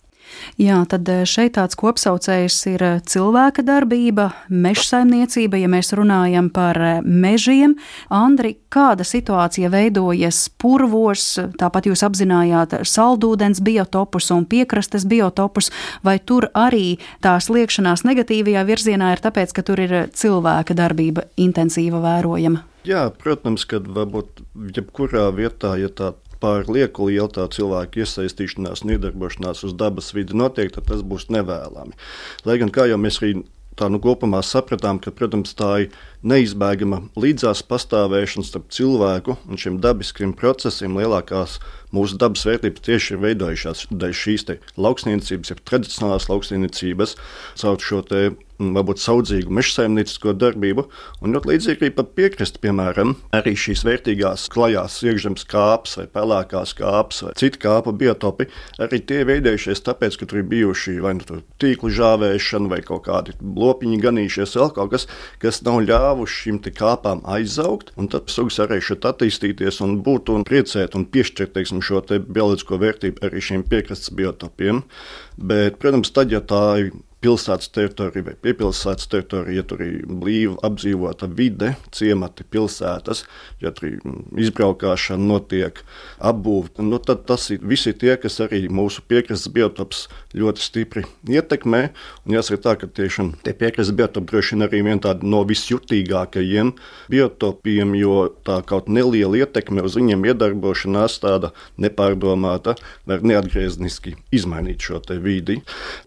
Jā, 0.59 0.81
tad 0.89 1.07
eh, 1.09 1.23
šeit 1.29 1.53
tāds 1.55 1.77
kopsaucējs 1.79 2.57
ir 2.73 2.83
eh, 2.83 2.97
cilvēka 2.99 3.63
darbība, 3.63 4.29
meža 4.51 4.85
saimniecība, 4.89 5.59
ja 5.61 5.69
mēs 5.71 5.93
runājam 5.95 6.49
par 6.53 6.79
eh, 6.83 6.99
mežiem. 7.03 7.77
Andri, 8.11 8.57
kāda 8.73 9.05
situācija 9.07 9.71
veidojas 9.71 10.41
purvos, 10.59 11.25
tāpat 11.59 11.89
jūs 11.89 12.03
apzinājāt 12.07 12.79
saldūdens 12.83 13.63
biotopus 13.65 14.29
un 14.35 14.47
piekrastes 14.49 15.07
biotopus, 15.09 15.71
vai 16.03 16.19
tur 16.19 16.49
arī 16.57 16.99
tās 17.23 17.49
liekšanās 17.51 18.05
negatīvajā 18.07 18.65
virzienā 18.67 19.13
ir 19.15 19.23
tāpēc, 19.23 19.55
ka 19.55 19.65
tur 19.65 19.83
ir 19.85 19.99
cilvēka 20.11 20.75
darbība 20.77 21.29
intensīva 21.39 22.03
vērojama? 22.03 22.65
Jā, 22.87 23.09
protams, 23.15 23.65
ka 23.67 23.81
varbūt 23.83 24.43
jebkurā 24.75 25.29
vietā, 25.35 25.75
ja 25.79 25.91
tā 25.91 26.13
pār 26.43 26.67
lieku 26.71 27.09
liela 27.09 27.29
tā 27.35 27.45
cilvēka 27.51 28.03
iesaistīšanās 28.03 28.85
un 28.85 28.95
iedarbošanās 28.95 29.63
uz 29.67 29.77
dabas 29.77 30.13
vidi 30.15 30.37
notiek, 30.37 30.71
tad 30.75 30.89
tas 30.89 31.05
būs 31.05 31.29
nevēlami. 31.33 31.95
Lai 32.47 32.59
gan, 32.61 32.73
kā 32.73 32.87
jau 32.89 32.99
mēs 33.01 33.21
arī 33.21 33.41
tā 33.79 33.87
nu 33.91 33.99
kopumā 34.03 34.41
sapratām, 34.43 34.99
ka, 34.99 35.11
protams, 35.15 35.53
tā 35.57 35.69
ir 35.85 35.93
neizbēgama 36.27 37.01
līdzās 37.19 37.63
pastāvēšana 37.69 38.47
starp 38.47 38.67
cilvēku 38.75 39.37
un 39.47 39.61
šiem 39.61 39.79
dabiskiem 39.83 40.33
procesiem. 40.35 40.97
Lielākās 40.99 41.59
mūsu 41.95 42.19
dabas 42.19 42.43
vērtības 42.49 42.85
tieši 42.89 43.15
ir 43.15 43.23
veidojušās 43.23 43.87
dēļ 43.93 44.17
šīs 44.23 44.47
lauksniecības, 44.75 45.53
jeb 45.53 45.63
tradicionālās 45.63 46.29
lauksniecības, 46.31 47.15
caur 47.61 47.81
šo 47.83 48.03
varbūt 48.59 48.99
saudzīgu 49.01 49.53
mežsaimniecisko 49.55 50.33
darbību, 50.35 50.85
un 51.23 51.35
ļoti 51.35 51.51
līdzīgi 51.53 51.85
arī 51.85 51.91
par 51.95 52.09
piekrastu, 52.17 52.59
piemēram, 52.63 53.15
arī 53.35 53.55
šīs 53.57 53.85
vērtīgās 53.87 54.47
klajās 54.51 54.99
iekšzemes 55.05 55.47
kāpes 55.49 55.95
vai 55.99 56.05
pelēkās 56.11 56.75
kāpes 56.77 57.23
vai 57.25 57.33
citu 57.39 57.61
kāpu 57.63 57.93
biotopi, 57.95 58.49
arī 58.83 58.99
tie 58.99 59.21
veidējušies 59.29 59.83
tāpēc, 59.87 60.19
ka 60.19 60.29
tur 60.29 60.41
ir 60.41 60.49
bijuši 60.51 60.97
vai 61.03 61.15
nu 61.19 61.41
tīklu 61.61 61.91
žāvēšana 61.95 62.71
vai 62.73 62.81
kaut 62.85 63.05
kādi 63.07 63.35
lopiņi 63.39 64.01
ganījušies, 64.03 64.57
vēl 64.59 64.73
kaut 64.75 64.93
kas, 64.93 65.07
kas 65.41 65.61
nav 65.67 65.81
ļāvuši 65.87 66.39
šīm 66.43 66.61
kāpām 66.75 67.23
aizaugt, 67.29 67.93
un 67.99 68.11
tad 68.11 68.29
sugas 68.31 68.59
arī 68.63 68.81
šeit 68.83 69.07
attīstīties 69.07 69.79
un 69.85 69.99
būt 70.05 70.33
un 70.33 70.45
priecēt 70.47 70.97
un 70.99 71.07
piešķirt, 71.09 71.55
teiksim, 71.55 71.83
šo 71.85 72.03
te 72.05 72.19
bioloģisko 72.19 72.79
vērtību 72.83 73.25
arī 73.25 73.43
šiem 73.43 73.65
piekrastes 73.69 74.13
biotopiem. 74.15 74.83
Bet, 75.39 75.79
protams, 75.79 76.11
tad, 76.11 76.33
ja 76.35 76.41
tā 76.43 76.63
ir 76.83 76.91
pilsētas 77.23 77.71
teritorija 77.75 78.25
vai 78.29 78.35
piepilsētas 78.43 79.09
teritorija, 79.11 79.59
ja 79.59 79.65
tur 79.67 79.83
ir 79.83 80.05
blīva 80.07 80.55
apdzīvota 80.67 81.27
vide, 81.35 81.73
ciemati, 81.95 82.45
pilsētas, 82.47 83.25
ja 83.63 83.73
tur 83.75 83.97
izbraukšana 84.39 85.29
notiek, 85.33 85.83
apbūve, 86.31 86.79
nu, 86.85 87.01
tad 87.03 87.25
tas 87.29 87.49
ir 87.53 87.63
visi 87.65 87.93
tie, 87.93 88.15
kas 88.21 88.39
arī 88.45 88.65
mūsu 88.71 89.03
piekrastes 89.07 89.51
biotops 89.55 90.05
ļoti 90.37 90.61
stipri 90.61 91.03
ietekmē. 91.29 91.81
Un 92.25 92.35
jāsaka 92.35 92.61
tā, 92.61 92.75
ka 92.79 92.89
tiešām 92.99 93.31
tie 93.45 93.53
piekrastes 93.57 93.95
biotopi 93.97 94.29
droši 94.29 94.55
vien 94.55 94.65
arī 94.67 94.81
viena 94.85 95.13
no 95.25 95.41
visjutīgākajiem 95.49 96.73
biotopiem, 97.09 97.95
jo 97.97 98.29
tā 98.45 98.59
kaut 98.67 98.89
neliela 98.91 99.41
ietekme 99.41 99.83
uz 99.85 99.97
viņiem 99.97 100.27
iedarbošanās 100.29 101.19
tāda 101.23 101.51
nepārdomāta 101.81 102.75
var 103.09 103.25
neatgriezniski 103.25 104.15
izmainīt 104.35 104.85
šo 104.85 105.01
vidi. 105.23 105.59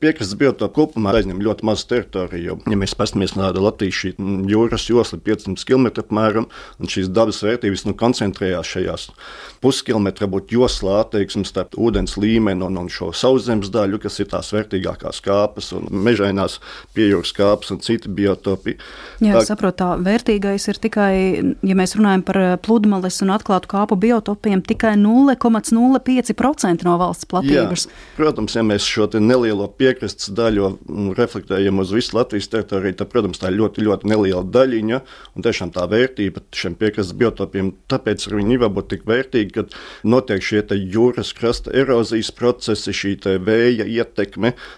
Piekrastes 0.02 0.38
biotopu 0.38 0.82
kopumā 0.82 1.16
aizņem 1.18 1.42
ļoti 1.42 1.66
mazu 1.66 1.88
teritoriju. 1.90 2.60
Ja 2.70 2.78
mēs 2.78 2.94
paskatāmies 2.98 3.34
uz 3.36 3.62
Latvijas 3.62 3.98
šī 3.98 4.14
jūras 4.50 4.86
joslu, 4.90 5.18
500 5.24 5.66
km 5.66 5.88
apmēram, 6.02 6.48
un 6.78 6.90
šīs 6.90 7.10
dabas 7.12 7.42
vērtības 7.44 7.86
nu, 7.88 7.96
koncentrējās 7.98 8.70
šajās 8.76 9.08
puskilometra 9.62 10.28
būtu 10.30 10.58
joslā, 10.58 11.02
teiksim, 11.10 11.44
starp 11.48 11.76
ūdens 11.78 12.16
līmeni 12.20 12.64
un, 12.66 12.78
un 12.82 12.90
šo 12.92 13.12
sauszemes 13.16 13.70
daļu, 13.72 14.00
kas 14.02 14.11
ir 14.20 14.28
tās 14.32 14.52
vērtīgākās 14.54 15.22
kāpas 15.24 15.72
un 15.76 15.86
mežainās 16.04 16.58
piejūras 16.96 17.32
kāpas 17.36 17.72
un 17.74 17.80
citi 17.84 18.10
biotopi. 18.12 18.76
Jā, 19.22 19.38
tā, 19.38 19.44
saprotu, 19.52 19.78
tā 19.82 19.90
vērtīgais 20.02 20.68
ir 20.68 20.80
tikai, 20.82 21.12
ja 21.64 21.76
mēs 21.78 21.96
runājam 21.98 22.24
par 22.26 22.40
eh, 22.40 22.54
pludmales 22.62 23.20
un 23.24 23.32
atklātu 23.34 23.70
kāpu 23.72 23.98
biotopiem, 24.02 24.62
tikai 24.66 24.94
0,05% 25.00 26.86
no 26.88 26.96
valsts 27.00 27.28
platības. 27.30 27.86
Jā, 27.88 28.00
protams, 28.18 28.56
ja 28.58 28.66
mēs 28.66 28.86
šo 28.88 29.08
nelielo 29.20 29.66
piekrastes 29.68 30.30
daļu 30.34 30.72
reflektējam 31.18 31.80
uz 31.82 31.92
visu 31.94 32.16
Latvijas 32.16 32.50
teritoriju, 32.52 32.98
tad, 33.00 33.10
protams, 33.12 33.40
tā 33.42 33.50
ir 33.50 33.58
ļoti, 33.60 33.84
ļoti 33.86 34.10
neliela 34.12 34.44
daļiņa. 34.46 35.00
Un 35.36 35.46
tiešām 35.46 35.72
tā 35.74 35.86
vērtība 35.90 36.44
šiem 36.56 36.76
piekrastes 36.78 37.16
biotopiem, 37.18 37.72
tāpēc 37.90 38.28
viņi 38.32 38.60
var 38.62 38.72
būt 38.76 38.90
tik 38.92 39.06
vērtīgi, 39.08 39.52
kad 39.56 39.76
notiek 40.06 40.44
šie 40.44 40.62
jūras 40.72 41.32
krasta 41.36 41.72
erozijas 41.76 42.30
procesi, 42.34 42.94
šī 42.96 43.16
vēja 43.42 43.84
ietekme, 43.86 44.01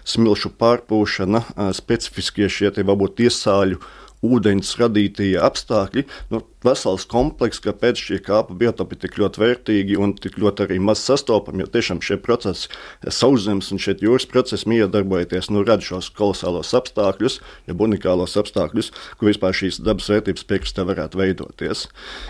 smilšu 0.07 0.53
pārpūšana, 0.59 1.43
specifiskie 1.77 2.49
šie 2.51 2.71
varbūt 2.75 3.23
iesāļu 3.25 3.79
ūdeņus 4.25 4.71
radītie 4.81 5.33
apstākļi. 5.41 6.05
Nu, 6.33 6.41
vesels 6.65 7.05
komplekss, 7.09 7.61
kāpēc 7.63 8.01
šie 8.01 8.19
kāpu 8.25 8.55
biotopi 8.57 8.97
tik 9.03 9.19
ļoti 9.21 9.41
vērtīgi 9.41 9.99
un 10.01 10.15
tik 10.17 10.39
ļoti 10.41 10.65
arī 10.65 10.79
maz 10.83 11.03
sastopami. 11.05 11.63
Jo 11.63 11.71
tiešām 11.75 12.01
šie 12.05 12.17
procesi, 12.21 12.69
sauszemes 13.05 13.71
un 13.73 13.81
šeit 13.81 14.03
jūras 14.05 14.27
procesi 14.29 14.69
miedarbojoties, 14.71 15.51
nu, 15.53 15.63
rada 15.67 15.85
šos 15.85 16.09
kolosālos 16.15 16.73
apstākļus, 16.77 17.39
ja 17.69 17.77
unikālos 17.85 18.35
apstākļus, 18.39 18.91
kur 19.19 19.29
vispār 19.29 19.55
šīs 19.57 19.79
dabas 19.85 20.09
vērtības 20.11 20.47
piekrastē 20.49 20.85
varētu 20.89 21.21
veidoties. 21.21 21.85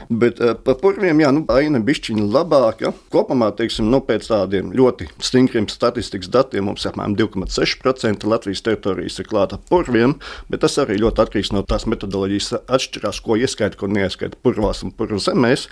Bet 0.09 0.41
uh, 0.43 0.55
par 0.59 0.79
purviem, 0.81 1.23
jā, 1.23 1.31
nu, 1.35 1.45
aina 1.55 1.81
bišķiņa 1.85 2.27
labāka. 2.35 2.93
Kopumā, 3.13 3.51
teiksim, 3.57 3.89
nu, 3.91 4.01
pēc 4.05 4.29
tādiem 4.31 4.73
ļoti 4.75 5.09
stingriem 5.23 5.69
statistikas 5.71 6.31
datiem 6.33 6.69
mums 6.69 6.85
apmēram 6.89 7.15
2,6% 7.19 8.27
Latvijas 8.29 8.63
teritorijas 8.65 9.19
ir 9.21 9.29
klāta 9.29 9.59
purviem, 9.69 10.17
bet 10.51 10.63
tas 10.65 10.77
arī 10.81 10.97
ļoti 11.01 11.23
atkarīgs 11.23 11.53
no 11.55 11.63
tās 11.67 11.87
metodoloģijas 11.89 12.51
atšķirās, 12.65 13.21
ko 13.25 13.37
ieskaita, 13.39 13.79
ko 13.79 13.89
neieskaita 13.91 14.24
skaitā 14.25 14.41
purvās 14.43 14.83
un 14.83 14.91
purvu 14.91 15.19
zemēs. 15.19 15.67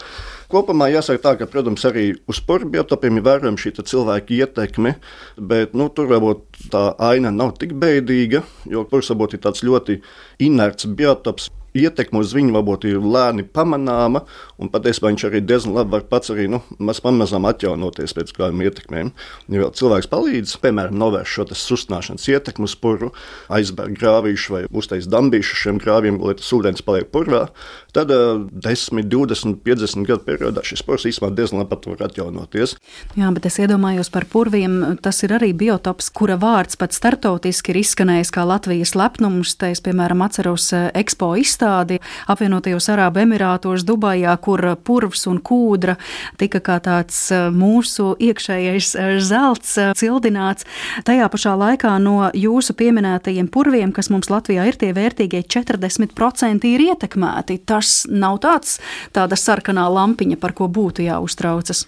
Kopumā 0.51 0.89
jāsaka 0.91 1.21
tā, 1.21 1.33
ka, 1.39 1.47
protams, 1.47 1.83
arī 1.85 2.13
uz 2.27 2.39
purvu 2.45 2.69
biotopiem 2.69 3.17
ir 3.17 3.25
vērojama 3.25 3.57
šī 3.57 3.73
cilvēka 3.81 4.33
ietekme, 4.33 4.95
bet 5.37 5.73
nu, 5.73 5.89
tur 5.89 6.07
varbūt 6.07 6.69
tā 6.71 6.93
aina 6.99 7.31
nav 7.31 7.57
tik 7.57 7.73
beidīga, 7.73 8.43
jo 8.65 8.85
purvs 8.85 9.09
varbūt 9.09 9.33
ir 9.33 9.43
tāds 9.43 9.63
ļoti 9.63 10.01
inerts 10.39 10.85
biotops 10.85 11.49
ietekme 11.73 12.21
uz 12.21 12.33
viņu 12.35 12.53
varbūt 12.53 12.85
ir 12.89 13.01
lēni 13.01 13.45
pamanāma, 13.49 14.23
un 14.61 14.69
patiesībā 14.73 15.09
viņš 15.11 15.25
arī 15.29 15.41
diezgan 15.43 15.75
labi 15.77 15.95
var 15.95 16.05
pats 16.09 16.31
arī 16.33 16.47
nu, 16.51 16.61
maz 16.77 17.01
pamazām 17.03 17.47
atjaunoties 17.49 18.13
pēc 18.17 18.33
kādām 18.37 18.61
ietekmēm. 18.65 19.11
Ja 19.49 19.63
vēl 19.63 19.73
cilvēks 19.77 20.09
palīdz, 20.11 20.55
piemēram, 20.63 20.97
novērst 21.01 21.33
šo 21.33 21.47
sustināšanas 21.57 22.27
ietekmi 22.29 22.69
uz 22.69 22.77
puru, 22.79 23.11
aizbērt 23.53 23.97
grāvīšu 23.97 24.57
vai 24.57 24.63
uztaisīt 24.69 25.11
dambīšu 25.13 25.59
šiem 25.63 25.81
grāviem, 25.81 26.21
lai 26.21 26.37
tas 26.39 26.53
ūdens 26.55 26.85
paliek 26.85 27.09
purvā, 27.13 27.47
tad 27.95 28.11
uh, 28.13 28.43
10, 28.51 29.03
20, 29.09 29.59
50 29.65 30.07
gadu 30.09 30.25
periodā 30.27 30.65
šis 30.65 30.83
purs 30.85 31.07
īstenībā 31.09 31.33
diezgan 31.37 31.63
labi 31.63 31.79
var 31.93 32.05
atjaunoties. 32.09 32.75
Jā, 33.19 33.31
bet 33.35 33.47
es 33.49 33.59
iedomājos 33.61 34.11
par 34.13 34.27
purviem, 34.29 34.97
tas 35.03 35.23
ir 35.25 35.35
arī 35.37 35.53
biotops, 35.57 36.11
kura 36.13 36.37
vārds 36.41 36.77
pat 36.79 36.95
startautiski 36.95 37.73
ir 37.73 37.81
izskanējis 37.83 38.33
kā 38.33 38.45
Latvijas 38.47 38.95
lepnums. 38.97 39.55
Te 39.59 39.73
es, 39.73 39.81
piemēram, 39.83 40.23
atceros 40.25 40.71
Expo 40.73 41.33
izstādi 41.39 41.53
izstādi 41.53 41.99
apvienotajos 42.27 42.89
Arābu 42.93 43.23
Emirātos, 43.23 43.83
Dubajā, 43.85 44.35
kur 44.41 44.61
purvs 44.83 45.27
un 45.29 45.39
kūdra 45.39 45.97
tika 46.39 46.59
kā 46.63 46.79
tāds 46.83 47.17
e, 47.31 47.39
mūsu 47.53 48.13
iekšējais 48.19 48.93
e, 48.95 49.07
zelts 49.23 49.75
cildināts. 49.99 50.65
Tajā 51.05 51.27
pašā 51.31 51.55
laikā 51.59 51.93
no 52.01 52.29
jūsu 52.33 52.75
pieminētajiem 52.79 53.49
purviem, 53.53 53.93
kas 53.93 54.09
mums 54.13 54.31
Latvijā 54.33 54.65
ir 54.69 54.79
tie 54.79 54.91
vērtīgie 54.95 55.43
40% 55.45 56.67
ir 56.69 56.85
ietekmēti. 56.89 57.59
Tas 57.69 57.82
nav 58.11 58.39
tāds, 58.43 58.79
tāda 59.15 59.39
sarkanā 59.39 59.87
lampiņa, 59.91 60.39
par 60.41 60.55
ko 60.57 60.69
būtu 60.71 61.05
jāuztraucas. 61.07 61.85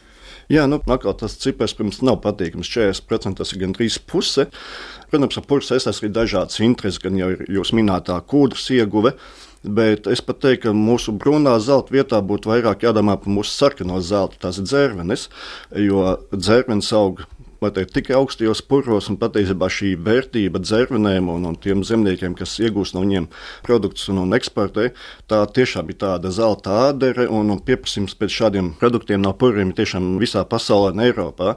Jā, 0.51 0.67
nu, 0.69 0.77
atkal 0.77 1.15
tas 1.17 1.39
cipars, 1.41 1.73
protams, 1.73 2.03
nav 2.05 2.19
patīkams. 2.21 2.69
40% 2.69 3.39
tas 3.39 3.53
ir 3.53 3.63
gandrīz 3.63 3.97
puse. 4.05 4.45
Protams, 5.09 5.39
ar 5.39 5.47
pursu 5.49 5.73
saistās 5.73 6.03
arī 6.03 6.11
dažādas 6.13 6.61
intereses, 6.61 7.01
gan 7.01 7.17
jau 7.17 7.31
jūs 7.57 7.73
minētā 7.73 8.19
kūdras 8.29 8.67
ieguve. 8.75 9.15
Bet 9.65 10.05
es 10.11 10.21
pat 10.21 10.43
teiktu, 10.43 10.67
ka 10.67 10.77
mūsu 10.77 11.15
brūnā 11.17 11.55
zelta 11.65 11.95
vietā 11.95 12.19
būtu 12.21 12.51
vairāk 12.51 12.85
jādomā 12.85 13.15
par 13.17 13.33
mūsu 13.33 13.49
sarkano 13.55 13.97
zeltu, 13.97 14.37
tās 14.43 14.59
ir 14.61 14.67
dzērvenes, 14.69 15.23
jo 15.81 16.03
dzērvenes 16.35 16.91
aug 16.93 17.23
teikt, 17.73 17.93
tik 17.95 18.11
augstajos 18.15 18.61
purvos, 18.69 19.09
un 19.09 19.17
patiesībā 19.21 19.69
šī 19.71 19.93
vērtība 20.05 20.61
dzērvenēm 20.63 21.29
un, 21.31 21.47
un 21.49 21.57
tiem 21.61 21.83
zemniekiem, 21.87 22.35
kas 22.37 22.57
iegūst 22.61 22.95
no 22.95 23.03
viņiem 23.05 23.27
produktus 23.65 24.09
un, 24.13 24.21
un 24.25 24.37
eksportē, 24.37 24.91
tā 25.31 25.41
tiešām 25.57 25.89
ir 25.89 25.99
tāda 26.03 26.31
zelta 26.35 26.77
ādere, 26.89 27.27
un, 27.31 27.49
un 27.53 27.61
pieprasījums 27.65 28.17
pēc 28.19 28.37
šādiem 28.39 28.71
produktiem 28.81 29.23
no 29.23 29.33
purviem 29.37 29.73
ir 29.73 29.79
tiešām 29.79 30.15
visā 30.21 30.45
pasaulē 30.49 30.93
un 30.95 31.03
Eiropā. 31.07 31.55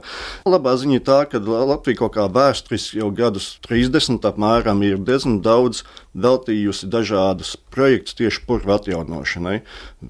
Labā 0.49 0.75
ziņa 0.79 0.99
ir 0.99 1.05
tā, 1.07 1.21
ka 1.29 1.41
Latvija 1.43 2.03
kaut 2.03 2.15
kā 2.17 2.27
vēsturiski 2.31 3.01
jau 3.01 3.11
gadus 3.15 3.55
30 3.67 4.25
apmēram 4.29 4.83
ir 4.87 5.01
diezgan 5.03 5.41
daudz 5.45 5.83
veltījusi 6.17 6.89
dažādus 6.89 7.55
projektus 7.69 8.17
tieši 8.17 8.41
purvu 8.47 8.73
atjaunošanai. 8.73 9.59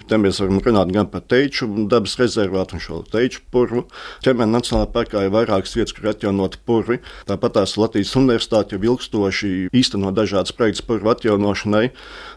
Te 0.08 0.20
mēs 0.22 0.40
varam 0.42 0.62
runāt 0.64 0.94
gan 0.96 1.10
par 1.12 1.24
teiču 1.28 1.68
dabas 1.92 2.16
rezervātu 2.20 2.78
un 2.78 2.84
šo 2.84 3.02
teiču 3.12 3.44
purvu. 3.52 3.86
Ķemēna 4.26 4.60
Nacionālajā 4.60 4.92
parkā 4.94 5.26
ir 5.26 5.34
vairākas 5.34 5.76
vietas, 5.76 5.94
kur 5.96 6.10
atjaunot 6.12 6.60
purvi. 6.68 7.00
Tāpat 7.30 7.58
tās 7.58 7.76
Latvijas 7.80 8.16
universitāte 8.20 8.78
jau 8.78 8.94
ilgstoši 8.94 9.70
īsteno 9.76 10.14
dažādas 10.16 10.56
projekts 10.56 10.86
purvu 10.86 11.12
atjaunošanai. 11.14 11.90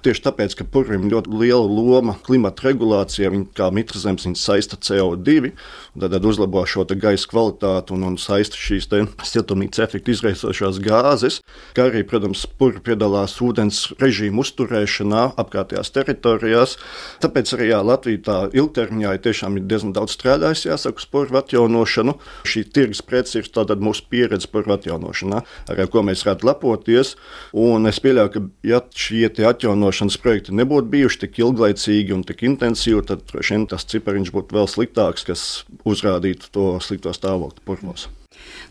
Tieši 0.03 0.25
tāpēc, 0.27 0.57
ka 0.59 0.67
purvim 0.67 1.07
ļoti 1.13 1.33
liela 1.43 1.63
loma 1.63 2.17
klimata 2.27 2.67
regulācijā, 2.71 3.31
viņi 3.33 3.49
kā 3.57 3.71
mitras 3.75 4.03
zemes 4.07 4.27
viņi 4.27 4.41
saista 4.41 4.79
CO2, 4.81 5.53
tad, 5.95 6.11
tad 6.17 6.27
uzlabo 6.27 6.65
šo 6.67 6.87
gaisa 6.93 7.29
kvalitāti 7.31 7.95
un, 7.95 8.03
un 8.11 8.19
saista 8.21 8.59
šīs 8.59 8.91
siltumnīca 9.29 9.87
efektu 9.87 10.13
izraisošās 10.13 10.81
gāzes, 10.83 11.41
kā 11.77 11.87
arī, 11.89 12.03
protams, 12.09 12.45
purvi 12.59 12.83
piedalās 12.91 13.39
ūdens 13.45 13.62
režīmu 14.01 14.43
uzturēšanā 14.43 15.23
apkārtējās 15.41 15.93
teritorijās. 15.95 16.77
Tāpēc 17.23 17.53
arī 17.57 17.69
jā, 17.71 17.81
Latvija 17.87 18.23
tā 18.27 18.39
ilgtermiņā 18.57 19.15
ir 19.17 19.23
tiešām 19.27 19.59
ir 19.59 19.67
diezgan 19.71 19.95
daudz 19.97 20.17
strādājusi, 20.17 20.69
jāsaka, 20.71 21.03
uz 21.03 21.09
purvu 21.13 21.41
atjaunošanu. 21.43 22.17
Šī 22.49 22.65
tirgus 22.75 23.03
preci 23.07 23.41
ir 23.41 23.51
tātad 23.53 23.83
mūsu 23.85 24.07
pieredze 24.13 24.51
purvu 24.53 24.77
atjaunošanā, 24.77 25.43
ar 25.69 25.83
ko 25.93 26.05
mēs 26.07 26.25
varētu 26.27 26.49
lepoties. 26.49 27.15
Un 27.53 27.91
es 27.91 28.01
pieļauju, 28.03 28.33
ka 28.35 28.45
ja 28.73 28.83
šie 28.95 29.29
atjaunošanas 29.53 30.19
projekti 30.23 30.57
nebūtu 30.57 30.91
bijuši 30.93 31.23
tik 31.27 31.43
ilglaicīgi 31.43 32.17
un 32.17 32.25
tik 32.29 32.47
intensīvi, 32.49 33.05
tad 33.11 33.37
šiem 33.41 33.69
tas 33.71 33.87
cipariņš 33.93 34.35
būtu 34.35 34.59
vēl 34.59 34.71
sliktāks, 34.71 35.29
kas 35.29 35.47
uzrādītu 35.89 36.53
to 36.55 36.73
slikto 36.85 37.15
stāvokli 37.17 37.65
purvos. 37.67 38.09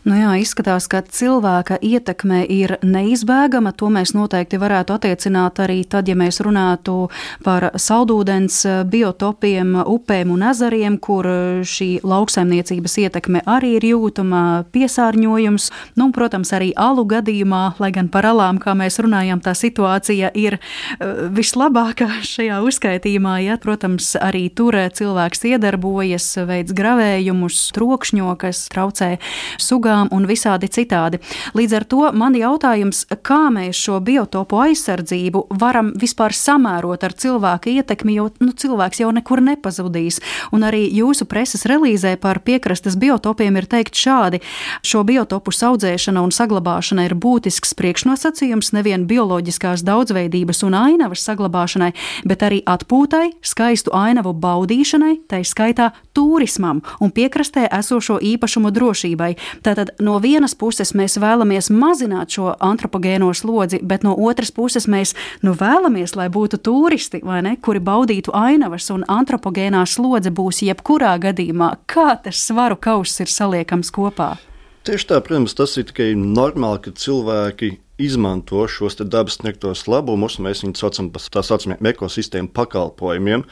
Nu 0.02 0.16
jā, 0.18 0.32
izskatās, 0.42 0.88
ka 0.90 0.98
cilvēka 1.06 1.76
ietekme 1.78 2.40
ir 2.50 2.74
neizbēgama. 2.82 3.70
To 3.78 3.86
mēs 3.94 4.16
noteikti 4.16 4.58
varētu 4.58 4.96
attiecināt 4.96 5.60
arī 5.62 5.84
tad, 5.86 6.08
ja 6.10 6.16
mēs 6.18 6.40
runātu 6.42 7.06
par 7.46 7.68
saldūdens 7.78 8.56
biotopiem, 8.90 9.76
upēm 9.86 10.32
un 10.34 10.42
ezeriem, 10.50 10.96
kur 10.98 11.28
šī 11.62 12.00
lauksaimniecības 12.02 12.98
ietekme 13.04 13.44
arī 13.46 13.76
ir 13.76 13.86
jūtama 13.92 14.64
piesārņojums. 14.74 15.68
Nu, 16.02 16.08
protams, 16.10 16.50
arī 16.58 16.72
alu 16.74 17.06
gadījumā, 17.06 17.62
lai 17.78 17.92
gan 17.94 18.10
par 18.10 18.26
alām, 18.26 18.58
kā 18.58 18.74
mēs 18.74 18.98
runājam, 19.02 19.38
tā 19.38 19.54
situācija 19.54 20.32
ir 20.34 20.58
eh, 20.58 21.22
vislabākā 21.30 22.10
šajā 22.26 22.58
uzskaitījumā. 22.66 23.36
Ja, 23.46 23.60
protams, 23.62 24.16
arī 24.18 24.48
tur 24.50 24.74
cilvēks 24.74 25.46
iedarbojas, 25.54 26.26
veids 26.50 26.74
gravējumus, 26.74 27.62
trokšņo, 27.78 28.34
kas 28.42 28.66
traucē 28.74 29.12
sugām 29.58 30.10
un 30.12 30.26
visādi 30.28 30.70
citādi. 30.72 31.20
Līdz 31.56 31.76
ar 31.78 31.84
to 31.84 32.02
man 32.12 32.36
jautājums, 32.38 33.04
kā 33.22 33.48
mēs 33.54 33.78
šo 33.78 33.98
biotopu 34.04 34.60
aizsardzību 34.66 35.46
varam 35.60 35.92
vispār 35.98 36.34
samērot 36.36 37.04
ar 37.04 37.16
cilvēka 37.16 37.70
ietekmi, 37.72 38.16
jo 38.18 38.28
nu, 38.40 38.52
cilvēks 38.52 39.02
jau 39.02 39.10
nekur 39.14 39.42
nepazudīs. 39.44 40.20
Un 40.52 40.66
arī 40.68 40.84
jūsu 40.92 41.26
preses 41.30 41.66
relīzē 41.68 42.16
par 42.20 42.42
piekrastes 42.44 42.96
biotopiem 43.00 43.56
ir 43.56 43.68
teikt 43.70 43.98
šādi: 43.98 44.42
šo 44.84 45.04
biotopu 45.08 45.52
audzēšana 45.52 46.22
un 46.22 46.32
saglabāšana 46.34 47.06
ir 47.06 47.14
būtisks 47.18 47.74
priekšnosacījums 47.78 48.72
nevien 48.76 49.06
bioloģiskās 49.10 49.84
daudzveidības 49.86 50.62
un 50.66 50.76
ainavas 50.78 51.24
saglabāšanai, 51.26 51.92
bet 52.28 52.42
arī 52.46 52.62
atpūtai, 52.66 53.32
skaistu 53.42 53.92
ainavu 53.96 54.34
baudīšanai, 54.34 55.14
tai 55.30 55.42
skaitā 55.46 55.90
turismam 56.16 56.82
un 57.00 57.12
piekrastē 57.14 57.68
esošo 57.78 58.18
īpašumu 58.22 58.72
drošībai. 58.74 59.32
Tātad 59.64 59.94
no 60.02 60.18
vienas 60.22 60.54
puses 60.58 60.94
mēs 60.98 61.18
vēlamies 61.22 61.70
mazināt 61.72 62.36
šo 62.36 62.52
antropogēno 62.62 63.32
slodzi, 63.36 63.80
bet 63.82 64.06
no 64.06 64.14
otras 64.16 64.52
puses 64.54 64.88
mēs 64.90 65.14
nu, 65.42 65.56
vēlamies, 65.58 66.16
lai 66.18 66.28
būtu 66.32 66.60
turisti, 66.62 67.22
ne, 67.22 67.56
kuri 67.62 67.82
baudītu 67.82 68.34
ainavas, 68.36 68.90
un 68.94 69.06
antropogēnā 69.08 69.84
slodze 69.88 70.32
būs 70.34 70.62
jebkurā 70.66 71.16
gadījumā. 71.22 71.74
Kā 71.86 72.14
tas 72.22 72.44
svaru 72.46 72.78
kauss 72.80 73.20
ir 73.24 73.30
saliekams 73.32 73.92
kopā? 73.94 74.34
Tieši 74.82 75.12
tā, 75.12 75.20
protams, 75.22 75.54
tas 75.54 75.76
ir 75.78 75.86
tikai 75.86 76.12
normāli, 76.18 76.80
ka 76.82 76.92
cilvēki 76.98 77.76
izmanto 77.98 78.64
šos 78.68 78.96
dabas 78.96 79.36
sniegtos 79.38 79.84
labumus. 79.90 80.38
Mēs 80.42 80.62
viņus 80.64 80.80
saucam 80.80 81.10
par 81.12 81.24
tā 81.34 81.42
saucamiem 81.44 81.88
ekosistēmu 81.92 82.48
pakalpojumiem. 82.56 83.44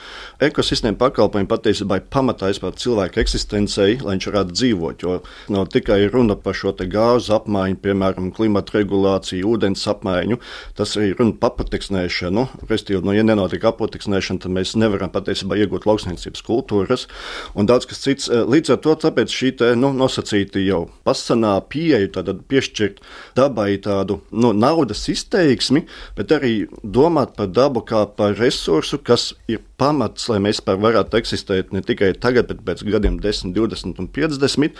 Ekosistēma 0.42 0.98
pakalpojumi 1.00 1.48
patiesībā 1.50 2.00
ir 2.00 2.06
pamatā 2.12 2.50
par 2.60 2.74
cilvēku 2.80 3.20
eksistencei, 3.20 3.98
lai 4.00 4.16
viņš 4.16 4.28
varētu 4.30 4.56
dzīvot. 4.56 5.04
Jo 5.04 5.18
nav 5.52 5.68
tikai 5.74 6.00
runa 6.12 6.36
par 6.40 6.56
šo 6.56 6.72
gāzu 6.72 7.34
apmaiņu, 7.36 7.78
piemēram, 7.84 8.30
klimata 8.32 8.78
regulāciju, 8.78 9.54
ūdens 9.54 9.86
apmaiņu. 9.90 10.40
Tas 10.78 10.96
ir 10.96 11.16
runa 11.18 11.36
par 11.36 11.54
apateksnēšanu. 11.54 12.46
Restīvi, 12.70 13.02
nu, 13.04 13.14
ja 13.14 13.26
nenotiek 13.26 13.64
apateksnēšana, 13.70 14.44
tad 14.44 14.54
mēs 14.56 14.74
nevaram 14.80 15.12
patiesībā 15.12 15.58
iegūt 15.60 15.86
lauksniecības 15.88 16.44
kultūras 16.46 17.06
un 17.54 17.68
daudz 17.68 17.88
kas 17.90 18.02
cits. 18.06 18.30
Līdz 18.30 18.76
ar 18.76 18.82
to 18.84 18.96
šī 19.30 19.52
te, 19.58 19.74
nu, 19.76 19.92
nosacīta 19.96 20.62
jau 20.62 20.86
pasanā 21.06 21.58
pieeja, 21.68 22.08
tad 22.14 22.32
piešķirt 22.48 23.02
dabai 23.36 23.76
tādu 23.82 24.20
no 24.30 24.52
naudas 24.56 25.02
izteiksmi, 25.10 25.84
bet 26.16 26.32
arī 26.34 26.52
domāt 26.82 27.34
par 27.38 27.50
dabu 27.50 27.82
kā 27.86 28.04
par 28.16 28.36
resursu, 28.38 28.98
kas 29.02 29.30
ir 29.50 29.62
pamats, 29.80 30.28
lai 30.30 30.40
mēs 30.42 30.62
varētu 30.66 31.18
eksistēt 31.20 31.72
ne 31.74 31.82
tikai 31.84 32.12
tagad, 32.18 32.50
bet 32.50 32.64
pēc 32.66 32.84
gadiem 32.88 33.18
10, 33.22 33.54
20 33.56 34.02
un 34.02 34.08
50. 34.08 34.78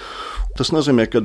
Tas 0.59 0.73
nozīmē, 0.75 1.07
ka 1.11 1.25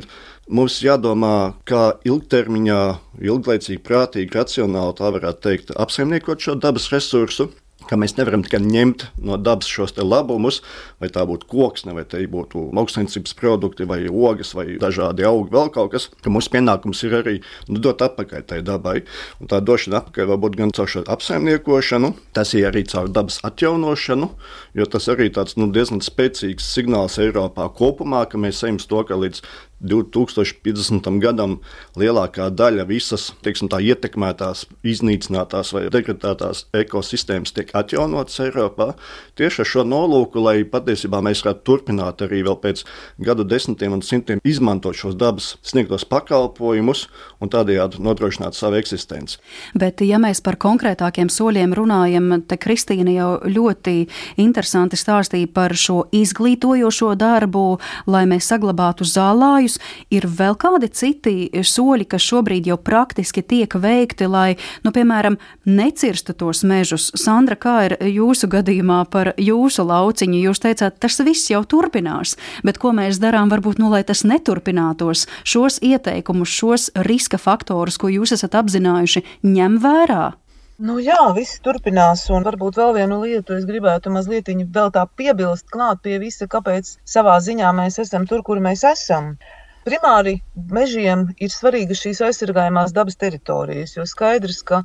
mums 0.49 0.79
jādomā, 0.83 1.55
kā 1.67 1.97
ilgtermiņā, 2.07 2.81
ilglaicīgi, 3.21 3.83
prātīgi, 3.85 4.33
racionāli, 4.35 4.97
tā 4.97 5.11
varētu 5.15 5.45
teikt, 5.49 5.75
apsaimniekot 5.75 6.41
šo 6.41 6.57
dabas 6.61 6.89
resursu 6.93 7.51
ka 7.89 7.97
mēs 7.99 8.15
nevaram 8.17 8.43
tikai 8.45 8.61
ņemt 8.63 9.07
no 9.25 9.37
dabas 9.41 9.69
šos 9.69 9.95
labumus, 9.99 10.61
vai 11.01 11.09
tā 11.13 11.25
būtu 11.27 11.47
koks, 11.51 11.85
vai 11.87 12.05
tā 12.07 12.21
būtu 12.29 12.69
lauksainicības 12.75 13.35
produkti, 13.37 13.87
vai 13.89 14.05
ogas, 14.09 14.53
vai 14.57 14.77
dažādi 14.81 15.25
augi, 15.27 15.51
vēl 15.53 15.71
kaut 15.75 15.93
kas. 15.93 16.09
Mūsu 16.25 16.51
pienākums 16.55 17.03
ir 17.05 17.17
arī 17.21 17.35
nu, 17.69 17.79
dot 17.79 18.01
atpakaļ 18.05 18.45
tai 18.49 18.61
dabai. 18.65 19.03
Un 19.39 19.51
tā 19.51 19.61
došana 19.63 20.01
atpakaļ 20.01 20.31
var 20.33 20.41
būt 20.43 20.57
gan 20.59 20.73
caur 20.75 20.89
šo 20.91 21.05
apsaimniekošanu, 21.15 22.13
tas 22.35 22.53
ir 22.57 22.69
arī 22.71 22.85
caur 22.89 23.11
dabas 23.11 23.39
atjaunošanu, 23.47 24.31
jo 24.75 24.89
tas 24.89 25.09
arī 25.11 25.29
tāds 25.33 25.57
nu, 25.59 25.69
diezgan 25.73 26.03
spēcīgs 26.05 26.67
signāls 26.75 27.19
Eiropā 27.21 27.69
kopumā, 27.77 28.25
ka 28.29 28.41
mēs 28.41 28.63
ejam 28.65 28.81
to, 28.81 29.05
ka 29.07 29.17
līdz 29.19 29.43
2050. 29.83 31.19
gadam 31.19 31.57
lielākā 31.99 32.47
daļa 32.49 32.85
visas 32.87 33.29
teiksim, 33.43 33.69
tā, 33.71 33.81
ietekmētās, 33.83 34.65
iznīcinātās 34.87 35.73
vai 35.75 35.85
degradētās 35.93 36.65
ekosistēmas 36.75 37.53
tiek 37.55 37.73
atjaunotas 37.75 38.39
Eiropā. 38.45 38.93
Tieši 39.35 39.61
ar 39.63 39.69
šo 39.69 39.83
nolūku, 39.87 40.39
lai 40.39 40.63
patiesībā 40.63 41.19
mēs 41.25 41.43
varētu 41.45 41.65
turpināt 41.67 42.23
arī 42.25 42.41
pēc 42.45 42.85
gadu 43.19 43.43
desmitiem 43.43 43.97
un 43.97 44.03
simtiem 44.05 44.39
izmantot 44.47 44.95
šos 44.95 45.17
dabas 45.19 45.55
sniegtos 45.65 46.05
pakalpojumus 46.07 47.07
un 47.41 47.51
tādējādi 47.51 47.99
nodrošināt 48.05 48.55
savu 48.55 48.79
eksistenci. 48.79 49.39
Bet, 49.75 50.01
ja 50.05 50.19
mēs 50.21 50.41
par 50.45 50.55
konkrētākiem 50.61 51.29
soļiem 51.29 51.75
runājam, 51.75 52.31
te 52.47 52.57
Kristīna 52.61 53.11
jau 53.11 53.29
ļoti 53.43 53.95
interesanti 54.41 54.97
stāstīja 54.99 55.51
par 55.51 55.75
šo 55.75 56.05
izglītojošo 56.15 57.11
darbu, 57.19 57.65
lai 58.07 58.25
mēs 58.29 58.47
saglabātu 58.53 59.07
zālājus 59.09 59.64
gadījus. 59.65 59.79
Ir 60.13 60.27
vēl 60.27 60.55
kādi 60.55 60.89
citi 60.93 61.49
soļi, 61.51 62.05
kas 62.05 62.21
šobrīd 62.21 62.67
jau 62.67 62.77
praktiski 62.77 63.41
tiek 63.41 63.73
veikti, 63.73 64.27
lai, 64.27 64.57
nu, 64.83 64.91
piemēram, 64.91 65.37
necirstu 65.65 66.33
tos 66.33 66.63
mežus. 66.63 67.11
Sandra, 67.15 67.55
kā 67.55 67.85
ir 67.89 67.97
jūsu 67.99 68.47
gadījumā 68.47 69.05
par 69.09 69.33
jūsu 69.37 69.85
lauciņu? 69.85 70.43
Jūs 70.45 70.61
teicāt, 70.61 70.99
tas 70.99 71.19
viss 71.25 71.49
jau 71.49 71.63
turpinās, 71.63 72.37
bet 72.63 72.77
ko 72.77 72.93
mēs 72.93 73.19
darām, 73.19 73.49
varbūt, 73.49 73.79
nu, 73.79 73.89
lai 73.89 74.03
tas 74.03 74.23
neturpinātos? 74.23 75.27
Šos 75.43 75.79
ieteikumus, 75.81 76.49
šos 76.49 76.91
riska 76.95 77.37
faktorus, 77.37 77.97
ko 77.97 78.09
jūs 78.09 78.35
esat 78.35 78.55
apzinājuši, 78.55 79.25
ņem 79.43 79.79
vērā. 79.81 80.33
Nu 80.77 80.97
jā, 80.99 81.21
viss 81.31 81.61
turpinās, 81.63 82.25
un 82.35 82.43
varbūt 82.43 82.75
vēl 82.75 82.89
vienu 82.97 83.21
lietu 83.21 83.53
es 83.55 83.63
gribētu 83.67 84.11
mazliet 84.11 84.49
vēl 84.77 84.89
tā 84.91 85.05
piebilst 85.15 85.69
klāt 85.71 86.01
pie 86.03 86.17
visa, 86.19 86.47
kāpēc 86.51 86.89
savā 87.07 87.37
ziņā 87.39 87.69
mēs 87.77 87.99
esam 88.03 88.25
tur, 88.27 88.43
kur 88.43 88.59
mēs 88.59 88.83
esam. 88.83 89.37
Primāri 89.87 90.41
mežiem 90.75 91.29
ir 91.39 91.53
svarīgas 91.53 92.01
šīs 92.03 92.19
aizsargājumās 92.27 92.91
dabas 92.91 93.15
teritorijas, 93.15 93.95
jo 93.95 94.03
skaidrs, 94.03 94.59
ka 94.67 94.81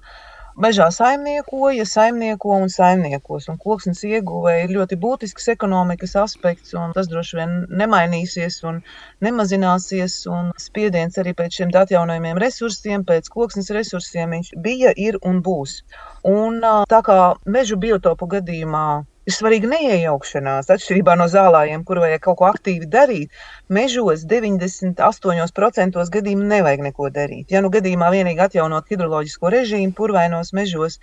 mežā 0.61 0.87
saimniekoja, 0.95 1.85
saimnieko 1.89 2.55
un 2.63 2.71
saimniekos, 2.73 3.49
un 3.53 3.59
koksnes 3.61 4.03
ieguve 4.09 4.55
ir 4.63 4.75
ļoti 4.77 4.99
būtisks 5.01 5.51
ekonomikas 5.55 6.17
aspekts, 6.23 6.75
un 6.79 6.95
tas 6.97 7.09
droši 7.11 7.39
vien 7.41 7.55
nemainīsies 7.83 8.61
un 8.69 8.83
nemazināsies, 9.25 10.21
un 10.31 10.53
spiediens 10.61 11.19
arī 11.23 11.35
pēc 11.39 11.61
šiem 11.61 11.75
atjaunojumiem 11.83 12.41
resursiem, 12.45 13.07
pēc 13.09 13.31
koksnes 13.33 13.73
resursiem 13.77 14.37
viņš 14.37 14.53
bija, 14.65 14.93
ir 14.97 15.19
un 15.27 15.41
būs. 15.47 15.81
Un 16.29 16.61
tā 16.91 17.01
kā 17.07 17.21
mežu 17.47 17.81
biotopu 17.81 18.29
gadījumā 18.37 18.87
Ir 19.31 19.35
svarīga 19.37 19.69
neiejaukšanās, 19.71 20.71
atšķirībā 20.75 21.15
no 21.21 21.29
zālājiem, 21.31 21.85
kur 21.87 22.01
vajag 22.03 22.23
kaut 22.25 22.39
ko 22.41 22.47
aktīvi 22.49 22.89
darīt. 22.91 23.37
Mežos 23.77 24.25
98% 24.33 26.07
gadījumu 26.17 26.49
nevajag 26.51 26.83
neko 26.89 27.11
darīt. 27.15 27.55
Ja 27.55 27.63
nu 27.63 27.71
gadījumā 27.71 28.09
vienīgi 28.11 28.43
atjaunot 28.49 28.91
hidroloģisko 28.91 29.53
režīmu, 29.55 29.95
purvainos 30.01 30.51
mežos, 30.59 30.99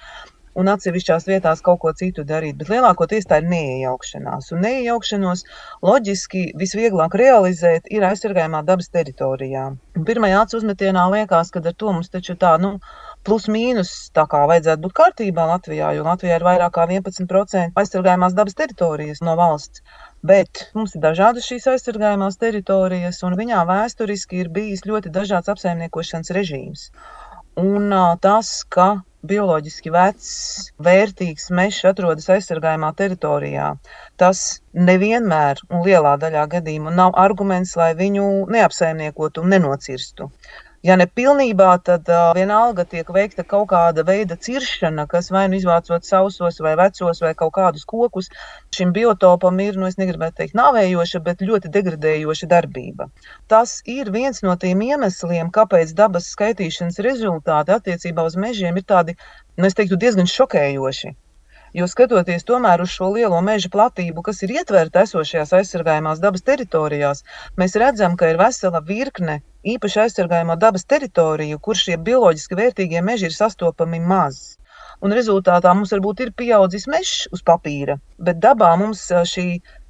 un 0.57 0.67
atsevišķās 0.73 1.27
vietās 1.29 1.61
kaut 1.65 1.79
ko 1.83 1.93
citu 1.95 2.25
darīt. 2.27 2.57
Bet 2.59 2.71
lielākoties 2.73 3.29
tā 3.29 3.39
ir 3.41 3.49
neiejaukšanās. 3.51 4.51
Un 4.55 4.63
neiejaukšanos 4.65 5.43
loģiski 5.85 6.43
visvieglāk 6.57 7.15
realizēt 7.21 7.87
ir 7.93 8.05
aizsargājumā 8.09 8.63
dabas 8.67 8.89
teritorijā. 8.93 9.69
Pirmajā 10.07 10.41
acu 10.43 10.59
uzmetienā 10.59 11.05
liekas, 11.13 11.53
ka 11.53 11.61
ar 11.63 11.77
to 11.77 11.93
mums 11.93 12.11
taču 12.13 12.35
tā, 12.41 12.55
nu, 12.61 12.77
plus 12.79 13.06
mīnus 13.51 13.89
tā 14.15 14.23
kā 14.31 14.45
vajadzētu 14.49 14.83
būt 14.85 14.93
kārtībā 14.99 15.47
Latvijā, 15.49 15.89
jo 15.97 16.05
Latvijā 16.07 16.37
ir 16.39 16.45
vairāk 16.47 16.73
kā 16.77 16.85
11% 16.87 17.79
aizsargājumās 17.81 18.35
dabas 18.37 18.55
teritorijas 18.59 19.19
no 19.27 19.35
valsts. 19.39 19.83
Bet 20.31 20.63
mums 20.77 20.95
ir 20.95 21.03
dažādas 21.03 21.47
šīs 21.49 21.67
aizsargājumās 21.73 22.39
teritorijas, 22.41 23.19
un 23.27 23.35
viņā 23.39 23.65
vēsturiski 23.69 24.39
ir 24.43 24.51
bijis 24.55 24.85
ļoti 24.87 25.11
dažāds 25.19 25.51
apsaimniekošanas 25.53 26.33
režīms. 26.39 26.87
Un 27.57 27.91
tas, 28.23 28.53
ka 28.69 28.87
bioloģiski 29.27 29.91
vecs, 29.93 30.29
vērtīgs 30.87 31.49
mežs 31.57 31.83
atrodas 31.89 32.29
aizsargājumā 32.35 32.91
teritorijā, 32.99 33.71
tas 34.21 34.61
nevienmēr 34.89 35.63
un 35.67 35.83
lielā 35.87 36.15
daļā 36.21 36.45
gadījumu 36.53 36.93
nav 36.95 37.17
arguments, 37.17 37.75
lai 37.79 37.91
viņu 37.97 38.27
neapsaimniekotu 38.53 39.43
un 39.43 39.53
nenocirstu. 39.55 40.29
Ja 40.87 40.95
ne 40.95 41.03
pilnībā, 41.19 41.67
tad 41.83 42.07
uh, 42.07 42.29
vienalga 42.37 42.85
tiek 42.87 43.09
veikta 43.11 43.43
kaut 43.43 43.65
kāda 43.73 44.05
veida 44.07 44.37
ciršana, 44.45 45.03
kas 45.11 45.27
vai 45.35 45.41
nu 45.51 45.57
izvācot 45.57 46.05
sausos 46.07 46.61
vai 46.63 46.75
vecos 46.79 47.19
vai 47.25 47.33
kaut 47.41 47.51
kādus 47.57 47.83
kokus. 47.89 48.29
Šim 48.77 48.93
biotopam 48.95 49.59
ir, 49.65 49.75
nu, 49.75 49.89
es 49.91 49.99
negribētu 49.99 50.37
teikt, 50.37 50.55
nāvējoša, 50.59 51.23
bet 51.25 51.43
ļoti 51.49 51.73
degradējoša 51.73 52.49
darbība. 52.53 53.09
Tas 53.51 53.81
ir 53.97 54.13
viens 54.15 54.39
no 54.47 54.55
tiem 54.61 54.85
iemesliem, 54.87 55.51
kāpēc 55.59 55.91
dabas 55.97 56.31
skaitīšanas 56.37 57.03
rezultāti 57.09 57.75
attiecībā 57.75 58.23
uz 58.29 58.39
mežiem 58.39 58.79
ir 58.79 58.87
tādi, 58.87 59.17
nu, 59.57 59.67
es 59.67 59.75
teiktu, 59.75 59.99
diezgan 59.99 60.29
šokējoši. 60.37 61.17
Jo 61.75 61.85
skatoties 61.91 62.47
tomēr 62.47 62.81
uz 62.81 62.93
šo 62.95 63.09
lielo 63.17 63.41
meža 63.43 63.67
platību, 63.73 64.23
kas 64.23 64.39
ir 64.45 64.55
ietverta 64.55 65.03
esošajās 65.03 65.51
aizsargājumās 65.59 66.23
dabas 66.23 66.47
teritorijās, 66.47 67.25
mēs 67.59 67.75
redzam, 67.83 68.15
ka 68.15 68.31
ir 68.31 68.39
vesela 68.39 68.79
virkne 68.87 69.41
īpaši 69.73 69.99
aizsargājamo 70.03 70.55
dabas 70.61 70.85
teritoriju, 70.93 71.59
kur 71.63 71.79
šie 71.79 71.97
bioloģiski 72.09 72.57
vērtīgie 72.59 73.01
meži 73.09 73.27
ir 73.29 73.35
sastopami 73.35 73.99
maz. 74.11 74.39
Un 75.05 75.13
rezultātā 75.13 75.73
mums 75.77 75.91
varbūt 75.93 76.23
ir 76.25 76.33
pieaudzis 76.41 76.87
mežs 76.93 77.27
uz 77.35 77.43
papīra, 77.49 77.97
bet 78.29 78.39
dabā 78.45 78.69
mums 78.81 79.03
šī 79.33 79.47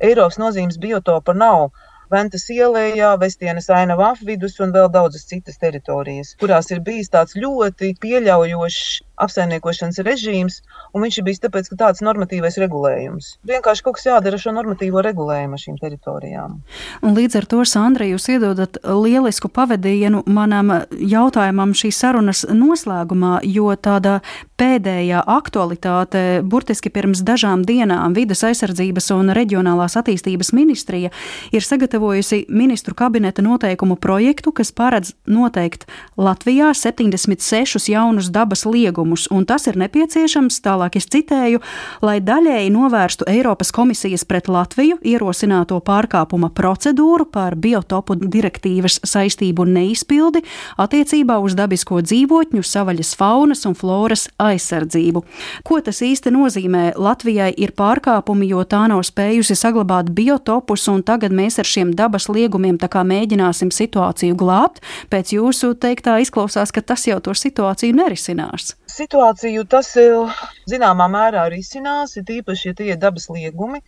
Eiropas 0.10 0.40
nozīmes 0.42 0.80
biotopa 0.84 1.36
nav. 1.44 1.70
Ventas 2.12 2.46
ielējā, 2.56 3.14
Vestienas 3.20 3.68
ainava 3.78 4.12
apvidus 4.14 4.60
un 4.64 4.72
vēl 4.76 4.88
daudzas 4.92 5.28
citas 5.32 5.60
teritorijas, 5.64 6.36
kurās 6.42 6.72
ir 6.72 6.84
bijis 6.90 7.12
tāds 7.16 7.36
ļoti 7.36 7.94
pieļaujošs 8.04 8.86
apsaimniekošanas 9.18 10.00
režīms, 10.06 10.62
un 10.94 11.06
viņš 11.06 11.20
ir 11.20 11.26
bijis 11.28 11.42
tāpēc, 11.44 11.72
ka 11.72 11.80
tāds 11.82 12.04
normatīvais 12.06 12.60
regulējums. 12.62 13.32
Vienkārši 13.50 13.86
kaut 13.86 13.98
kas 13.98 14.08
jādara 14.08 14.40
šo 14.42 14.54
normatīvo 14.56 15.02
regulējumu 15.06 15.60
šīm 15.62 15.80
teritorijām. 15.82 16.60
Un 17.02 17.18
līdz 17.18 17.40
ar 17.42 17.48
to, 17.50 17.64
Sandra, 17.66 18.08
jūs 18.08 18.28
iedodat 18.34 18.78
lielisku 18.86 19.50
pavadījienu 19.54 20.24
manam 20.30 20.74
jautājumam 20.94 21.74
šīs 21.78 22.02
sarunas 22.04 22.44
noslēgumā, 22.50 23.40
jo 23.48 23.74
tāda 23.82 24.20
pēdējā 24.58 25.24
aktualitāte 25.30 26.24
burtiski 26.46 26.92
pirms 26.94 27.24
dažām 27.26 27.66
dienām 27.68 28.16
vidas 28.18 28.44
aizsardzības 28.48 29.12
un 29.18 29.34
reģionālās 29.38 29.98
attīstības 30.00 30.54
ministrija 30.58 31.12
ir 31.54 31.66
sagatavojusi 31.66 32.46
ministru 32.50 32.96
kabineta 32.98 33.46
noteikumu 33.46 33.98
projektu, 34.02 34.54
kas 34.54 34.74
paredz 34.74 35.14
noteikt 35.26 35.86
Latvijā 36.18 36.72
76 36.78 37.90
jaunus 37.92 38.32
dabas 38.34 38.66
liegumus 38.66 39.07
pasākumus, 39.08 39.28
un 39.32 39.46
tas 39.46 39.68
ir 39.68 39.78
nepieciešams, 39.78 40.62
tālāk 40.62 40.98
es 40.98 41.08
citēju, 41.08 41.62
lai 42.02 42.20
daļēji 42.20 42.72
novērstu 42.72 43.26
Eiropas 43.28 43.72
komisijas 43.72 44.26
pret 44.26 44.48
Latviju 44.48 44.98
ierosināto 45.04 45.80
pārkāpuma 45.80 46.50
procedūru 46.50 47.26
par 47.26 47.56
biotopu 47.56 48.16
direktīvas 48.16 49.00
saistību 49.04 49.66
neizpildi 49.66 50.44
attiecībā 50.78 51.40
uz 51.40 51.56
dabisko 51.56 52.02
dzīvotņu, 52.02 52.64
savaļas 52.64 53.16
faunas 53.16 53.66
un 53.66 53.76
floras 53.76 54.30
aizsardzību. 54.38 55.24
Ko 55.64 55.80
tas 55.82 56.02
īsti 56.02 56.32
nozīmē? 56.32 56.96
Latvijai 56.98 57.54
ir 57.58 57.74
pārkāpumi, 57.78 58.48
jo 58.48 58.64
tā 58.64 58.88
nav 58.88 59.04
spējusi 59.04 59.56
saglabāt 59.56 60.12
biotopus, 60.12 60.88
un 60.88 61.04
tagad 61.04 61.32
mēs 61.32 61.60
ar 61.60 61.68
šiem 61.68 61.94
dabas 61.96 62.28
liegumiem 62.30 62.78
mēģināsim 62.78 63.70
situāciju 63.72 64.36
glābt. 64.36 64.82
Pēc 65.10 65.34
jūsu 65.36 65.76
teiktā 65.76 66.18
izklausās, 66.22 66.72
ka 66.72 66.82
tas 66.82 67.08
jau 67.08 67.20
to 67.22 67.34
situāciju 67.38 67.96
nerisinās 67.96 68.74
situāciju 68.92 69.66
tas 69.70 69.90
eh, 70.00 70.44
zināmā 70.72 71.08
mērā 71.12 71.48
risinās, 71.54 72.16
ir 72.20 72.32
īpaši, 72.40 72.70
ja 72.70 72.78
tie 72.80 72.92
ir 72.94 73.02
dabas 73.02 73.30
liegumi, 73.34 73.82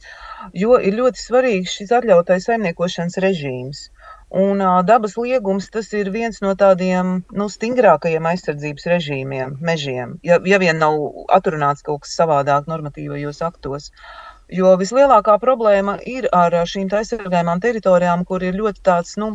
jo 0.63 0.79
ir 0.79 0.97
ļoti 0.99 1.23
svarīgs 1.23 1.77
šis 1.79 1.95
atļautais 1.99 2.49
saimniekošanas 2.49 3.19
režīms. 3.25 3.87
Un 4.29 4.61
uh, 4.61 4.83
dabas 4.85 5.15
liegums 5.17 5.71
tas 5.73 5.87
ir 5.97 6.11
viens 6.13 6.37
no 6.45 6.51
tādiem 6.53 7.23
nu, 7.33 7.47
stingrākajiem 7.49 8.27
aizsardzības 8.29 8.85
režīmiem, 8.91 9.55
mežiem, 9.57 10.19
ja, 10.21 10.37
ja 10.45 10.59
vien 10.61 10.77
nav 10.77 10.99
atrunāts 11.33 11.81
kaut 11.87 12.03
kas 12.03 12.13
savādāk 12.19 12.69
normatīvajos 12.69 13.41
aktos. 13.47 13.89
Jo 14.49 14.71
vislielākā 14.81 15.35
problēma 15.41 15.93
ir 16.09 16.25
ar 16.33 16.55
šīm 16.69 16.87
aizsargājumām 16.99 17.59
teritorijām, 17.61 18.23
kur 18.25 18.41
ir 18.41 18.55
ļoti 18.57 18.81
tāds, 18.87 19.11
nu, 19.21 19.27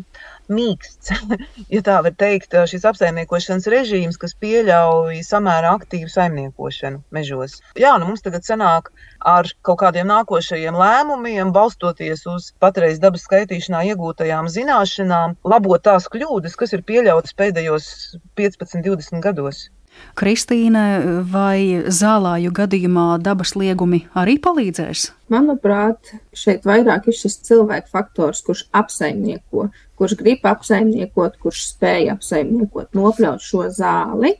mīksts, 0.50 1.12
ja 1.74 1.82
tā 1.86 2.00
var 2.02 2.16
teikt, 2.18 2.56
šis 2.70 2.86
apsaimniekošanas 2.90 3.68
režīms, 3.70 4.18
kas 4.18 4.34
pieļauj 4.42 5.20
samērā 5.28 5.70
aktīvu 5.78 6.10
saimniekošanu 6.10 6.98
mežos. 7.14 7.60
Jā, 7.78 7.94
nu 8.02 8.10
mums 8.10 8.26
tagad 8.26 8.48
sanāk 8.48 8.90
ar 9.34 9.46
kaut 9.62 9.78
kādiem 9.84 10.10
nākošajiem 10.10 10.80
lēmumiem, 10.82 11.54
balstoties 11.54 12.26
uz 12.34 12.50
patreiz 12.58 12.98
dabas 12.98 13.28
skaitīšanā 13.28 13.84
iegūtajām 13.92 14.50
zināšanām, 14.50 15.38
labot 15.46 15.86
tās 15.86 16.10
kļūdas, 16.10 16.58
kas 16.58 16.74
ir 16.74 16.82
pieļautas 16.90 17.38
pēdējos 17.38 17.86
15, 18.34 18.82
20 18.90 19.22
gados. 19.22 19.68
Kristīne, 20.14 20.82
vai 21.30 21.84
zālāju 21.90 22.52
gadījumā 22.54 23.06
dabas 23.22 23.54
liegumi 23.58 24.04
arī 24.14 24.36
palīdzēs? 24.42 25.08
Manuprāt, 25.32 26.12
šeit 26.36 26.66
vairāk 26.68 27.08
ir 27.10 27.18
šis 27.18 27.40
cilvēku 27.48 27.90
faktors, 27.90 28.44
kurš 28.46 28.66
apsaimnieko, 28.74 29.68
kurš 29.98 30.14
grib 30.20 30.46
apsaimniekot, 30.46 31.40
kurš 31.42 31.64
spēj 31.72 32.12
apsaimniekot, 32.14 32.92
nopļaut 32.94 33.42
šo 33.42 33.66
zāli. 33.74 34.36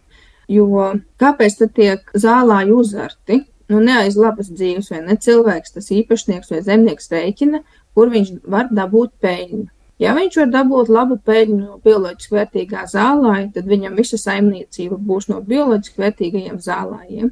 Jo 0.51 0.93
kāpēc 1.19 1.59
tad 1.63 1.75
tiek 1.75 2.15
zālāji 2.15 2.75
uzarti? 2.77 3.41
Nu, 3.73 3.81
ne 3.81 3.95
aiz 4.03 4.19
labas 4.21 4.51
dzīves, 4.53 4.91
vai 4.93 5.01
ne 5.07 5.17
cilvēks, 5.17 5.73
tas 5.75 5.89
īpašnieks 5.95 6.53
vai 6.53 6.61
zemnieks 6.67 7.09
rēķina, 7.11 7.63
kur 7.97 8.13
viņš 8.13 8.35
var 8.53 8.69
dabūt 8.71 9.15
peļņu. 9.25 9.65
Ja 10.03 10.15
viņš 10.17 10.41
var 10.41 10.51
dabūt 10.51 10.91
labu 10.91 11.21
peļņu 11.23 11.57
no 11.61 11.79
bioloģiski 11.85 12.35
vērtīgā 12.35 12.83
zālē, 12.91 13.37
tad 13.55 13.69
viņam 13.71 13.95
visa 13.99 14.19
saimniecība 14.19 14.99
būs 14.99 15.29
no 15.31 15.39
bioloģiski 15.45 16.03
vērtīgajiem 16.03 16.59
zālājiem. 16.63 17.31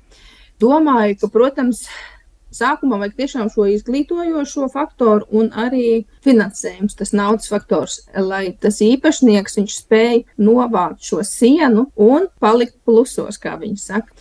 Domāju, 0.63 1.17
ka, 1.19 1.31
protams, 1.35 1.83
sākumā 2.55 3.01
vajag 3.01 3.17
tiešām 3.19 3.51
šo 3.51 3.67
izglītojošo 3.73 4.69
faktoru 4.71 5.27
un 5.41 5.51
arī 5.59 6.05
finansējums, 6.23 6.95
tas 7.01 7.11
naudas 7.17 7.51
faktors, 7.51 8.03
lai 8.15 8.53
tas 8.61 8.79
īpašnieks 8.85 9.59
spēj 9.75 10.23
novākt 10.39 11.03
šo 11.09 11.25
sienu 11.27 11.89
un 11.97 12.29
palikt 12.43 12.79
plusos, 12.87 13.41
kā 13.43 13.57
viņi 13.59 13.81
saka 13.81 14.15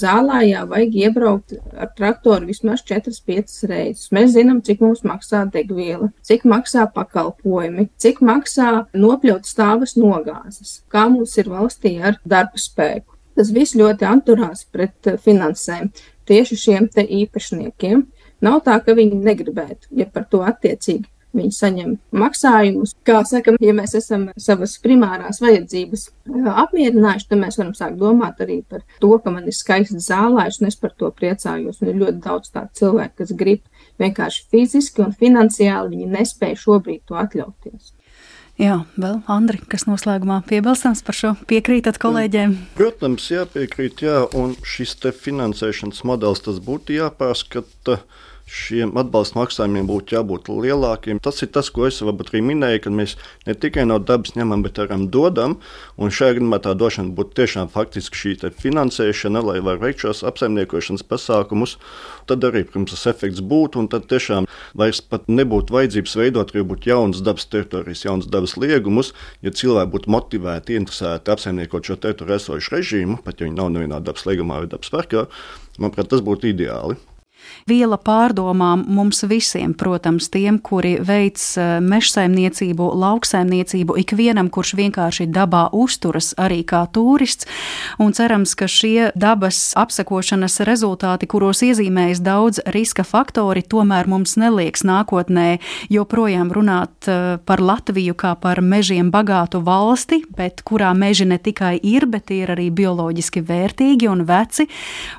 zālājā 0.00 0.64
vajag 0.70 0.96
iebraukt 1.02 1.56
ar 1.76 1.90
traktoru 1.96 2.48
vismaz 2.50 2.84
4-5 2.86 3.68
reizes. 3.70 4.10
Mēs 4.14 4.34
zinām, 4.36 4.62
cik 4.66 4.84
mums 4.84 5.02
maksā 5.06 5.44
degviela, 5.52 6.10
cik 6.26 6.46
maksā 6.48 6.86
pakalpojumi, 6.94 7.88
cik 8.02 8.22
maksā 8.24 8.70
nopļaut 8.96 9.48
stāvas 9.48 9.96
nogāzes, 9.98 10.80
kā 10.92 11.08
mums 11.12 11.36
ir 11.40 11.50
valstī 11.52 11.96
ar 12.02 12.20
darba 12.24 12.60
spēku. 12.60 13.16
Tas 13.36 13.52
viss 13.52 13.76
ļoti 13.76 14.06
atturās 14.08 14.64
pret 14.72 15.10
eh, 15.10 15.18
finansēm 15.20 15.90
tieši 16.26 16.56
šiem 16.56 16.88
te 16.92 17.04
īpašniekiem. 17.04 18.06
Nav 18.44 18.62
tā, 18.64 18.78
ka 18.84 18.96
viņi 18.96 19.20
negribētu, 19.24 19.92
ja 19.96 20.08
par 20.12 20.26
to 20.30 20.42
attiecīgi 20.44 21.08
Viņi 21.36 21.52
saņem 21.52 21.96
maksājumus. 22.16 22.94
Kā 23.06 23.20
saka, 23.28 23.56
ja 23.60 23.74
mēs 23.76 23.92
esam 23.98 24.30
savas 24.40 24.76
primārās 24.82 25.42
vajadzības 25.44 26.08
apmierinājuši, 26.64 27.28
tad 27.30 27.42
mēs 27.42 27.60
varam 27.60 27.74
sākt 27.76 27.98
domāt 28.00 28.40
arī 28.44 28.62
par 28.68 28.86
to, 29.02 29.12
ka 29.22 29.34
man 29.34 29.48
ir 29.50 29.56
skaists 29.56 30.08
zālājs, 30.08 30.60
un 30.60 30.70
es 30.70 30.80
par 30.80 30.94
to 30.96 31.10
priecājos. 31.12 31.82
Un 31.82 31.92
ir 31.92 32.00
ļoti 32.00 32.24
daudz 32.24 32.54
tādu 32.54 32.72
cilvēku, 32.80 33.18
kas 33.20 33.36
grib 33.36 33.62
vienkārši 34.00 34.48
fiziski 34.52 35.04
un 35.04 35.14
finansiāli, 35.16 35.94
viņi 35.94 36.10
nespēja 36.16 36.58
šobrīd 36.64 37.04
to 37.08 37.20
atļauties. 37.20 37.92
Jā, 38.56 38.78
vēl 38.96 39.18
Andri, 39.28 39.58
kas 39.68 39.84
noslēgumā 39.84 40.38
piebilstams 40.48 41.02
par 41.04 41.16
šo 41.16 41.34
piekrītat 41.48 41.98
kolēģiem? 42.00 42.54
Protams, 42.78 43.26
jāpiekrīt, 43.28 44.00
jā, 44.06 44.22
un 44.32 44.54
šis 44.64 44.94
te 45.02 45.12
finansēšanas 45.12 46.00
modelis 46.08 46.40
tas 46.46 46.62
būtu 46.64 46.96
jāpārskata 46.96 47.98
šiem 48.46 48.92
atbalsta 48.98 49.40
maksājumiem 49.40 49.88
būtu 49.88 50.14
jābūt 50.14 50.48
lielākiem. 50.50 51.18
Tas 51.22 51.42
ir 51.42 51.50
tas, 51.54 51.68
ko 51.74 51.88
es 51.88 51.98
varbūt 52.02 52.30
arī 52.30 52.42
minēju, 52.46 52.82
ka 52.84 52.92
mēs 52.94 53.16
ne 53.48 53.56
tikai 53.58 53.86
no 53.88 53.98
dabas 53.98 54.36
ņemam, 54.38 54.62
bet 54.62 54.78
arī 54.82 54.98
dodam. 55.10 55.58
Un 55.98 56.14
šajā 56.14 56.36
gadījumā 56.38 56.60
tā 56.62 56.76
došana 56.78 57.10
būtu 57.16 57.34
tiešām 57.40 57.70
faktiski 57.74 58.20
šī 58.20 58.34
finansēšana, 58.62 59.42
lai 59.42 59.58
varētu 59.58 59.82
veikt 59.82 60.04
šos 60.04 60.22
apsaimniekošanas 60.30 61.02
pasākumus. 61.10 61.76
Tad 62.30 62.46
arī, 62.46 62.62
protams, 62.68 62.94
tas 62.94 63.08
efekts 63.10 63.42
būtu, 63.42 63.82
un 63.82 63.90
tad 63.90 64.06
tiešām 64.10 64.46
vairs 64.78 65.02
pat 65.02 65.26
nebūtu 65.26 65.74
vajadzības 65.74 66.16
veidot 66.20 66.54
arī 66.54 66.64
jaunas 66.86 67.24
dabas 67.26 67.48
teritorijas, 67.50 68.04
jaunas 68.06 68.30
dabas 68.30 68.56
liegumus, 68.60 69.12
ja 69.42 69.50
cilvēki 69.50 69.92
būtu 69.94 70.14
motivēti, 70.14 70.78
interesēti 70.78 71.34
apsaimniekot 71.34 71.90
šo 71.90 71.98
teritoriju 71.98 72.38
esošu 72.38 72.76
režīmu, 72.76 73.20
pat 73.26 73.40
ja 73.40 73.48
viņi 73.48 73.58
nav 73.58 73.74
nevienā 73.74 74.00
dabas 74.06 74.26
liegumā 74.28 74.62
vai 74.62 74.70
dabas 74.70 74.92
parkā. 74.94 75.26
Manuprāt, 75.78 76.10
tas 76.14 76.24
būtu 76.24 76.50
ideāli. 76.54 76.98
Viela 77.66 77.96
pārdomām 77.98 78.84
mums 78.86 79.24
visiem, 79.26 79.72
protams, 79.74 80.28
tiem, 80.30 80.60
kuri 80.62 80.96
veic 81.02 81.40
eh, 81.58 81.78
mežsaimniecību, 81.82 82.84
lauksaimniecību, 83.02 83.96
ikvienam, 84.04 84.46
kurš 84.54 84.76
vienkārši 84.78 85.26
dabā 85.34 85.64
uzturas 85.74 86.30
arī 86.38 86.60
kā 86.62 86.84
turists. 86.94 87.48
Un 87.98 88.14
cerams, 88.14 88.54
ka 88.54 88.68
šie 88.70 89.10
dabas 89.18 89.72
apsekošanas 89.74 90.60
rezultāti, 90.68 91.26
kuros 91.26 91.64
iezīmējas 91.66 92.22
daudz 92.22 92.62
riska 92.70 93.02
faktori, 93.02 93.64
tomēr 93.66 94.06
mums 94.06 94.36
nelieks 94.38 94.86
nākotnē 94.86 95.58
joprojām 95.90 96.54
runāt 96.54 97.10
eh, 97.10 97.36
par 97.42 97.64
Latviju 97.66 98.14
kā 98.14 98.36
par 98.38 98.62
mežiem 98.62 99.10
bagātu 99.10 99.58
valsti, 99.66 100.22
bet 100.38 100.62
kurā 100.62 100.94
meži 100.94 101.26
ne 101.26 101.40
tikai 101.42 101.74
ir, 101.82 102.06
bet 102.06 102.30
ir 102.30 102.54
arī 102.54 102.70
bioloģiski 102.70 103.42
vērtīgi 103.42 104.06
un 104.06 104.22
veci. 104.30 104.70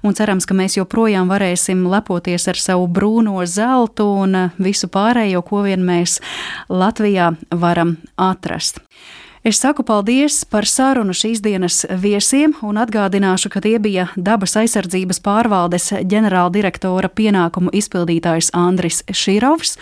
Un 0.07 0.15
cerams, 0.15 0.47
ka 0.47 0.55
mēs 0.55 0.79
joprojām 0.79 1.27
varēsim 1.27 1.83
lepot 1.91 2.16
lepoties 2.17 2.47
ar 2.49 2.57
savu 2.57 2.87
brūno 2.87 3.45
zeltu 3.45 4.05
un 4.23 4.49
visu 4.57 4.87
pārējo, 4.89 5.43
ko 5.45 5.61
vien 5.63 5.83
mēs 5.85 6.19
Latvijā 6.69 7.35
varam 7.53 7.97
atrast. 8.17 8.79
Es 9.43 9.59
saku 9.61 9.83
paldies 9.85 10.39
par 10.49 10.65
sarunu 10.65 11.13
šīs 11.13 11.43
dienas 11.45 11.83
viesiem 12.01 12.55
un 12.65 12.79
atgādināšu, 12.81 13.51
ka 13.53 13.61
tie 13.61 13.75
bija 13.77 14.07
dabas 14.17 14.55
aizsardzības 14.57 15.19
pārvaldes 15.21 15.91
ģenerāldirektora 16.09 17.11
pienākumu 17.13 17.69
izpildītājs 17.77 18.49
Andris 18.57 19.03
Širovs, 19.13 19.75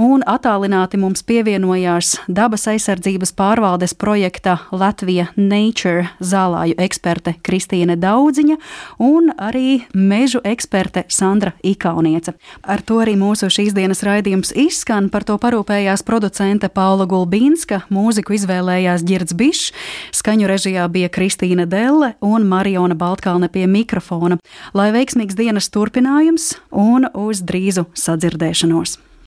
un 0.00 0.24
attālināti 0.24 0.96
mums 1.02 1.20
pievienojās 1.28 2.14
dabas 2.32 2.64
aizsardzības 2.72 3.34
pārvaldes 3.36 3.92
projekta 3.92 4.56
Latvija 4.72 5.28
Nature 5.36 6.08
zālāju 6.24 6.78
eksperte 6.80 7.36
Kristīne 7.44 7.98
Daudziņa 8.00 8.56
un 9.04 9.34
arī 9.36 9.82
mežu 9.92 10.40
eksperte 10.48 11.04
Sandra 11.12 11.52
Ikaunieca. 11.60 12.32
Ar 12.64 12.80
to 12.80 13.02
arī 13.04 13.18
mūsu 13.20 13.52
šīs 13.52 13.76
dienas 13.76 14.00
raidījums 14.06 14.56
izskan, 14.56 15.12
par 15.12 15.28
to 15.28 15.36
parūpējās 15.36 16.06
producente 16.08 16.72
Paula 16.72 17.04
Gulbīnska, 17.04 17.84
mūziku 17.92 18.38
izvēlējās 18.40 18.93
Girds 19.02 19.34
Bišs, 19.34 19.72
skaņu 20.14 20.46
režijā 20.46 20.84
bija 20.92 21.10
Kristīna 21.10 21.66
Delle 21.66 22.12
un 22.22 22.46
Mariona 22.46 22.94
Baltkalne 22.94 23.48
pie 23.50 23.66
mikrofona. 23.66 24.38
Lai 24.74 24.92
veiksmīgs 24.94 25.34
dienas 25.34 25.72
turpinājums 25.74 26.54
un 26.70 27.10
uz 27.10 27.42
drīzu 27.42 27.88
sadzirdēšanos! 27.98 29.00